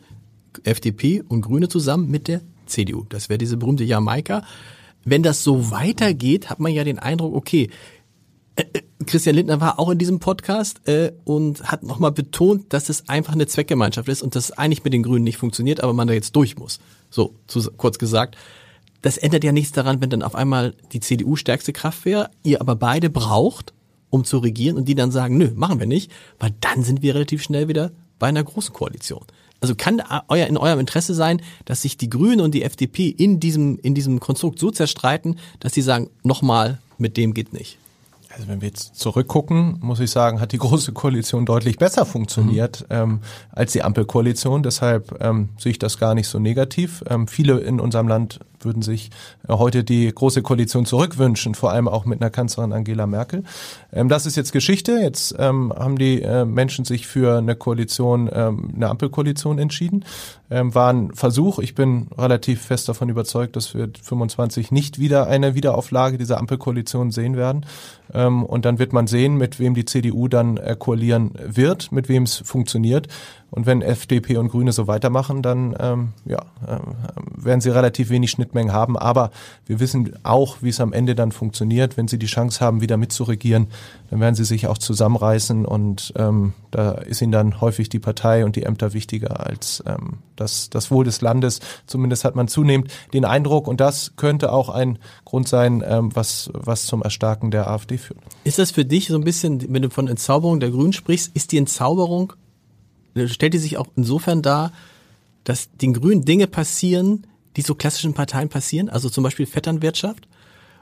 FDP 0.63 1.21
und 1.27 1.41
Grüne 1.41 1.69
zusammen 1.69 2.09
mit 2.09 2.27
der 2.27 2.41
CDU. 2.65 3.05
Das 3.09 3.29
wäre 3.29 3.37
diese 3.37 3.57
berühmte 3.57 3.83
Jamaika. 3.83 4.43
Wenn 5.03 5.21
das 5.21 5.43
so 5.43 5.69
weitergeht, 5.69 6.49
hat 6.49 6.59
man 6.59 6.71
ja 6.71 6.83
den 6.83 6.97
Eindruck, 6.97 7.35
okay, 7.35 7.69
äh, 8.55 8.63
äh, 8.73 8.81
Christian 9.05 9.35
Lindner 9.35 9.61
war 9.61 9.77
auch 9.77 9.91
in 9.91 9.99
diesem 9.99 10.19
Podcast 10.19 10.87
äh, 10.87 11.11
und 11.25 11.63
hat 11.65 11.83
nochmal 11.83 12.11
betont, 12.11 12.73
dass 12.73 12.89
es 12.89 13.07
einfach 13.07 13.33
eine 13.33 13.45
Zweckgemeinschaft 13.45 14.07
ist 14.09 14.23
und 14.23 14.35
dass 14.35 14.45
es 14.45 14.51
eigentlich 14.53 14.83
mit 14.83 14.93
den 14.93 15.03
Grünen 15.03 15.23
nicht 15.23 15.37
funktioniert, 15.37 15.83
aber 15.83 15.93
man 15.93 16.07
da 16.07 16.15
jetzt 16.15 16.35
durch 16.35 16.57
muss. 16.57 16.79
So, 17.11 17.35
zu, 17.45 17.71
kurz 17.73 17.99
gesagt 17.99 18.35
das 19.05 19.17
ändert 19.17 19.43
ja 19.43 19.51
nichts 19.51 19.71
daran, 19.71 20.01
wenn 20.01 20.09
dann 20.09 20.23
auf 20.23 20.33
einmal 20.33 20.73
die 20.91 20.99
CDU 20.99 21.35
stärkste 21.35 21.73
Kraft 21.73 22.05
wäre, 22.05 22.31
ihr 22.41 22.59
aber 22.59 22.75
beide 22.75 23.11
braucht, 23.11 23.71
um 24.09 24.23
zu 24.23 24.39
regieren 24.39 24.77
und 24.77 24.87
die 24.87 24.95
dann 24.95 25.11
sagen, 25.11 25.37
nö, 25.37 25.51
machen 25.53 25.79
wir 25.79 25.85
nicht, 25.85 26.11
weil 26.39 26.55
dann 26.59 26.81
sind 26.81 27.03
wir 27.03 27.13
relativ 27.13 27.43
schnell 27.43 27.67
wieder 27.67 27.91
bei 28.17 28.25
einer 28.25 28.43
großen 28.43 28.73
Koalition. 28.73 29.23
Also 29.61 29.75
kann 29.75 30.01
euer, 30.27 30.47
in 30.47 30.57
eurem 30.57 30.79
Interesse 30.79 31.13
sein, 31.13 31.39
dass 31.65 31.83
sich 31.83 31.97
die 31.97 32.09
Grünen 32.09 32.41
und 32.41 32.55
die 32.55 32.63
FDP 32.63 33.09
in 33.09 33.39
diesem, 33.39 33.77
in 33.77 33.93
diesem 33.93 34.19
Konstrukt 34.19 34.57
so 34.57 34.71
zerstreiten, 34.71 35.37
dass 35.59 35.75
sie 35.75 35.83
sagen, 35.83 36.09
nochmal, 36.23 36.79
mit 36.97 37.15
dem 37.15 37.35
geht 37.35 37.53
nicht. 37.53 37.77
Also 38.35 38.47
wenn 38.47 38.61
wir 38.61 38.69
jetzt 38.69 38.95
zurückgucken, 38.95 39.77
muss 39.81 39.99
ich 39.99 40.09
sagen, 40.09 40.41
hat 40.41 40.51
die 40.51 40.57
Große 40.57 40.93
Koalition 40.93 41.45
deutlich 41.45 41.77
besser 41.77 42.07
funktioniert 42.07 42.81
mhm. 42.89 42.95
ähm, 42.95 43.19
als 43.51 43.71
die 43.73 43.83
Ampelkoalition. 43.83 44.63
Deshalb 44.63 45.15
ähm, 45.21 45.49
sehe 45.59 45.73
ich 45.73 45.79
das 45.79 45.99
gar 45.99 46.15
nicht 46.15 46.27
so 46.27 46.39
negativ. 46.39 47.03
Ähm, 47.07 47.27
viele 47.27 47.59
in 47.59 47.79
unserem 47.79 48.07
Land 48.07 48.39
würden 48.65 48.81
sich 48.81 49.11
äh, 49.47 49.53
heute 49.53 49.83
die 49.83 50.13
Große 50.13 50.41
Koalition 50.41 50.85
zurückwünschen, 50.85 51.55
vor 51.55 51.71
allem 51.71 51.87
auch 51.87 52.05
mit 52.05 52.21
einer 52.21 52.29
Kanzlerin 52.29 52.73
Angela 52.73 53.07
Merkel. 53.07 53.43
Ähm, 53.93 54.09
das 54.09 54.25
ist 54.25 54.35
jetzt 54.35 54.51
Geschichte. 54.51 54.99
Jetzt 55.01 55.35
ähm, 55.39 55.71
haben 55.77 55.97
die 55.97 56.21
äh, 56.21 56.45
Menschen 56.45 56.85
sich 56.85 57.07
für 57.07 57.37
eine 57.37 57.55
Koalition, 57.55 58.29
ähm, 58.33 58.71
eine 58.75 58.89
Ampelkoalition 58.89 59.59
entschieden. 59.59 60.03
Ähm, 60.49 60.75
war 60.75 60.91
ein 60.91 61.13
Versuch. 61.13 61.59
Ich 61.59 61.73
bin 61.73 62.07
relativ 62.17 62.61
fest 62.61 62.89
davon 62.89 63.09
überzeugt, 63.09 63.55
dass 63.55 63.73
wir 63.73 63.89
25 64.01 64.71
nicht 64.71 64.99
wieder 64.99 65.27
eine 65.27 65.55
Wiederauflage 65.55 66.17
dieser 66.17 66.37
Ampelkoalition 66.39 67.11
sehen 67.11 67.35
werden. 67.35 67.65
Ähm, 68.13 68.43
und 68.43 68.65
dann 68.65 68.79
wird 68.79 68.93
man 68.93 69.07
sehen, 69.07 69.35
mit 69.35 69.59
wem 69.59 69.73
die 69.73 69.85
CDU 69.85 70.27
dann 70.27 70.57
äh, 70.57 70.75
koalieren 70.77 71.31
wird, 71.43 71.91
mit 71.91 72.09
wem 72.09 72.23
es 72.23 72.37
funktioniert. 72.37 73.07
Und 73.55 73.65
wenn 73.65 73.81
FDP 73.81 74.35
und 74.35 74.49
Grüne 74.49 74.73
so 74.73 74.85
weitermachen, 74.85 75.41
dann 75.41 75.75
ähm, 75.79 76.09
ja, 76.25 76.39
äh, 76.67 76.77
werden 77.37 77.61
sie 77.61 77.69
relativ 77.69 78.09
wenig 78.09 78.31
Schnittmengen 78.31 78.73
haben. 78.73 78.97
Aber 78.97 79.31
wir 79.65 79.79
wissen 79.79 80.13
auch, 80.23 80.57
wie 80.59 80.69
es 80.69 80.81
am 80.81 80.91
Ende 80.91 81.15
dann 81.15 81.31
funktioniert. 81.31 81.95
Wenn 81.95 82.09
sie 82.09 82.19
die 82.19 82.25
Chance 82.25 82.59
haben, 82.59 82.81
wieder 82.81 82.97
mitzuregieren, 82.97 83.67
dann 84.09 84.19
werden 84.19 84.35
sie 84.35 84.43
sich 84.43 84.67
auch 84.67 84.77
zusammenreißen. 84.77 85.65
Und 85.65 86.11
ähm, 86.17 86.51
da 86.71 86.91
ist 86.91 87.21
ihnen 87.21 87.31
dann 87.31 87.61
häufig 87.61 87.87
die 87.87 87.99
Partei 87.99 88.43
und 88.43 88.57
die 88.57 88.63
Ämter 88.63 88.91
wichtiger 88.91 89.45
als 89.45 89.81
ähm, 89.87 90.17
das, 90.35 90.69
das 90.69 90.91
Wohl 90.91 91.05
des 91.05 91.21
Landes. 91.21 91.61
Zumindest 91.87 92.25
hat 92.25 92.35
man 92.35 92.49
zunehmend 92.49 92.91
den 93.13 93.23
Eindruck. 93.23 93.69
Und 93.69 93.79
das 93.79 94.17
könnte 94.17 94.51
auch 94.51 94.67
ein 94.67 94.99
Grund 95.23 95.47
sein, 95.47 95.81
ähm, 95.87 96.13
was, 96.13 96.49
was 96.53 96.87
zum 96.87 97.03
Erstarken 97.03 97.51
der 97.51 97.69
AfD 97.69 97.97
führt. 97.97 98.19
Ist 98.43 98.59
das 98.59 98.71
für 98.71 98.83
dich 98.83 99.07
so 99.07 99.15
ein 99.15 99.23
bisschen, 99.23 99.73
wenn 99.73 99.81
du 99.81 99.89
von 99.89 100.09
Entzauberung 100.09 100.59
der 100.59 100.71
Grünen 100.71 100.91
sprichst, 100.91 101.31
ist 101.33 101.53
die 101.53 101.57
Entzauberung 101.57 102.33
stellt 103.27 103.53
die 103.53 103.59
sich 103.59 103.77
auch 103.77 103.87
insofern 103.95 104.41
dar, 104.41 104.71
dass 105.43 105.69
den 105.81 105.93
Grünen 105.93 106.25
Dinge 106.25 106.47
passieren, 106.47 107.25
die 107.55 107.61
so 107.61 107.75
klassischen 107.75 108.13
Parteien 108.13 108.49
passieren, 108.49 108.89
also 108.89 109.09
zum 109.09 109.23
Beispiel 109.23 109.45
Vetternwirtschaft, 109.45 110.27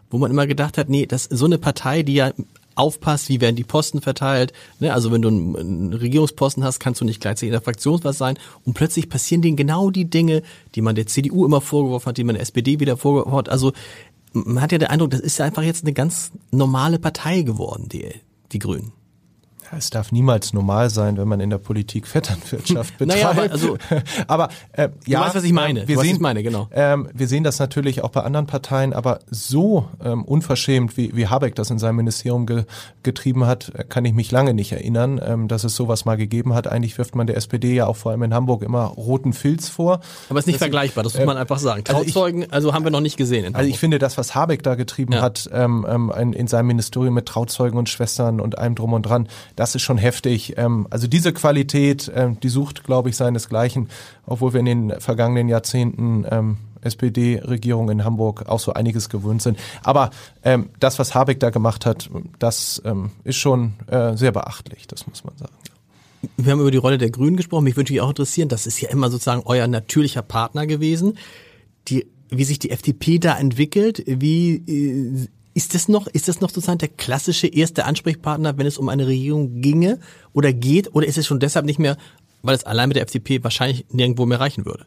wo 0.09 0.17
man 0.17 0.31
immer 0.31 0.47
gedacht 0.47 0.77
hat, 0.77 0.89
nee, 0.89 1.05
das 1.05 1.25
so 1.25 1.45
eine 1.45 1.57
Partei, 1.57 2.03
die 2.03 2.15
ja 2.15 2.33
aufpasst, 2.75 3.29
wie 3.29 3.41
werden 3.41 3.55
die 3.55 3.63
Posten 3.63 4.01
verteilt. 4.01 4.51
Ne? 4.79 4.91
Also 4.93 5.11
wenn 5.11 5.21
du 5.21 5.27
einen, 5.27 5.55
einen 5.55 5.93
Regierungsposten 5.93 6.63
hast, 6.63 6.79
kannst 6.79 7.01
du 7.01 7.05
nicht 7.05 7.21
gleichzeitig 7.21 7.49
in 7.49 7.53
der 7.53 7.61
Fraktion 7.61 8.03
was 8.03 8.17
sein. 8.17 8.39
Und 8.65 8.73
plötzlich 8.73 9.09
passieren 9.09 9.43
denen 9.43 9.57
genau 9.57 9.91
die 9.91 10.09
Dinge, 10.09 10.41
die 10.73 10.81
man 10.81 10.95
der 10.95 11.05
CDU 11.05 11.45
immer 11.45 11.61
vorgeworfen 11.61 12.07
hat, 12.07 12.17
die 12.17 12.23
man 12.23 12.33
der 12.35 12.41
SPD 12.41 12.79
wieder 12.79 12.97
vorgeworfen 12.97 13.37
hat. 13.37 13.49
Also 13.49 13.73
man 14.33 14.61
hat 14.61 14.71
ja 14.71 14.79
den 14.79 14.87
Eindruck, 14.87 15.11
das 15.11 15.19
ist 15.19 15.37
ja 15.37 15.45
einfach 15.45 15.61
jetzt 15.61 15.83
eine 15.83 15.93
ganz 15.93 16.31
normale 16.49 16.97
Partei 16.97 17.43
geworden, 17.43 17.89
die, 17.89 18.09
die 18.51 18.59
Grünen 18.59 18.91
es 19.77 19.89
darf 19.89 20.11
niemals 20.11 20.53
normal 20.53 20.89
sein, 20.89 21.17
wenn 21.17 21.27
man 21.27 21.39
in 21.39 21.49
der 21.49 21.57
Politik 21.57 22.07
Vetternwirtschaft 22.07 22.97
betreibt. 22.97 23.21
naja, 23.21 23.29
aber, 23.29 23.51
also, 23.51 23.77
aber 24.27 24.49
äh, 24.73 24.89
ja, 25.05 25.19
du 25.19 25.25
weißt, 25.25 25.35
was 25.35 25.43
ich 25.43 25.53
meine. 25.53 25.87
Wir 25.87 25.97
was 25.97 26.03
sehen, 26.03 26.15
ich 26.15 26.21
meine, 26.21 26.43
genau. 26.43 26.67
Ähm, 26.71 27.09
wir 27.13 27.27
sehen 27.27 27.43
das 27.43 27.59
natürlich 27.59 28.03
auch 28.03 28.09
bei 28.09 28.21
anderen 28.21 28.47
Parteien, 28.47 28.93
aber 28.93 29.19
so 29.29 29.87
ähm, 30.03 30.23
unverschämt, 30.23 30.97
wie, 30.97 31.15
wie 31.15 31.27
Habeck 31.27 31.55
das 31.55 31.69
in 31.69 31.79
seinem 31.79 31.97
Ministerium 31.97 32.45
ge, 32.45 32.65
getrieben 33.03 33.45
hat, 33.45 33.71
kann 33.89 34.05
ich 34.05 34.13
mich 34.13 34.31
lange 34.31 34.53
nicht 34.53 34.71
erinnern, 34.71 35.19
ähm, 35.23 35.47
dass 35.47 35.63
es 35.63 35.75
sowas 35.75 36.05
mal 36.05 36.17
gegeben 36.17 36.53
hat. 36.53 36.67
Eigentlich 36.67 36.97
wirft 36.97 37.15
man 37.15 37.27
der 37.27 37.37
SPD 37.37 37.73
ja 37.73 37.87
auch 37.87 37.95
vor 37.95 38.11
allem 38.11 38.23
in 38.23 38.33
Hamburg 38.33 38.63
immer 38.63 38.85
roten 38.85 39.33
Filz 39.33 39.69
vor. 39.69 40.01
Aber 40.29 40.39
es 40.39 40.43
ist 40.43 40.47
nicht 40.47 40.55
das, 40.55 40.63
vergleichbar, 40.63 41.03
das 41.03 41.15
muss 41.15 41.25
man 41.25 41.37
einfach 41.37 41.59
sagen. 41.59 41.83
Trauzeugen, 41.83 42.43
also, 42.43 42.47
ich, 42.47 42.53
also 42.53 42.73
haben 42.73 42.83
wir 42.83 42.91
noch 42.91 43.01
nicht 43.01 43.17
gesehen. 43.17 43.55
also 43.55 43.69
ich 43.69 43.79
finde, 43.79 43.99
das, 43.99 44.17
was 44.17 44.35
Habeck 44.35 44.63
da 44.63 44.75
getrieben 44.75 45.13
ja. 45.13 45.21
hat 45.21 45.49
ähm, 45.53 45.85
ähm, 45.89 46.11
in, 46.17 46.33
in 46.33 46.47
seinem 46.47 46.67
Ministerium 46.67 47.13
mit 47.13 47.25
Trauzeugen 47.25 47.77
und 47.77 47.89
Schwestern 47.89 48.39
und 48.39 48.57
allem 48.57 48.75
drum 48.75 48.93
und 48.93 49.03
dran, 49.03 49.27
das 49.63 49.75
ist 49.75 49.81
schon 49.83 49.97
heftig 49.97 50.57
ähm, 50.57 50.87
also 50.89 51.07
diese 51.07 51.31
Qualität, 51.31 52.11
ähm, 52.13 52.37
die 52.41 52.49
sucht, 52.49 52.83
glaube 52.83 53.07
ich, 53.07 53.15
seinesgleichen, 53.15 53.87
obwohl 54.25 54.51
wir 54.51 54.59
in 54.59 54.65
den 54.65 54.99
vergangenen 54.99 55.47
Jahrzehnten 55.47 56.25
ähm, 56.29 56.57
SPD-Regierung 56.81 57.89
in 57.89 58.03
Hamburg 58.03 58.49
auch 58.49 58.59
so 58.59 58.73
einiges 58.73 59.07
gewöhnt 59.07 59.41
sind. 59.41 59.57
Aber 59.81 60.09
ähm, 60.43 60.69
das, 60.81 60.99
was 60.99 61.15
Habeck 61.15 61.39
da 61.39 61.49
gemacht 61.49 61.85
hat, 61.85 62.09
das 62.39 62.81
ähm, 62.83 63.11
ist 63.23 63.37
schon 63.37 63.75
äh, 63.87 64.17
sehr 64.17 64.33
beachtlich, 64.33 64.85
das 64.85 65.07
muss 65.07 65.23
man 65.23 65.37
sagen. 65.37 65.53
Wir 66.35 66.51
haben 66.51 66.59
über 66.59 66.71
die 66.71 66.77
Rolle 66.77 66.97
der 66.97 67.09
Grünen 67.09 67.37
gesprochen. 67.37 67.63
Mich 67.63 67.77
würde 67.77 67.93
mich 67.93 68.01
auch 68.01 68.09
interessieren, 68.09 68.49
das 68.49 68.67
ist 68.67 68.81
ja 68.81 68.89
immer 68.89 69.09
sozusagen 69.09 69.43
euer 69.45 69.67
natürlicher 69.67 70.23
Partner 70.23 70.67
gewesen. 70.67 71.17
Die, 71.87 72.05
wie 72.29 72.43
sich 72.43 72.59
die 72.59 72.71
FDP 72.71 73.17
da 73.17 73.37
entwickelt, 73.37 74.03
wie 74.07 74.55
äh, 74.55 75.27
ist 75.53 75.75
das 75.75 75.87
noch, 75.87 76.07
ist 76.07 76.27
das 76.27 76.41
noch 76.41 76.49
sozusagen 76.49 76.79
der 76.79 76.89
klassische 76.89 77.47
erste 77.47 77.85
Ansprechpartner, 77.85 78.57
wenn 78.57 78.65
es 78.65 78.77
um 78.77 78.89
eine 78.89 79.07
Regierung 79.07 79.61
ginge 79.61 79.99
oder 80.33 80.51
geht? 80.51 80.93
Oder 80.95 81.07
ist 81.07 81.17
es 81.17 81.27
schon 81.27 81.39
deshalb 81.39 81.65
nicht 81.65 81.79
mehr, 81.79 81.97
weil 82.41 82.55
es 82.55 82.63
allein 82.63 82.89
mit 82.89 82.95
der 82.95 83.03
FDP 83.03 83.43
wahrscheinlich 83.43 83.85
nirgendwo 83.91 84.25
mehr 84.25 84.39
reichen 84.39 84.65
würde? 84.65 84.85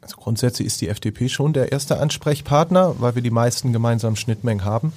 Also 0.00 0.16
grundsätzlich 0.16 0.66
ist 0.66 0.80
die 0.80 0.88
FDP 0.88 1.28
schon 1.28 1.52
der 1.52 1.70
erste 1.70 2.00
Ansprechpartner, 2.00 2.94
weil 2.98 3.14
wir 3.14 3.20
die 3.20 3.30
meisten 3.30 3.74
gemeinsamen 3.74 4.16
Schnittmengen 4.16 4.64
haben. 4.64 4.94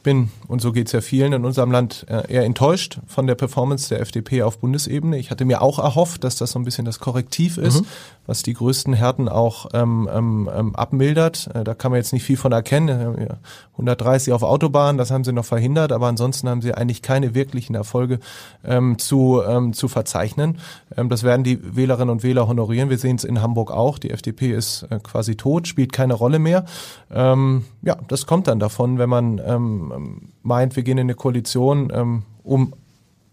Ich 0.00 0.02
bin, 0.02 0.30
und 0.48 0.62
so 0.62 0.72
geht 0.72 0.86
es 0.86 0.92
ja 0.92 1.02
vielen 1.02 1.34
in 1.34 1.44
unserem 1.44 1.70
Land, 1.70 2.06
äh, 2.08 2.32
eher 2.32 2.44
enttäuscht 2.46 3.00
von 3.06 3.26
der 3.26 3.34
Performance 3.34 3.90
der 3.90 4.00
FDP 4.00 4.42
auf 4.44 4.58
Bundesebene. 4.58 5.18
Ich 5.18 5.30
hatte 5.30 5.44
mir 5.44 5.60
auch 5.60 5.78
erhofft, 5.78 6.24
dass 6.24 6.36
das 6.36 6.52
so 6.52 6.58
ein 6.58 6.64
bisschen 6.64 6.86
das 6.86 7.00
Korrektiv 7.00 7.58
ist, 7.58 7.82
mhm. 7.82 7.86
was 8.26 8.42
die 8.42 8.54
größten 8.54 8.94
Härten 8.94 9.28
auch 9.28 9.66
ähm, 9.74 10.08
ähm, 10.10 10.50
ähm 10.56 10.74
abmildert. 10.74 11.50
Äh, 11.52 11.64
da 11.64 11.74
kann 11.74 11.90
man 11.90 11.98
jetzt 11.98 12.14
nicht 12.14 12.24
viel 12.24 12.38
von 12.38 12.50
erkennen. 12.50 13.38
130 13.72 14.32
auf 14.32 14.42
Autobahn, 14.42 14.96
das 14.96 15.10
haben 15.10 15.22
sie 15.22 15.34
noch 15.34 15.44
verhindert, 15.44 15.92
aber 15.92 16.06
ansonsten 16.06 16.48
haben 16.48 16.62
sie 16.62 16.72
eigentlich 16.72 17.02
keine 17.02 17.34
wirklichen 17.34 17.74
Erfolge 17.74 18.20
ähm, 18.64 18.98
zu, 18.98 19.42
ähm, 19.46 19.74
zu 19.74 19.88
verzeichnen. 19.88 20.60
Ähm, 20.96 21.10
das 21.10 21.24
werden 21.24 21.44
die 21.44 21.58
Wählerinnen 21.76 22.08
und 22.08 22.22
Wähler 22.22 22.48
honorieren. 22.48 22.88
Wir 22.88 22.98
sehen 22.98 23.16
es 23.16 23.24
in 23.24 23.42
Hamburg 23.42 23.70
auch. 23.70 23.98
Die 23.98 24.12
FDP 24.12 24.52
ist 24.52 24.86
äh, 24.90 24.98
quasi 25.02 25.36
tot, 25.36 25.68
spielt 25.68 25.92
keine 25.92 26.14
Rolle 26.14 26.38
mehr. 26.38 26.64
Ähm, 27.10 27.64
ja, 27.82 27.96
das 28.08 28.24
kommt 28.24 28.46
dann 28.46 28.60
davon, 28.60 28.96
wenn 28.98 29.10
man 29.10 29.42
ähm, 29.44 29.89
ähm, 29.94 30.32
meint, 30.42 30.76
wir 30.76 30.82
gehen 30.82 30.98
in 30.98 31.06
eine 31.06 31.14
Koalition, 31.14 31.92
ähm, 31.94 32.22
um 32.42 32.74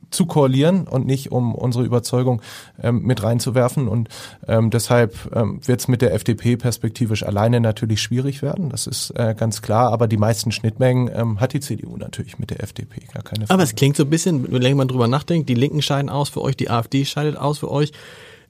zu 0.10 0.26
koalieren 0.26 0.88
und 0.88 1.06
nicht 1.06 1.32
um 1.32 1.54
unsere 1.54 1.84
Überzeugung 1.84 2.42
ähm, 2.82 3.02
mit 3.02 3.24
reinzuwerfen. 3.24 3.88
Und 3.88 4.10
ähm, 4.48 4.70
deshalb 4.70 5.30
ähm, 5.36 5.60
wird 5.66 5.82
es 5.82 5.88
mit 5.88 6.02
der 6.02 6.14
FDP 6.14 6.58
perspektivisch 6.58 7.24
alleine 7.24 7.60
natürlich 7.60 8.02
schwierig 8.02 8.42
werden. 8.42 8.70
Das 8.70 8.88
ist 8.88 9.12
äh, 9.12 9.36
ganz 9.38 9.62
klar. 9.62 9.92
Aber 9.92 10.08
die 10.08 10.18
meisten 10.18 10.52
Schnittmengen 10.52 11.10
ähm, 11.14 11.40
hat 11.40 11.54
die 11.54 11.60
CDU 11.60 11.98
natürlich 11.98 12.40
mit 12.40 12.52
der 12.52 12.64
FDP, 12.64 13.02
gar 13.14 13.24
keine 13.24 13.48
Frage. 13.48 13.54
Aber 13.54 13.64
es 13.64 13.76
klingt 13.76 13.98
so 13.98 14.04
ein 14.04 14.10
bisschen, 14.10 14.50
wenn 14.52 14.78
man 14.78 14.88
drüber 14.88 15.08
nachdenkt, 15.08 15.50
die 15.50 15.56
Linken 15.56 15.82
scheiden 15.82 16.10
aus 16.10 16.30
für 16.30 16.42
euch, 16.42 16.56
die 16.56 16.70
AfD 16.70 17.06
scheidet 17.06 17.38
aus 17.38 17.60
für 17.60 17.72
euch. 17.72 17.92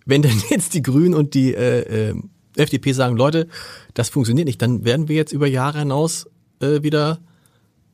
Wenn 0.06 0.22
denn 0.22 0.42
jetzt 0.50 0.74
die 0.74 0.82
Grünen 0.82 1.14
und 1.14 1.34
die 1.34 1.54
äh, 1.54 2.10
äh, 2.10 2.16
FDP 2.56 2.92
sagen, 2.92 3.16
Leute, 3.18 3.48
das 3.94 4.10
funktioniert 4.10 4.48
nicht, 4.48 4.62
dann 4.62 4.84
werden 4.86 5.08
wir 5.08 5.16
jetzt 5.16 5.32
über 5.32 5.48
Jahre 5.48 5.80
hinaus 5.80 6.28
äh, 6.60 6.82
wieder 6.82 7.20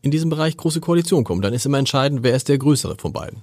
in 0.04 0.12
diesem 0.12 0.30
Bereich 0.30 0.56
große 0.58 0.82
Koalition 0.82 1.24
kommen. 1.24 1.42
Dann 1.42 1.54
ist 1.54 1.66
immer 1.66 1.80
entscheidend, 1.80 2.22
wer 2.22 2.36
ist 2.36 2.50
der 2.50 2.60
größere 2.60 2.98
von 2.98 3.14
beiden. 3.14 3.42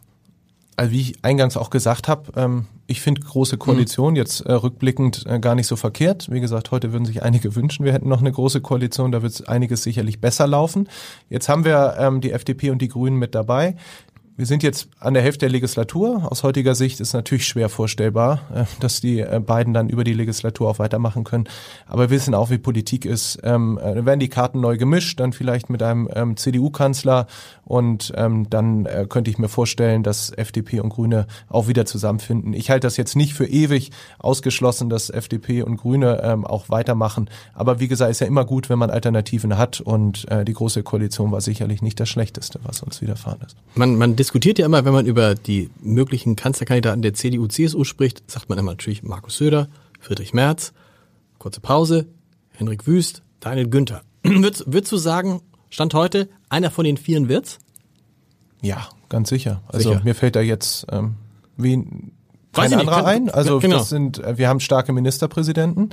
Also 0.76 0.92
wie 0.92 1.00
ich 1.00 1.24
eingangs 1.24 1.56
auch 1.56 1.70
gesagt 1.70 2.06
habe, 2.06 2.32
ähm, 2.36 2.66
ich 2.86 3.00
finde 3.00 3.22
große 3.22 3.58
Koalition 3.58 4.12
mhm. 4.12 4.16
jetzt 4.16 4.40
äh, 4.42 4.52
rückblickend 4.52 5.24
äh, 5.26 5.38
gar 5.40 5.54
nicht 5.54 5.66
so 5.66 5.76
verkehrt. 5.76 6.30
Wie 6.30 6.40
gesagt, 6.40 6.70
heute 6.70 6.92
würden 6.92 7.04
sich 7.04 7.22
einige 7.22 7.54
wünschen, 7.54 7.84
wir 7.84 7.92
hätten 7.92 8.08
noch 8.08 8.20
eine 8.20 8.32
große 8.32 8.60
Koalition, 8.60 9.10
da 9.10 9.22
wird 9.22 9.48
einiges 9.48 9.82
sicherlich 9.82 10.20
besser 10.20 10.46
laufen. 10.46 10.88
Jetzt 11.28 11.48
haben 11.48 11.64
wir 11.64 11.96
ähm, 11.98 12.20
die 12.20 12.32
FDP 12.32 12.70
und 12.70 12.80
die 12.80 12.88
Grünen 12.88 13.16
mit 13.16 13.34
dabei. 13.34 13.76
Wir 14.40 14.46
sind 14.46 14.62
jetzt 14.62 14.88
an 15.00 15.12
der 15.12 15.22
Hälfte 15.22 15.40
der 15.40 15.50
Legislatur. 15.50 16.32
Aus 16.32 16.44
heutiger 16.44 16.74
Sicht 16.74 16.98
ist 17.00 17.12
natürlich 17.12 17.46
schwer 17.46 17.68
vorstellbar, 17.68 18.40
äh, 18.54 18.64
dass 18.80 19.02
die 19.02 19.20
äh, 19.20 19.38
beiden 19.38 19.74
dann 19.74 19.90
über 19.90 20.02
die 20.02 20.14
Legislatur 20.14 20.70
auch 20.70 20.78
weitermachen 20.78 21.24
können. 21.24 21.44
Aber 21.86 22.04
wir 22.04 22.16
wissen 22.16 22.34
auch, 22.34 22.48
wie 22.48 22.56
Politik 22.56 23.04
ist. 23.04 23.38
Ähm, 23.42 23.76
äh, 23.76 24.06
werden 24.06 24.18
die 24.18 24.30
Karten 24.30 24.62
neu 24.62 24.78
gemischt, 24.78 25.20
dann 25.20 25.34
vielleicht 25.34 25.68
mit 25.68 25.82
einem 25.82 26.08
ähm, 26.14 26.38
CDU-Kanzler 26.38 27.26
und 27.64 28.14
ähm, 28.16 28.48
dann 28.48 28.88
könnte 29.08 29.30
ich 29.30 29.38
mir 29.38 29.48
vorstellen, 29.48 30.02
dass 30.02 30.32
FDP 30.32 30.80
und 30.80 30.88
Grüne 30.88 31.26
auch 31.48 31.68
wieder 31.68 31.84
zusammenfinden. 31.84 32.52
Ich 32.52 32.68
halte 32.68 32.86
das 32.86 32.96
jetzt 32.96 33.14
nicht 33.14 33.34
für 33.34 33.46
ewig 33.46 33.90
ausgeschlossen, 34.18 34.88
dass 34.90 35.08
FDP 35.08 35.62
und 35.62 35.76
Grüne 35.76 36.40
auch 36.48 36.68
weitermachen. 36.68 37.30
Aber 37.54 37.78
wie 37.78 37.86
gesagt, 37.86 38.10
ist 38.10 38.20
ja 38.20 38.26
immer 38.26 38.44
gut, 38.44 38.70
wenn 38.70 38.78
man 38.80 38.90
Alternativen 38.90 39.56
hat 39.56 39.80
und 39.80 40.26
die 40.48 40.52
große 40.52 40.82
Koalition 40.82 41.30
war 41.30 41.40
sicherlich 41.40 41.80
nicht 41.80 42.00
das 42.00 42.08
Schlechteste, 42.08 42.58
was 42.64 42.82
uns 42.82 43.00
widerfahren 43.00 43.38
ist. 43.46 43.56
Man, 43.76 43.96
man 43.96 44.16
diskutiert 44.30 44.60
ja 44.60 44.66
immer, 44.66 44.84
wenn 44.84 44.92
man 44.92 45.06
über 45.06 45.34
die 45.34 45.70
möglichen 45.80 46.36
Kanzlerkandidaten 46.36 47.02
der 47.02 47.14
CDU, 47.14 47.48
CSU 47.48 47.82
spricht, 47.82 48.30
sagt 48.30 48.48
man 48.48 48.58
immer 48.60 48.70
natürlich 48.70 49.02
Markus 49.02 49.38
Söder, 49.38 49.68
Friedrich 49.98 50.32
Merz, 50.32 50.72
kurze 51.38 51.60
Pause, 51.60 52.06
Henrik 52.50 52.86
Wüst, 52.86 53.22
Daniel 53.40 53.68
Günther. 53.68 54.02
würdest, 54.22 54.72
würdest 54.72 54.92
du 54.92 54.98
sagen, 54.98 55.42
Stand 55.68 55.94
heute, 55.94 56.28
einer 56.48 56.70
von 56.70 56.84
den 56.84 56.96
vieren 56.96 57.28
wird's? 57.28 57.58
Ja, 58.62 58.90
ganz 59.08 59.30
sicher. 59.30 59.64
Also 59.66 59.90
sicher. 59.90 60.04
mir 60.04 60.14
fällt 60.14 60.36
da 60.36 60.42
jetzt 60.42 60.86
ähm, 60.92 61.16
wie 61.56 61.84
kein 62.52 62.72
anderer 62.74 63.06
ein. 63.06 63.30
Also 63.30 63.60
genau. 63.60 63.78
das 63.78 63.88
sind, 63.88 64.18
äh, 64.18 64.36
wir 64.38 64.48
haben 64.48 64.60
starke 64.60 64.92
Ministerpräsidenten, 64.92 65.90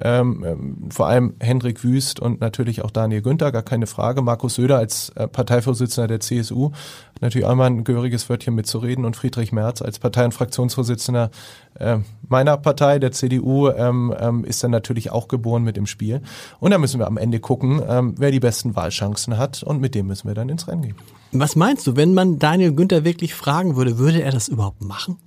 ähm, 0.00 0.44
ähm, 0.46 0.90
vor 0.90 1.06
allem 1.06 1.34
Hendrik 1.40 1.84
Wüst 1.84 2.20
und 2.20 2.40
natürlich 2.40 2.82
auch 2.82 2.90
Daniel 2.90 3.22
Günther, 3.22 3.52
gar 3.52 3.62
keine 3.62 3.86
Frage. 3.86 4.22
Markus 4.22 4.54
Söder 4.54 4.78
als 4.78 5.10
äh, 5.10 5.28
Parteivorsitzender 5.28 6.08
der 6.08 6.20
CSU 6.20 6.70
natürlich 7.20 7.46
einmal 7.46 7.66
ein 7.66 7.84
gehöriges 7.84 8.28
Wörtchen 8.28 8.54
mitzureden 8.54 9.04
und 9.04 9.16
Friedrich 9.16 9.52
Merz 9.52 9.82
als 9.82 9.98
Partei- 9.98 10.24
und 10.24 10.32
Fraktionsvorsitzender 10.32 11.30
äh, 11.78 11.98
meiner 12.28 12.56
Partei, 12.56 12.98
der 12.98 13.12
CDU, 13.12 13.68
ähm, 13.68 14.14
ähm, 14.18 14.44
ist 14.44 14.62
dann 14.62 14.70
natürlich 14.70 15.10
auch 15.10 15.28
geboren 15.28 15.62
mit 15.62 15.76
im 15.76 15.86
Spiel. 15.86 16.22
Und 16.60 16.70
da 16.70 16.78
müssen 16.78 17.00
wir 17.00 17.06
am 17.06 17.16
Ende 17.16 17.40
gucken, 17.40 17.82
ähm, 17.86 18.14
wer 18.18 18.30
die 18.30 18.40
besten 18.40 18.76
Wahlchancen 18.76 19.36
hat 19.36 19.62
und 19.62 19.80
mit 19.80 19.94
dem 19.94 20.06
müssen 20.06 20.28
wir 20.28 20.34
dann 20.34 20.48
ins 20.48 20.68
Rennen 20.68 20.82
gehen. 20.82 20.96
Was 21.32 21.56
meinst 21.56 21.86
du, 21.86 21.96
wenn 21.96 22.14
man 22.14 22.38
Daniel 22.38 22.72
Günther 22.72 23.04
wirklich 23.04 23.34
fragen 23.34 23.76
würde, 23.76 23.98
würde 23.98 24.22
er 24.22 24.30
das 24.30 24.48
überhaupt 24.48 24.82
machen? 24.82 25.18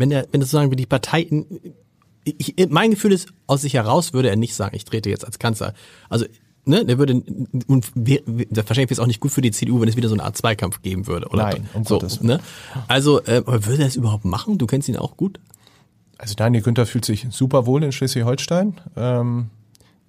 Wenn 0.00 0.10
er, 0.10 0.26
wenn 0.32 0.40
sozusagen 0.40 0.70
die 0.70 0.86
Partei, 0.86 1.22
in, 1.22 1.46
ich, 2.24 2.54
mein 2.70 2.90
Gefühl 2.90 3.12
ist, 3.12 3.28
aus 3.46 3.60
sich 3.60 3.74
heraus 3.74 4.12
würde 4.12 4.30
er 4.30 4.36
nicht 4.36 4.54
sagen, 4.54 4.74
ich 4.74 4.84
trete 4.84 5.10
jetzt 5.10 5.24
als 5.24 5.38
Kanzler. 5.38 5.74
Also, 6.08 6.26
ne, 6.64 6.84
der 6.84 6.98
würde, 6.98 7.22
und 7.66 7.92
wir, 7.94 8.22
wahrscheinlich 8.26 8.90
wäre 8.90 8.92
es 8.92 8.98
auch 8.98 9.06
nicht 9.06 9.20
gut 9.20 9.30
für 9.30 9.42
die 9.42 9.50
CDU, 9.50 9.80
wenn 9.80 9.88
es 9.88 9.96
wieder 9.96 10.08
so 10.08 10.14
eine 10.14 10.24
Art 10.24 10.36
Zweikampf 10.36 10.82
geben 10.82 11.06
würde, 11.06 11.28
oder? 11.28 11.44
Nein, 11.44 11.68
um 11.74 11.84
so, 11.84 11.96
Gottes 11.98 12.22
ne? 12.22 12.40
Also, 12.88 13.22
äh, 13.24 13.42
würde 13.46 13.82
er 13.82 13.88
es 13.88 13.96
überhaupt 13.96 14.24
machen? 14.24 14.58
Du 14.58 14.66
kennst 14.66 14.88
ihn 14.88 14.96
auch 14.96 15.16
gut? 15.16 15.38
Also 16.18 16.34
Daniel 16.34 16.62
Günther 16.62 16.84
fühlt 16.84 17.04
sich 17.04 17.26
super 17.30 17.64
wohl 17.64 17.82
in 17.82 17.92
Schleswig-Holstein. 17.92 18.74
Ähm, 18.96 19.50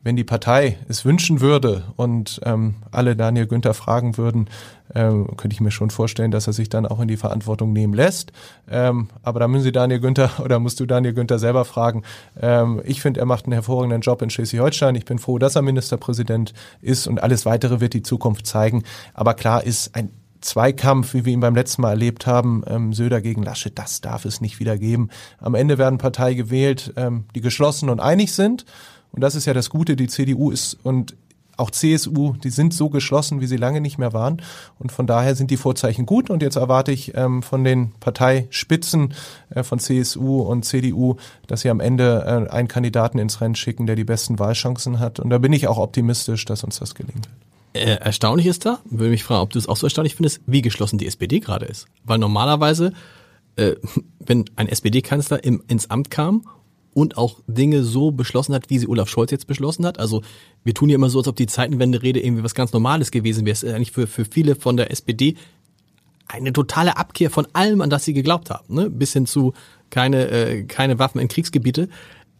wenn 0.04 0.16
die 0.16 0.24
Partei 0.24 0.78
es 0.88 1.06
wünschen 1.06 1.42
würde 1.42 1.84
und 1.96 2.42
ähm, 2.44 2.76
alle 2.92 3.16
Daniel 3.16 3.48
Günther 3.48 3.74
fragen 3.74 4.18
würden, 4.18 4.50
ähm, 4.96 5.28
könnte 5.38 5.54
ich 5.54 5.62
mir 5.62 5.72
schon 5.72 5.90
vorstellen, 5.90 6.32
dass 6.32 6.48
er 6.48 6.54
sich 6.54 6.70
dann 6.70 6.86
auch 6.86 7.00
in 7.00 7.08
die 7.08 7.18
Verantwortung 7.18 7.72
nehmen 7.72 7.94
lässt. 7.94 8.32
Ähm, 8.70 9.10
aber 9.24 9.40
da 9.40 9.48
müssen 9.48 9.64
Sie 9.64 9.72
Daniel 9.72 10.00
Günther 10.00 10.32
oder 10.44 10.60
musst 10.60 10.80
du 10.80 10.86
Daniel 10.86 11.14
Günther 11.14 11.40
selber 11.40 11.66
fragen. 11.66 12.04
Ähm, 12.40 12.82
ich 12.84 13.02
finde, 13.02 13.20
er 13.20 13.26
macht 13.26 13.46
einen 13.46 13.54
hervorragenden 13.54 14.02
Job 14.02 14.22
in 14.22 14.30
Schleswig-Holstein. 14.30 14.96
Ich 14.96 15.06
bin 15.06 15.20
froh, 15.20 15.38
dass 15.38 15.56
er 15.56 15.62
Ministerpräsident 15.62 16.54
ist 16.82 17.08
und 17.08 17.22
alles 17.22 17.46
weitere 17.46 17.80
wird 17.80 17.94
die 17.94 18.04
Zukunft 18.04 18.48
zeigen. 18.48 18.84
Aber 19.14 19.34
klar 19.34 19.64
ist 19.64 19.96
ein 19.96 20.10
Zweikampf, 20.42 21.14
wie 21.14 21.26
wir 21.26 21.34
ihn 21.34 21.40
beim 21.40 21.56
letzten 21.56 21.84
Mal 21.84 21.92
erlebt 21.92 22.26
haben, 22.26 22.64
ähm, 22.68 22.94
Söder 22.94 23.22
gegen 23.22 23.44
Laschet, 23.44 23.78
das 23.78 24.02
darf 24.02 24.26
es 24.26 24.42
nicht 24.42 24.60
wieder 24.60 24.78
geben. 24.78 25.10
Am 25.38 25.54
Ende 25.54 25.78
werden 25.78 26.00
Parteien 26.00 26.36
gewählt, 26.36 26.94
ähm, 26.98 27.26
die 27.36 27.42
geschlossen 27.42 27.90
und 27.90 28.00
einig 28.00 28.34
sind. 28.34 28.66
Und 29.12 29.22
das 29.22 29.36
ist 29.36 29.46
ja 29.46 29.54
das 29.54 29.70
Gute, 29.70 29.96
die 29.96 30.08
CDU 30.08 30.52
ist 30.52 30.78
und 30.84 31.16
auch 31.58 31.72
CSU, 31.72 32.34
die 32.34 32.50
sind 32.50 32.74
so 32.74 32.90
geschlossen, 32.90 33.40
wie 33.40 33.48
sie 33.48 33.58
lange 33.58 33.82
nicht 33.82 33.98
mehr 33.98 34.14
waren. 34.14 34.42
Und 34.80 34.92
von 34.92 35.08
daher 35.08 35.36
sind 35.36 35.52
die 35.52 35.58
Vorzeichen 35.58 36.06
gut. 36.06 36.30
Und 36.30 36.42
jetzt 36.42 36.56
erwarte 36.56 36.92
ich 36.92 37.16
ähm, 37.16 37.44
von 37.44 37.64
den 37.64 37.92
Parteispitzen 38.00 39.14
äh, 39.50 39.64
von 39.64 39.80
CSU 39.80 40.42
und 40.42 40.66
CDU, 40.66 41.18
dass 41.48 41.62
sie 41.62 41.70
am 41.70 41.80
Ende 41.80 42.48
äh, 42.50 42.52
einen 42.52 42.68
Kandidaten 42.68 43.20
ins 43.20 43.42
Rennen 43.42 43.56
schicken, 43.56 43.86
der 43.86 43.96
die 43.96 44.04
besten 44.04 44.40
Wahlchancen 44.40 45.00
hat. 45.00 45.20
Und 45.20 45.30
da 45.30 45.38
bin 45.38 45.54
ich 45.54 45.68
auch 45.68 45.78
optimistisch, 45.78 46.46
dass 46.46 46.64
uns 46.64 46.80
das 46.80 46.96
gelingen 46.96 47.22
wird. 47.24 47.86
Äh, 47.86 47.96
erstaunlich 48.02 48.48
ist 48.48 48.66
da, 48.66 48.80
würde 48.86 49.12
mich 49.12 49.24
fragen, 49.24 49.42
ob 49.42 49.52
du 49.52 49.60
es 49.60 49.70
auch 49.70 49.78
so 49.78 49.86
erstaunlich 49.86 50.16
findest, 50.16 50.42
wie 50.46 50.62
geschlossen 50.62 50.98
die 50.98 51.08
SPD 51.08 51.40
gerade 51.40 51.66
ist. 51.66 51.86
Weil 52.04 52.18
normalerweise, 52.18 52.92
äh, 53.56 53.76
wenn 54.20 54.46
ein 54.56 54.68
SPD-Kanzler 54.68 55.44
ins 55.44 55.90
Amt 55.90 56.10
kam 56.10 56.44
und 56.94 57.18
auch 57.18 57.40
Dinge 57.48 57.84
so 57.84 58.12
beschlossen 58.12 58.54
hat, 58.54 58.70
wie 58.70 58.80
sie 58.80 58.88
Olaf 58.88 59.10
Scholz 59.10 59.32
jetzt 59.32 59.48
beschlossen 59.48 59.86
hat. 59.86 60.00
Also 60.00 60.22
wir 60.64 60.74
tun 60.74 60.90
ja 60.90 60.96
immer 60.96 61.10
so, 61.10 61.20
als 61.20 61.28
ob 61.28 61.36
die 61.36 61.48
Zeitenwende-Rede 61.48 62.20
irgendwie 62.20 62.44
was 62.44 62.56
ganz 62.56 62.74
Normales 62.74 63.12
gewesen 63.12 63.46
wäre. 63.46 63.54
Es 63.54 63.64
ist 63.64 63.74
eigentlich 63.74 63.92
für, 63.92 64.08
für 64.08 64.26
viele 64.26 64.56
von 64.56 64.78
der 64.78 64.92
SPD 64.92 65.36
eine 66.28 66.54
totale 66.54 66.98
Abkehr 66.98 67.30
von 67.30 67.48
allem, 67.54 67.82
an 67.82 67.90
das 67.90 68.06
sie 68.06 68.14
geglaubt 68.14 68.50
haben. 68.50 68.74
Ne? 68.74 68.90
Bis 68.90 69.14
hin 69.14 69.26
zu 69.26 69.54
keine, 69.90 70.30
äh, 70.30 70.64
keine 70.64 71.00
Waffen 71.00 71.20
in 71.20 71.28
Kriegsgebiete. 71.28 71.90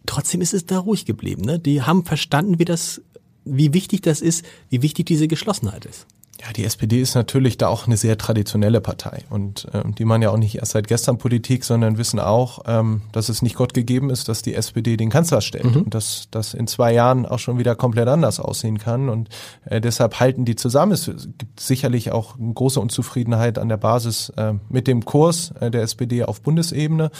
Trotzdem 0.06 0.40
ist 0.40 0.54
es 0.54 0.66
da 0.66 0.78
ruhig 0.78 1.04
geblieben. 1.04 1.42
Ne? 1.42 1.58
Die 1.58 1.82
haben 1.82 2.04
verstanden, 2.04 2.58
wie 2.58 2.64
das, 2.64 3.02
wie 3.44 3.72
wichtig 3.72 4.02
das 4.02 4.20
ist, 4.20 4.44
wie 4.70 4.82
wichtig 4.82 5.06
diese 5.06 5.28
Geschlossenheit 5.28 5.84
ist. 5.84 6.06
Ja, 6.40 6.52
die 6.52 6.64
SPD 6.64 7.00
ist 7.00 7.14
natürlich 7.14 7.58
da 7.58 7.68
auch 7.68 7.86
eine 7.86 7.96
sehr 7.96 8.16
traditionelle 8.16 8.80
Partei 8.80 9.24
und 9.28 9.68
ähm, 9.74 9.94
die 9.94 10.04
man 10.04 10.22
ja 10.22 10.30
auch 10.30 10.38
nicht 10.38 10.56
erst 10.56 10.72
seit 10.72 10.88
gestern 10.88 11.18
Politik, 11.18 11.62
sondern 11.62 11.98
wissen 11.98 12.18
auch, 12.18 12.62
ähm, 12.66 13.02
dass 13.12 13.28
es 13.28 13.42
nicht 13.42 13.54
Gott 13.54 13.74
gegeben 13.74 14.08
ist, 14.08 14.28
dass 14.28 14.40
die 14.42 14.54
SPD 14.54 14.96
den 14.96 15.10
Kanzler 15.10 15.40
stellt 15.42 15.76
mhm. 15.76 15.82
und 15.82 15.94
dass 15.94 16.28
das 16.30 16.54
in 16.54 16.66
zwei 16.66 16.94
Jahren 16.94 17.26
auch 17.26 17.38
schon 17.38 17.58
wieder 17.58 17.76
komplett 17.76 18.08
anders 18.08 18.40
aussehen 18.40 18.78
kann 18.78 19.08
und 19.10 19.28
äh, 19.66 19.80
deshalb 19.80 20.20
halten 20.20 20.44
die 20.44 20.56
zusammen. 20.56 20.92
Es 20.92 21.04
gibt 21.38 21.60
sicherlich 21.60 22.12
auch 22.12 22.38
eine 22.38 22.54
große 22.54 22.80
Unzufriedenheit 22.80 23.58
an 23.58 23.68
der 23.68 23.76
Basis 23.76 24.30
äh, 24.30 24.54
mit 24.70 24.88
dem 24.88 25.04
Kurs 25.04 25.52
äh, 25.60 25.70
der 25.70 25.82
SPD 25.82 26.24
auf 26.24 26.40
Bundesebene. 26.40 27.10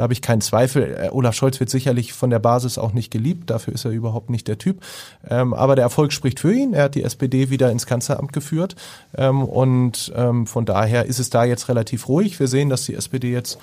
Da 0.00 0.04
habe 0.04 0.14
ich 0.14 0.22
keinen 0.22 0.40
Zweifel. 0.40 0.96
Äh, 0.98 1.08
Olaf 1.10 1.34
Scholz 1.34 1.60
wird 1.60 1.68
sicherlich 1.68 2.14
von 2.14 2.30
der 2.30 2.38
Basis 2.38 2.78
auch 2.78 2.94
nicht 2.94 3.10
geliebt. 3.10 3.50
Dafür 3.50 3.74
ist 3.74 3.84
er 3.84 3.90
überhaupt 3.90 4.30
nicht 4.30 4.48
der 4.48 4.56
Typ. 4.56 4.80
Ähm, 5.28 5.52
aber 5.52 5.76
der 5.76 5.82
Erfolg 5.82 6.14
spricht 6.14 6.40
für 6.40 6.54
ihn. 6.54 6.72
Er 6.72 6.84
hat 6.84 6.94
die 6.94 7.02
SPD 7.02 7.50
wieder 7.50 7.70
ins 7.70 7.84
Kanzleramt 7.84 8.32
geführt. 8.32 8.76
Ähm, 9.14 9.44
und 9.44 10.10
ähm, 10.16 10.46
von 10.46 10.64
daher 10.64 11.04
ist 11.04 11.18
es 11.18 11.28
da 11.28 11.44
jetzt 11.44 11.68
relativ 11.68 12.08
ruhig. 12.08 12.40
Wir 12.40 12.48
sehen, 12.48 12.70
dass 12.70 12.86
die 12.86 12.94
SPD 12.94 13.30
jetzt 13.30 13.58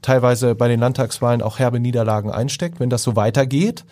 teilweise 0.00 0.54
bei 0.54 0.68
den 0.68 0.80
Landtagswahlen 0.80 1.42
auch 1.42 1.58
herbe 1.58 1.80
Niederlagen 1.80 2.30
einsteckt. 2.30 2.80
Wenn 2.80 2.88
das 2.88 3.02
so 3.02 3.14
weitergeht, 3.14 3.84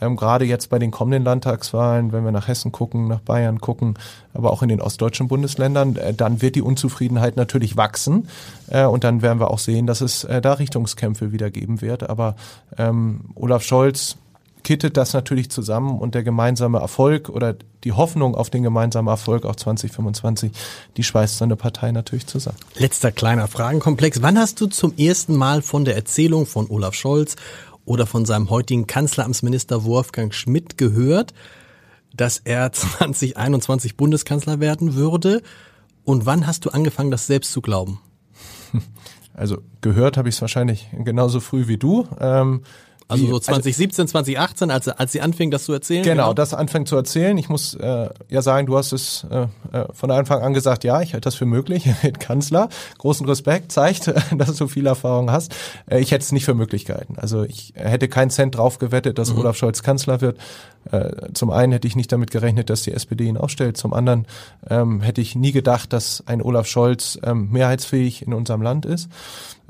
ähm, 0.00 0.16
gerade 0.16 0.44
jetzt 0.44 0.70
bei 0.70 0.78
den 0.78 0.90
kommenden 0.90 1.24
Landtagswahlen, 1.24 2.12
wenn 2.12 2.24
wir 2.24 2.32
nach 2.32 2.48
Hessen 2.48 2.72
gucken, 2.72 3.08
nach 3.08 3.20
Bayern 3.20 3.60
gucken, 3.60 3.94
aber 4.34 4.50
auch 4.52 4.62
in 4.62 4.68
den 4.68 4.80
ostdeutschen 4.80 5.28
Bundesländern, 5.28 5.96
äh, 5.96 6.14
dann 6.14 6.42
wird 6.42 6.54
die 6.54 6.62
Unzufriedenheit 6.62 7.36
natürlich 7.36 7.76
wachsen 7.76 8.28
äh, 8.68 8.84
und 8.84 9.04
dann 9.04 9.22
werden 9.22 9.40
wir 9.40 9.50
auch 9.50 9.58
sehen, 9.58 9.86
dass 9.86 10.00
es 10.00 10.24
äh, 10.24 10.40
da 10.40 10.54
Richtungskämpfe 10.54 11.32
wieder 11.32 11.50
geben 11.50 11.80
wird. 11.80 12.08
Aber 12.08 12.36
ähm, 12.76 13.20
Olaf 13.34 13.62
Scholz 13.62 14.16
kittet 14.62 14.96
das 14.96 15.14
natürlich 15.14 15.50
zusammen 15.50 15.98
und 15.98 16.14
der 16.14 16.22
gemeinsame 16.22 16.78
Erfolg 16.78 17.28
oder 17.28 17.54
die 17.84 17.92
Hoffnung 17.92 18.34
auf 18.34 18.50
den 18.50 18.62
gemeinsamen 18.62 19.08
Erfolg 19.08 19.46
auch 19.46 19.56
2025, 19.56 20.52
die 20.96 21.04
schweißt 21.04 21.38
so 21.38 21.44
eine 21.44 21.56
Partei 21.56 21.92
natürlich 21.92 22.26
zusammen. 22.26 22.58
Letzter 22.76 23.12
kleiner 23.12 23.48
Fragenkomplex. 23.48 24.20
Wann 24.20 24.38
hast 24.38 24.60
du 24.60 24.66
zum 24.66 24.96
ersten 24.96 25.36
Mal 25.36 25.62
von 25.62 25.84
der 25.84 25.96
Erzählung 25.96 26.44
von 26.44 26.68
Olaf 26.68 26.94
Scholz 26.94 27.36
oder 27.88 28.06
von 28.06 28.26
seinem 28.26 28.50
heutigen 28.50 28.86
Kanzleramtsminister 28.86 29.84
Wolfgang 29.84 30.34
Schmidt 30.34 30.76
gehört, 30.76 31.32
dass 32.14 32.38
er 32.38 32.70
2021 32.72 33.96
Bundeskanzler 33.96 34.60
werden 34.60 34.94
würde? 34.94 35.42
Und 36.04 36.26
wann 36.26 36.46
hast 36.46 36.64
du 36.64 36.70
angefangen, 36.70 37.10
das 37.10 37.26
selbst 37.26 37.52
zu 37.52 37.60
glauben? 37.60 38.00
Also 39.34 39.58
gehört 39.82 40.16
habe 40.16 40.28
ich 40.28 40.34
es 40.34 40.40
wahrscheinlich 40.40 40.88
genauso 41.04 41.38
früh 41.38 41.68
wie 41.68 41.76
du. 41.76 42.08
Ähm, 42.18 42.62
also 43.08 43.26
so 43.26 43.38
2017, 43.38 44.02
also, 44.02 44.12
2018, 44.12 44.70
als, 44.70 44.88
als 44.88 45.12
sie 45.12 45.22
anfing, 45.22 45.50
das 45.50 45.64
zu 45.64 45.72
erzählen? 45.72 46.02
Genau, 46.02 46.24
genau. 46.24 46.34
das 46.34 46.52
anfängt 46.52 46.88
zu 46.88 46.96
erzählen. 46.96 47.36
Ich 47.38 47.48
muss 47.48 47.74
äh, 47.74 48.10
ja 48.28 48.42
sagen, 48.42 48.66
du 48.66 48.76
hast 48.76 48.92
es 48.92 49.26
äh, 49.30 49.46
äh 49.72 49.86
von 49.92 50.10
Anfang 50.10 50.42
an 50.42 50.52
gesagt, 50.52 50.84
ja, 50.84 51.00
ich 51.00 51.14
halte 51.14 51.24
das 51.24 51.34
für 51.34 51.46
möglich, 51.46 51.88
Kanzler. 52.18 52.68
Großen 52.98 53.26
Respekt, 53.26 53.72
zeigt, 53.72 54.12
dass 54.36 54.56
du 54.56 54.68
viel 54.68 54.86
Erfahrung 54.86 55.30
hast. 55.30 55.54
Äh, 55.90 56.00
ich 56.00 56.10
hätte 56.10 56.22
es 56.22 56.32
nicht 56.32 56.44
für 56.44 56.54
möglich 56.54 56.84
gehalten. 56.84 57.14
Also 57.16 57.44
ich 57.44 57.72
hätte 57.74 58.08
keinen 58.08 58.30
Cent 58.30 58.56
drauf 58.56 58.78
gewettet, 58.78 59.18
dass 59.18 59.32
mhm. 59.32 59.38
Olaf 59.38 59.56
Scholz 59.56 59.82
Kanzler 59.82 60.20
wird. 60.20 60.38
Äh, 60.90 61.32
zum 61.32 61.50
einen 61.50 61.72
hätte 61.72 61.88
ich 61.88 61.96
nicht 61.96 62.12
damit 62.12 62.30
gerechnet, 62.30 62.68
dass 62.68 62.82
die 62.82 62.92
SPD 62.92 63.24
ihn 63.24 63.38
aufstellt. 63.38 63.78
Zum 63.78 63.94
anderen 63.94 64.26
ähm, 64.68 65.00
hätte 65.00 65.22
ich 65.22 65.34
nie 65.34 65.52
gedacht, 65.52 65.94
dass 65.94 66.22
ein 66.26 66.42
Olaf 66.42 66.66
Scholz 66.66 67.18
ähm, 67.22 67.48
mehrheitsfähig 67.50 68.22
in 68.22 68.34
unserem 68.34 68.60
Land 68.60 68.84
ist. 68.84 69.08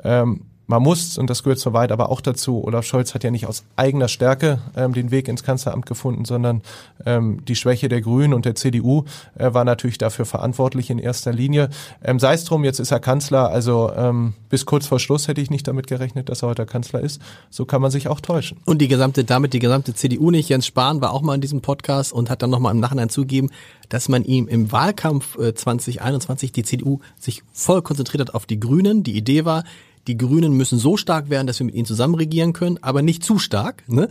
Ähm, 0.02 0.42
man 0.68 0.82
muss, 0.82 1.16
und 1.16 1.30
das 1.30 1.42
gehört 1.42 1.58
soweit 1.58 1.90
aber 1.92 2.10
auch 2.10 2.20
dazu, 2.20 2.62
Olaf 2.62 2.84
Scholz 2.84 3.14
hat 3.14 3.24
ja 3.24 3.30
nicht 3.30 3.46
aus 3.46 3.64
eigener 3.76 4.06
Stärke 4.06 4.60
ähm, 4.76 4.92
den 4.92 5.10
Weg 5.10 5.26
ins 5.26 5.42
Kanzleramt 5.42 5.86
gefunden, 5.86 6.26
sondern 6.26 6.60
ähm, 7.06 7.42
die 7.46 7.56
Schwäche 7.56 7.88
der 7.88 8.02
Grünen 8.02 8.34
und 8.34 8.44
der 8.44 8.54
CDU 8.54 9.04
äh, 9.38 9.54
war 9.54 9.64
natürlich 9.64 9.96
dafür 9.96 10.26
verantwortlich 10.26 10.90
in 10.90 10.98
erster 10.98 11.32
Linie. 11.32 11.70
Ähm, 12.04 12.18
Sei 12.18 12.34
es 12.34 12.44
drum, 12.44 12.64
jetzt 12.64 12.80
ist 12.80 12.90
er 12.90 13.00
Kanzler, 13.00 13.48
also 13.50 13.90
ähm, 13.96 14.34
bis 14.50 14.66
kurz 14.66 14.86
vor 14.86 15.00
Schluss 15.00 15.26
hätte 15.26 15.40
ich 15.40 15.48
nicht 15.48 15.66
damit 15.66 15.86
gerechnet, 15.86 16.28
dass 16.28 16.42
er 16.42 16.50
heute 16.50 16.66
Kanzler 16.66 17.00
ist. 17.00 17.22
So 17.48 17.64
kann 17.64 17.80
man 17.80 17.90
sich 17.90 18.08
auch 18.08 18.20
täuschen. 18.20 18.58
Und 18.66 18.82
die 18.82 18.88
gesamte, 18.88 19.24
damit 19.24 19.54
die 19.54 19.60
gesamte 19.60 19.94
CDU 19.94 20.30
nicht, 20.30 20.50
Jens 20.50 20.66
Spahn 20.66 21.00
war 21.00 21.14
auch 21.14 21.22
mal 21.22 21.34
in 21.34 21.40
diesem 21.40 21.62
Podcast 21.62 22.12
und 22.12 22.28
hat 22.28 22.42
dann 22.42 22.50
nochmal 22.50 22.74
im 22.74 22.80
Nachhinein 22.80 23.08
zugegeben, 23.08 23.48
dass 23.88 24.10
man 24.10 24.22
ihm 24.22 24.48
im 24.48 24.70
Wahlkampf 24.70 25.38
äh, 25.38 25.54
2021 25.54 26.52
die 26.52 26.62
CDU 26.62 27.00
sich 27.18 27.42
voll 27.54 27.80
konzentriert 27.80 28.20
hat 28.20 28.34
auf 28.34 28.44
die 28.44 28.60
Grünen. 28.60 29.02
Die 29.02 29.16
Idee 29.16 29.46
war, 29.46 29.64
die 30.08 30.16
Grünen 30.16 30.54
müssen 30.54 30.78
so 30.78 30.96
stark 30.96 31.30
werden, 31.30 31.46
dass 31.46 31.60
wir 31.60 31.66
mit 31.66 31.74
ihnen 31.74 31.86
zusammen 31.86 32.14
regieren 32.14 32.52
können, 32.52 32.78
aber 32.82 33.02
nicht 33.02 33.22
zu 33.22 33.38
stark, 33.38 33.84
ne? 33.86 34.08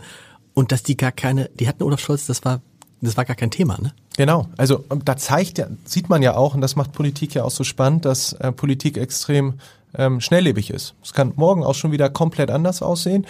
Und 0.54 0.72
dass 0.72 0.82
die 0.82 0.96
gar 0.96 1.12
keine, 1.12 1.50
die 1.58 1.68
hatten 1.68 1.82
Olaf 1.82 2.00
Scholz, 2.00 2.26
das 2.26 2.44
war, 2.44 2.60
das 3.00 3.16
war 3.16 3.24
gar 3.24 3.36
kein 3.36 3.50
Thema, 3.50 3.78
ne? 3.80 3.92
Genau, 4.16 4.48
also 4.56 4.84
da 5.04 5.16
zeigt 5.16 5.64
sieht 5.84 6.08
man 6.08 6.22
ja 6.22 6.36
auch, 6.36 6.54
und 6.54 6.60
das 6.60 6.74
macht 6.74 6.92
Politik 6.92 7.34
ja 7.34 7.44
auch 7.44 7.50
so 7.50 7.62
spannend, 7.64 8.04
dass 8.04 8.32
äh, 8.32 8.50
Politik 8.50 8.96
extrem 8.96 9.54
ähm, 9.94 10.20
schnelllebig 10.20 10.70
ist. 10.70 10.94
Es 11.02 11.12
kann 11.12 11.32
morgen 11.36 11.64
auch 11.64 11.74
schon 11.74 11.92
wieder 11.92 12.10
komplett 12.10 12.50
anders 12.50 12.82
aussehen. 12.82 13.26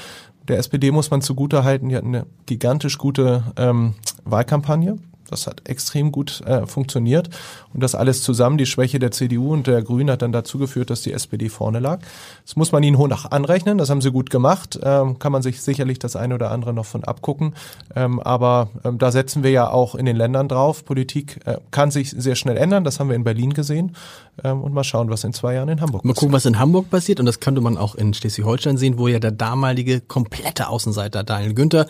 Der 0.49 0.59
SPD 0.59 0.91
muss 0.91 1.11
man 1.11 1.21
zugutehalten, 1.21 1.89
die 1.89 1.97
hat 1.97 2.05
eine 2.05 2.27
gigantisch 2.47 2.99
gute 2.99 3.43
ähm, 3.57 3.95
Wahlkampagne. 4.25 4.97
Das 5.31 5.47
hat 5.47 5.69
extrem 5.69 6.13
gut 6.13 6.41
äh, 6.47 6.67
funktioniert. 6.67 7.31
Und 7.75 7.83
das 7.83 7.95
alles 7.95 8.23
zusammen, 8.23 8.59
die 8.59 8.67
Schwäche 8.67 8.99
der 8.99 9.11
CDU 9.11 9.53
und 9.53 9.67
der 9.67 9.83
Grünen 9.83 10.11
hat 10.11 10.23
dann 10.23 10.33
dazu 10.33 10.59
geführt, 10.59 10.91
dass 10.91 11.03
die 11.03 11.13
SPD 11.13 11.49
vorne 11.49 11.79
lag. 11.79 12.01
Das 12.45 12.57
muss 12.57 12.73
man 12.73 12.83
ihnen 12.83 12.99
hoch 12.99 13.09
anrechnen. 13.31 13.79
Das 13.79 13.91
haben 13.91 14.01
sie 14.01 14.11
gut 14.11 14.31
gemacht. 14.31 14.79
Ähm, 14.83 15.19
kann 15.19 15.33
man 15.33 15.43
sich 15.43 15.63
sicherlich 15.63 15.99
das 15.99 16.17
eine 16.17 16.35
oder 16.35 16.51
andere 16.51 16.73
noch 16.73 16.87
von 16.87 17.05
abgucken. 17.05 17.55
Ähm, 17.95 18.21
aber 18.21 18.71
ähm, 18.85 18.99
da 18.99 19.13
setzen 19.13 19.43
wir 19.43 19.51
ja 19.51 19.71
auch 19.71 19.95
in 19.95 20.07
den 20.07 20.17
Ländern 20.17 20.49
drauf. 20.49 20.85
Politik 20.85 21.41
äh, 21.47 21.59
kann 21.71 21.91
sich 21.91 22.11
sehr 22.11 22.35
schnell 22.35 22.57
ändern. 22.57 22.85
Das 22.85 23.01
haben 23.01 23.09
wir 23.09 23.17
in 23.17 23.25
Berlin 23.25 23.53
gesehen. 23.53 23.95
Ähm, 24.43 24.63
und 24.63 24.73
mal 24.73 24.85
schauen, 24.85 25.11
was 25.11 25.25
in 25.25 25.33
zwei 25.33 25.55
Jahren 25.55 25.69
in 25.69 25.81
Hamburg 25.81 26.03
passiert. 26.03 26.17
Mal 26.17 26.21
gucken, 26.21 26.33
was 26.33 26.47
in 26.47 26.59
Hamburg 26.59 26.91
passiert. 26.91 27.21
Und 27.21 27.27
das 27.27 27.41
könnte 27.41 27.61
man 27.61 27.77
auch 27.77 27.95
in 27.95 28.15
Schleswig-Holstein 28.15 28.77
sehen, 28.77 28.99
wo 28.99 29.09
ja 29.09 29.19
der 29.19 29.33
damalige 29.33 30.01
komplette 30.01 30.69
Außenseiter 30.69 31.25
Daniel 31.25 31.55
Günther 31.55 31.87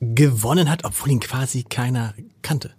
gewonnen 0.00 0.70
hat, 0.70 0.84
obwohl 0.84 1.10
ihn 1.10 1.20
quasi 1.20 1.62
keiner 1.62 2.14
kannte. 2.42 2.70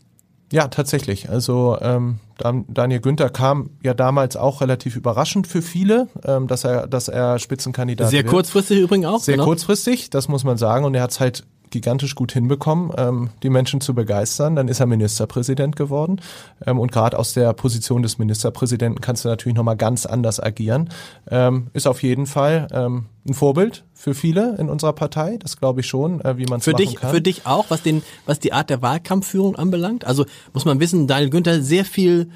Ja, 0.52 0.70
tatsächlich. 0.70 1.30
Also 1.30 1.78
ähm, 1.82 2.20
Daniel 2.38 3.02
Günther 3.02 3.30
kam 3.30 3.72
ja 3.84 3.94
damals 3.94 4.38
auch 4.38 4.62
relativ 4.62 4.96
überraschend 4.96 5.46
für 5.46 5.62
viele, 5.62 6.08
ähm, 6.24 6.48
dass 6.48 6.64
er, 6.64 6.88
dass 6.88 7.10
er 7.10 7.40
Spitzenkandidat 7.40 8.10
Sehr 8.10 8.24
wird. 8.24 8.32
kurzfristig 8.32 8.80
übrigens 8.80 9.08
auch. 9.08 9.20
Sehr 9.20 9.36
genau. 9.36 9.46
kurzfristig, 9.46 10.10
das 10.10 10.30
muss 10.30 10.44
man 10.46 10.58
sagen. 10.58 10.86
Und 10.86 10.96
er 10.96 11.02
hat 11.02 11.12
es 11.12 11.20
halt 11.20 11.44
gigantisch 11.72 12.16
gut 12.16 12.32
hinbekommen, 12.32 12.92
ähm, 12.98 13.30
die 13.44 13.50
Menschen 13.50 13.82
zu 13.82 13.94
begeistern. 13.94 14.56
Dann 14.56 14.68
ist 14.68 14.80
er 14.80 14.86
Ministerpräsident 14.86 15.76
geworden. 15.76 16.22
Ähm, 16.66 16.80
und 16.80 16.92
gerade 16.92 17.18
aus 17.18 17.34
der 17.34 17.54
Position 17.54 18.02
des 18.02 18.18
Ministerpräsidenten 18.18 19.02
kannst 19.02 19.26
du 19.26 19.30
natürlich 19.30 19.56
nochmal 19.56 19.78
ganz 19.78 20.06
anders 20.06 20.42
agieren. 20.42 20.90
Ähm, 21.30 21.68
ist 21.74 21.88
auf 21.88 22.04
jeden 22.04 22.26
Fall 22.26 22.68
ähm, 22.72 23.06
ein 23.28 23.34
Vorbild 23.34 23.84
für 23.94 24.14
viele 24.14 24.56
in 24.58 24.70
unserer 24.70 24.94
Partei. 24.94 25.38
Das 25.40 25.58
glaube 25.58 25.82
ich 25.82 25.88
schon, 25.88 26.22
äh, 26.22 26.38
wie 26.38 26.46
man 26.46 26.60
es 26.60 26.68
machen 26.68 26.78
dich, 26.78 26.96
kann. 26.96 27.12
Für 27.12 27.22
dich 27.22 27.46
auch, 27.46 27.66
was, 27.70 27.82
den, 27.82 28.04
was 28.26 28.40
die 28.40 28.54
Art 28.54 28.70
der 28.70 28.82
Wahlkampfführung 28.82 29.56
anbelangt? 29.56 30.06
Also 30.06 30.26
muss 30.54 30.66
man 30.66 30.80
wissen, 30.80 31.08
Daniel 31.08 31.30
Günther 31.30 31.62
sehr 31.62 31.86
viel 31.86 32.30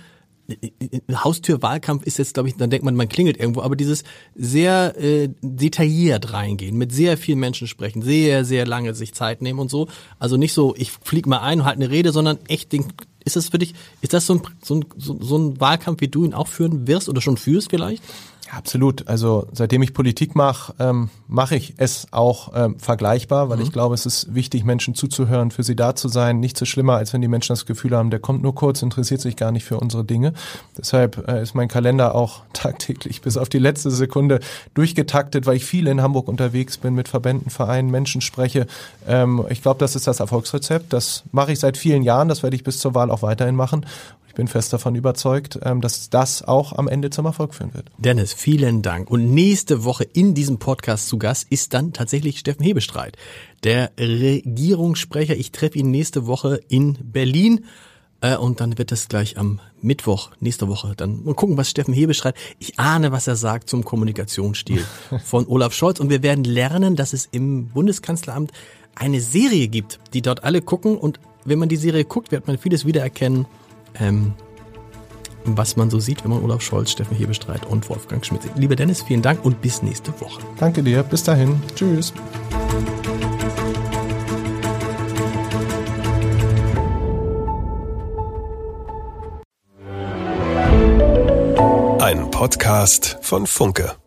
Haustürwahlkampf 1.12 2.04
ist 2.04 2.18
jetzt, 2.18 2.34
glaube 2.34 2.50
ich, 2.50 2.56
dann 2.56 2.70
denkt 2.70 2.86
man, 2.86 2.96
man 2.96 3.10
klingelt 3.10 3.38
irgendwo, 3.38 3.62
aber 3.62 3.76
dieses 3.76 4.04
sehr 4.36 4.96
äh, 4.98 5.30
detailliert 5.42 6.34
reingehen, 6.34 6.78
mit 6.78 6.92
sehr 6.92 7.18
vielen 7.18 7.40
Menschen 7.40 7.68
sprechen, 7.68 8.02
sehr, 8.02 8.46
sehr 8.46 8.66
lange 8.66 8.94
sich 8.94 9.14
Zeit 9.14 9.42
nehmen 9.42 9.60
und 9.60 9.70
so. 9.70 9.88
Also 10.20 10.38
nicht 10.38 10.54
so, 10.54 10.76
ich 10.78 10.92
flieg 10.92 11.28
mal 11.28 11.40
ein 11.40 11.62
und 11.62 11.66
halt 11.66 11.78
eine 11.78 11.90
Rede, 11.90 12.12
sondern 12.12 12.40
echt 12.48 12.72
den, 12.72 12.86
ist 13.24 13.36
das 13.36 13.50
für 13.50 13.60
dich, 13.60 13.74
ist 14.02 14.14
das 14.14 14.26
so 14.26 14.36
ein, 14.36 14.42
so 14.64 14.76
ein, 14.76 14.86
so 14.98 15.38
ein 15.38 15.60
Wahlkampf, 15.60 16.02
wie 16.02 16.08
du 16.08 16.26
ihn 16.26 16.34
auch 16.34 16.48
führen 16.48 16.88
wirst 16.88 17.10
oder 17.10 17.22
schon 17.22 17.38
führst 17.38 17.70
vielleicht? 17.70 18.04
Absolut. 18.52 19.08
Also 19.08 19.48
seitdem 19.52 19.82
ich 19.82 19.94
Politik 19.94 20.36
mache, 20.36 20.74
ähm, 20.80 21.10
mache 21.28 21.56
ich 21.56 21.76
es 21.78 22.08
auch 22.12 22.52
ähm, 22.54 22.80
vergleichbar, 22.80 23.50
weil 23.50 23.58
mhm. 23.58 23.64
ich 23.64 23.72
glaube, 23.72 23.96
es 23.96 24.06
ist 24.06 24.34
wichtig, 24.34 24.64
Menschen 24.64 24.96
zuzuhören, 24.96 25.52
für 25.52 25.64
sie 25.64 25.76
da 25.76 25.96
zu 25.96 26.08
sein. 26.08 26.40
Nicht 26.40 26.58
so 26.58 26.66
schlimmer, 26.66 26.96
als 26.96 27.14
wenn 27.14 27.22
die 27.22 27.28
Menschen 27.28 27.54
das 27.54 27.66
Gefühl 27.66 27.96
haben, 27.96 28.10
der 28.10 28.20
kommt 28.20 28.44
nur 28.44 28.54
kurz, 28.54 28.82
interessiert 28.82 29.22
sich 29.22 29.36
gar 29.36 29.52
nicht 29.52 29.64
für 29.64 29.80
unsere 29.80 30.04
Dinge. 30.04 30.34
Deshalb 30.78 31.28
äh, 31.28 31.42
ist 31.42 31.56
mein 31.56 31.68
Kalender 31.68 32.16
auch 32.16 32.42
tagtäglich 32.54 33.22
bis 33.22 33.38
auf 33.38 33.50
die 33.50 33.60
letzte 33.60 33.92
Sekunde 33.92 34.40
durchgetaktet, 34.74 35.46
weil 35.46 35.58
ich 35.58 35.66
viel 35.66 35.88
in 35.88 36.02
Hamburg 36.02 36.28
unterwegs 36.28 36.78
bin, 36.78 36.94
mit 36.94 37.08
Verbänden, 37.08 37.50
Vereinen, 37.50 37.90
Menschen 37.90 38.22
spreche. 38.22 38.68
Ähm, 39.08 39.46
ich 39.50 39.62
glaube, 39.62 39.80
das 39.80 39.96
ist 39.96 40.08
das 40.08 40.20
Erfolgsrezept. 40.20 40.94
Das 40.94 41.24
mache 41.32 41.52
ich 41.52 41.60
seit 41.60 41.78
vielen 41.78 42.04
Jahren. 42.04 42.28
Das 42.28 42.44
werde 42.44 42.56
ich 42.56 42.64
bis 42.64 42.80
zur 42.80 42.96
Wahl 42.96 43.12
auch 43.12 43.22
weiterhin 43.22 43.56
machen 43.56 43.86
ich 44.32 44.36
bin 44.36 44.48
fest 44.48 44.72
davon 44.72 44.96
überzeugt, 44.96 45.60
ähm, 45.62 45.82
dass 45.82 46.10
das 46.10 46.42
auch 46.42 46.72
am 46.72 46.88
Ende 46.88 47.10
zum 47.10 47.26
Erfolg 47.26 47.54
führen 47.54 47.74
wird. 47.74 47.92
Dennis, 47.98 48.32
vielen 48.32 48.82
Dank. 48.82 49.12
Und 49.12 49.34
nächste 49.34 49.84
Woche 49.84 50.06
in 50.06 50.34
diesem 50.34 50.58
Podcast 50.58 51.10
zu 51.10 51.20
Gast 51.20 51.48
ist 51.50 51.74
dann 51.74 51.92
tatsächlich 51.92 52.40
Steffen 52.40 52.64
Hebestreit, 52.64 53.18
der 53.66 53.92
Regierungssprecher. 54.00 55.36
Ich 55.36 55.52
treffe 55.52 55.78
ihn 55.78 55.92
nächste 55.92 56.28
Woche 56.28 56.62
in 56.70 56.98
Berlin. 57.04 57.66
Äh, 58.22 58.38
und 58.38 58.62
dann 58.62 58.78
wird 58.78 58.94
es 58.94 59.10
gleich 59.10 59.38
am 59.38 59.60
Mittwoch, 59.82 60.32
nächste 60.40 60.70
Woche, 60.70 60.94
dann 60.96 61.26
mal 61.26 61.36
gucken, 61.36 61.58
was 61.58 61.70
Steffen 61.70 61.94
Hebestreit. 61.94 62.36
Ich 62.58 62.80
ahne, 62.80 63.12
was 63.12 63.28
er 63.28 63.36
sagt 63.36 63.70
zum 63.70 63.84
Kommunikationsstil 63.84 64.86
von 65.26 65.46
Olaf 65.46 65.74
Scholz. 65.74 66.00
Und 66.00 66.10
wir 66.10 66.24
werden 66.24 66.46
lernen, 66.46 66.96
dass 66.96 67.12
es 67.12 67.28
im 67.34 67.68
Bundeskanzleramt 67.68 68.54
eine 68.96 69.20
Serie 69.20 69.68
gibt, 69.68 70.00
die 70.14 70.22
dort 70.22 70.46
alle 70.46 70.62
gucken. 70.62 70.98
Und 70.98 71.20
wenn 71.44 71.60
man 71.60 71.68
die 71.68 71.76
Serie 71.76 72.06
guckt, 72.06 72.32
wird 72.32 72.48
man 72.48 72.58
vieles 72.58 72.86
wiedererkennen 72.86 73.46
ähm, 74.00 74.34
was 75.46 75.76
man 75.76 75.90
so 75.90 76.00
sieht, 76.00 76.24
wenn 76.24 76.32
man 76.32 76.44
Olaf 76.44 76.62
Scholz, 76.62 76.92
Steffen 76.92 77.18
Hebestreit 77.18 77.66
und 77.66 77.90
Wolfgang 77.90 78.26
Schmidt 78.26 78.44
sieht. 78.44 78.56
Lieber 78.56 78.76
Dennis, 78.76 79.02
vielen 79.02 79.22
Dank 79.22 79.44
und 79.44 79.62
bis 79.62 79.82
nächste 79.82 80.12
Woche. 80.22 80.42
Danke 80.58 80.84
dir. 80.84 81.04
Bis 81.04 81.24
dahin. 81.24 81.62
Tschüss. 81.76 82.14
Ein 92.00 92.30
Podcast 92.30 93.18
von 93.22 93.48
Funke. 93.48 94.01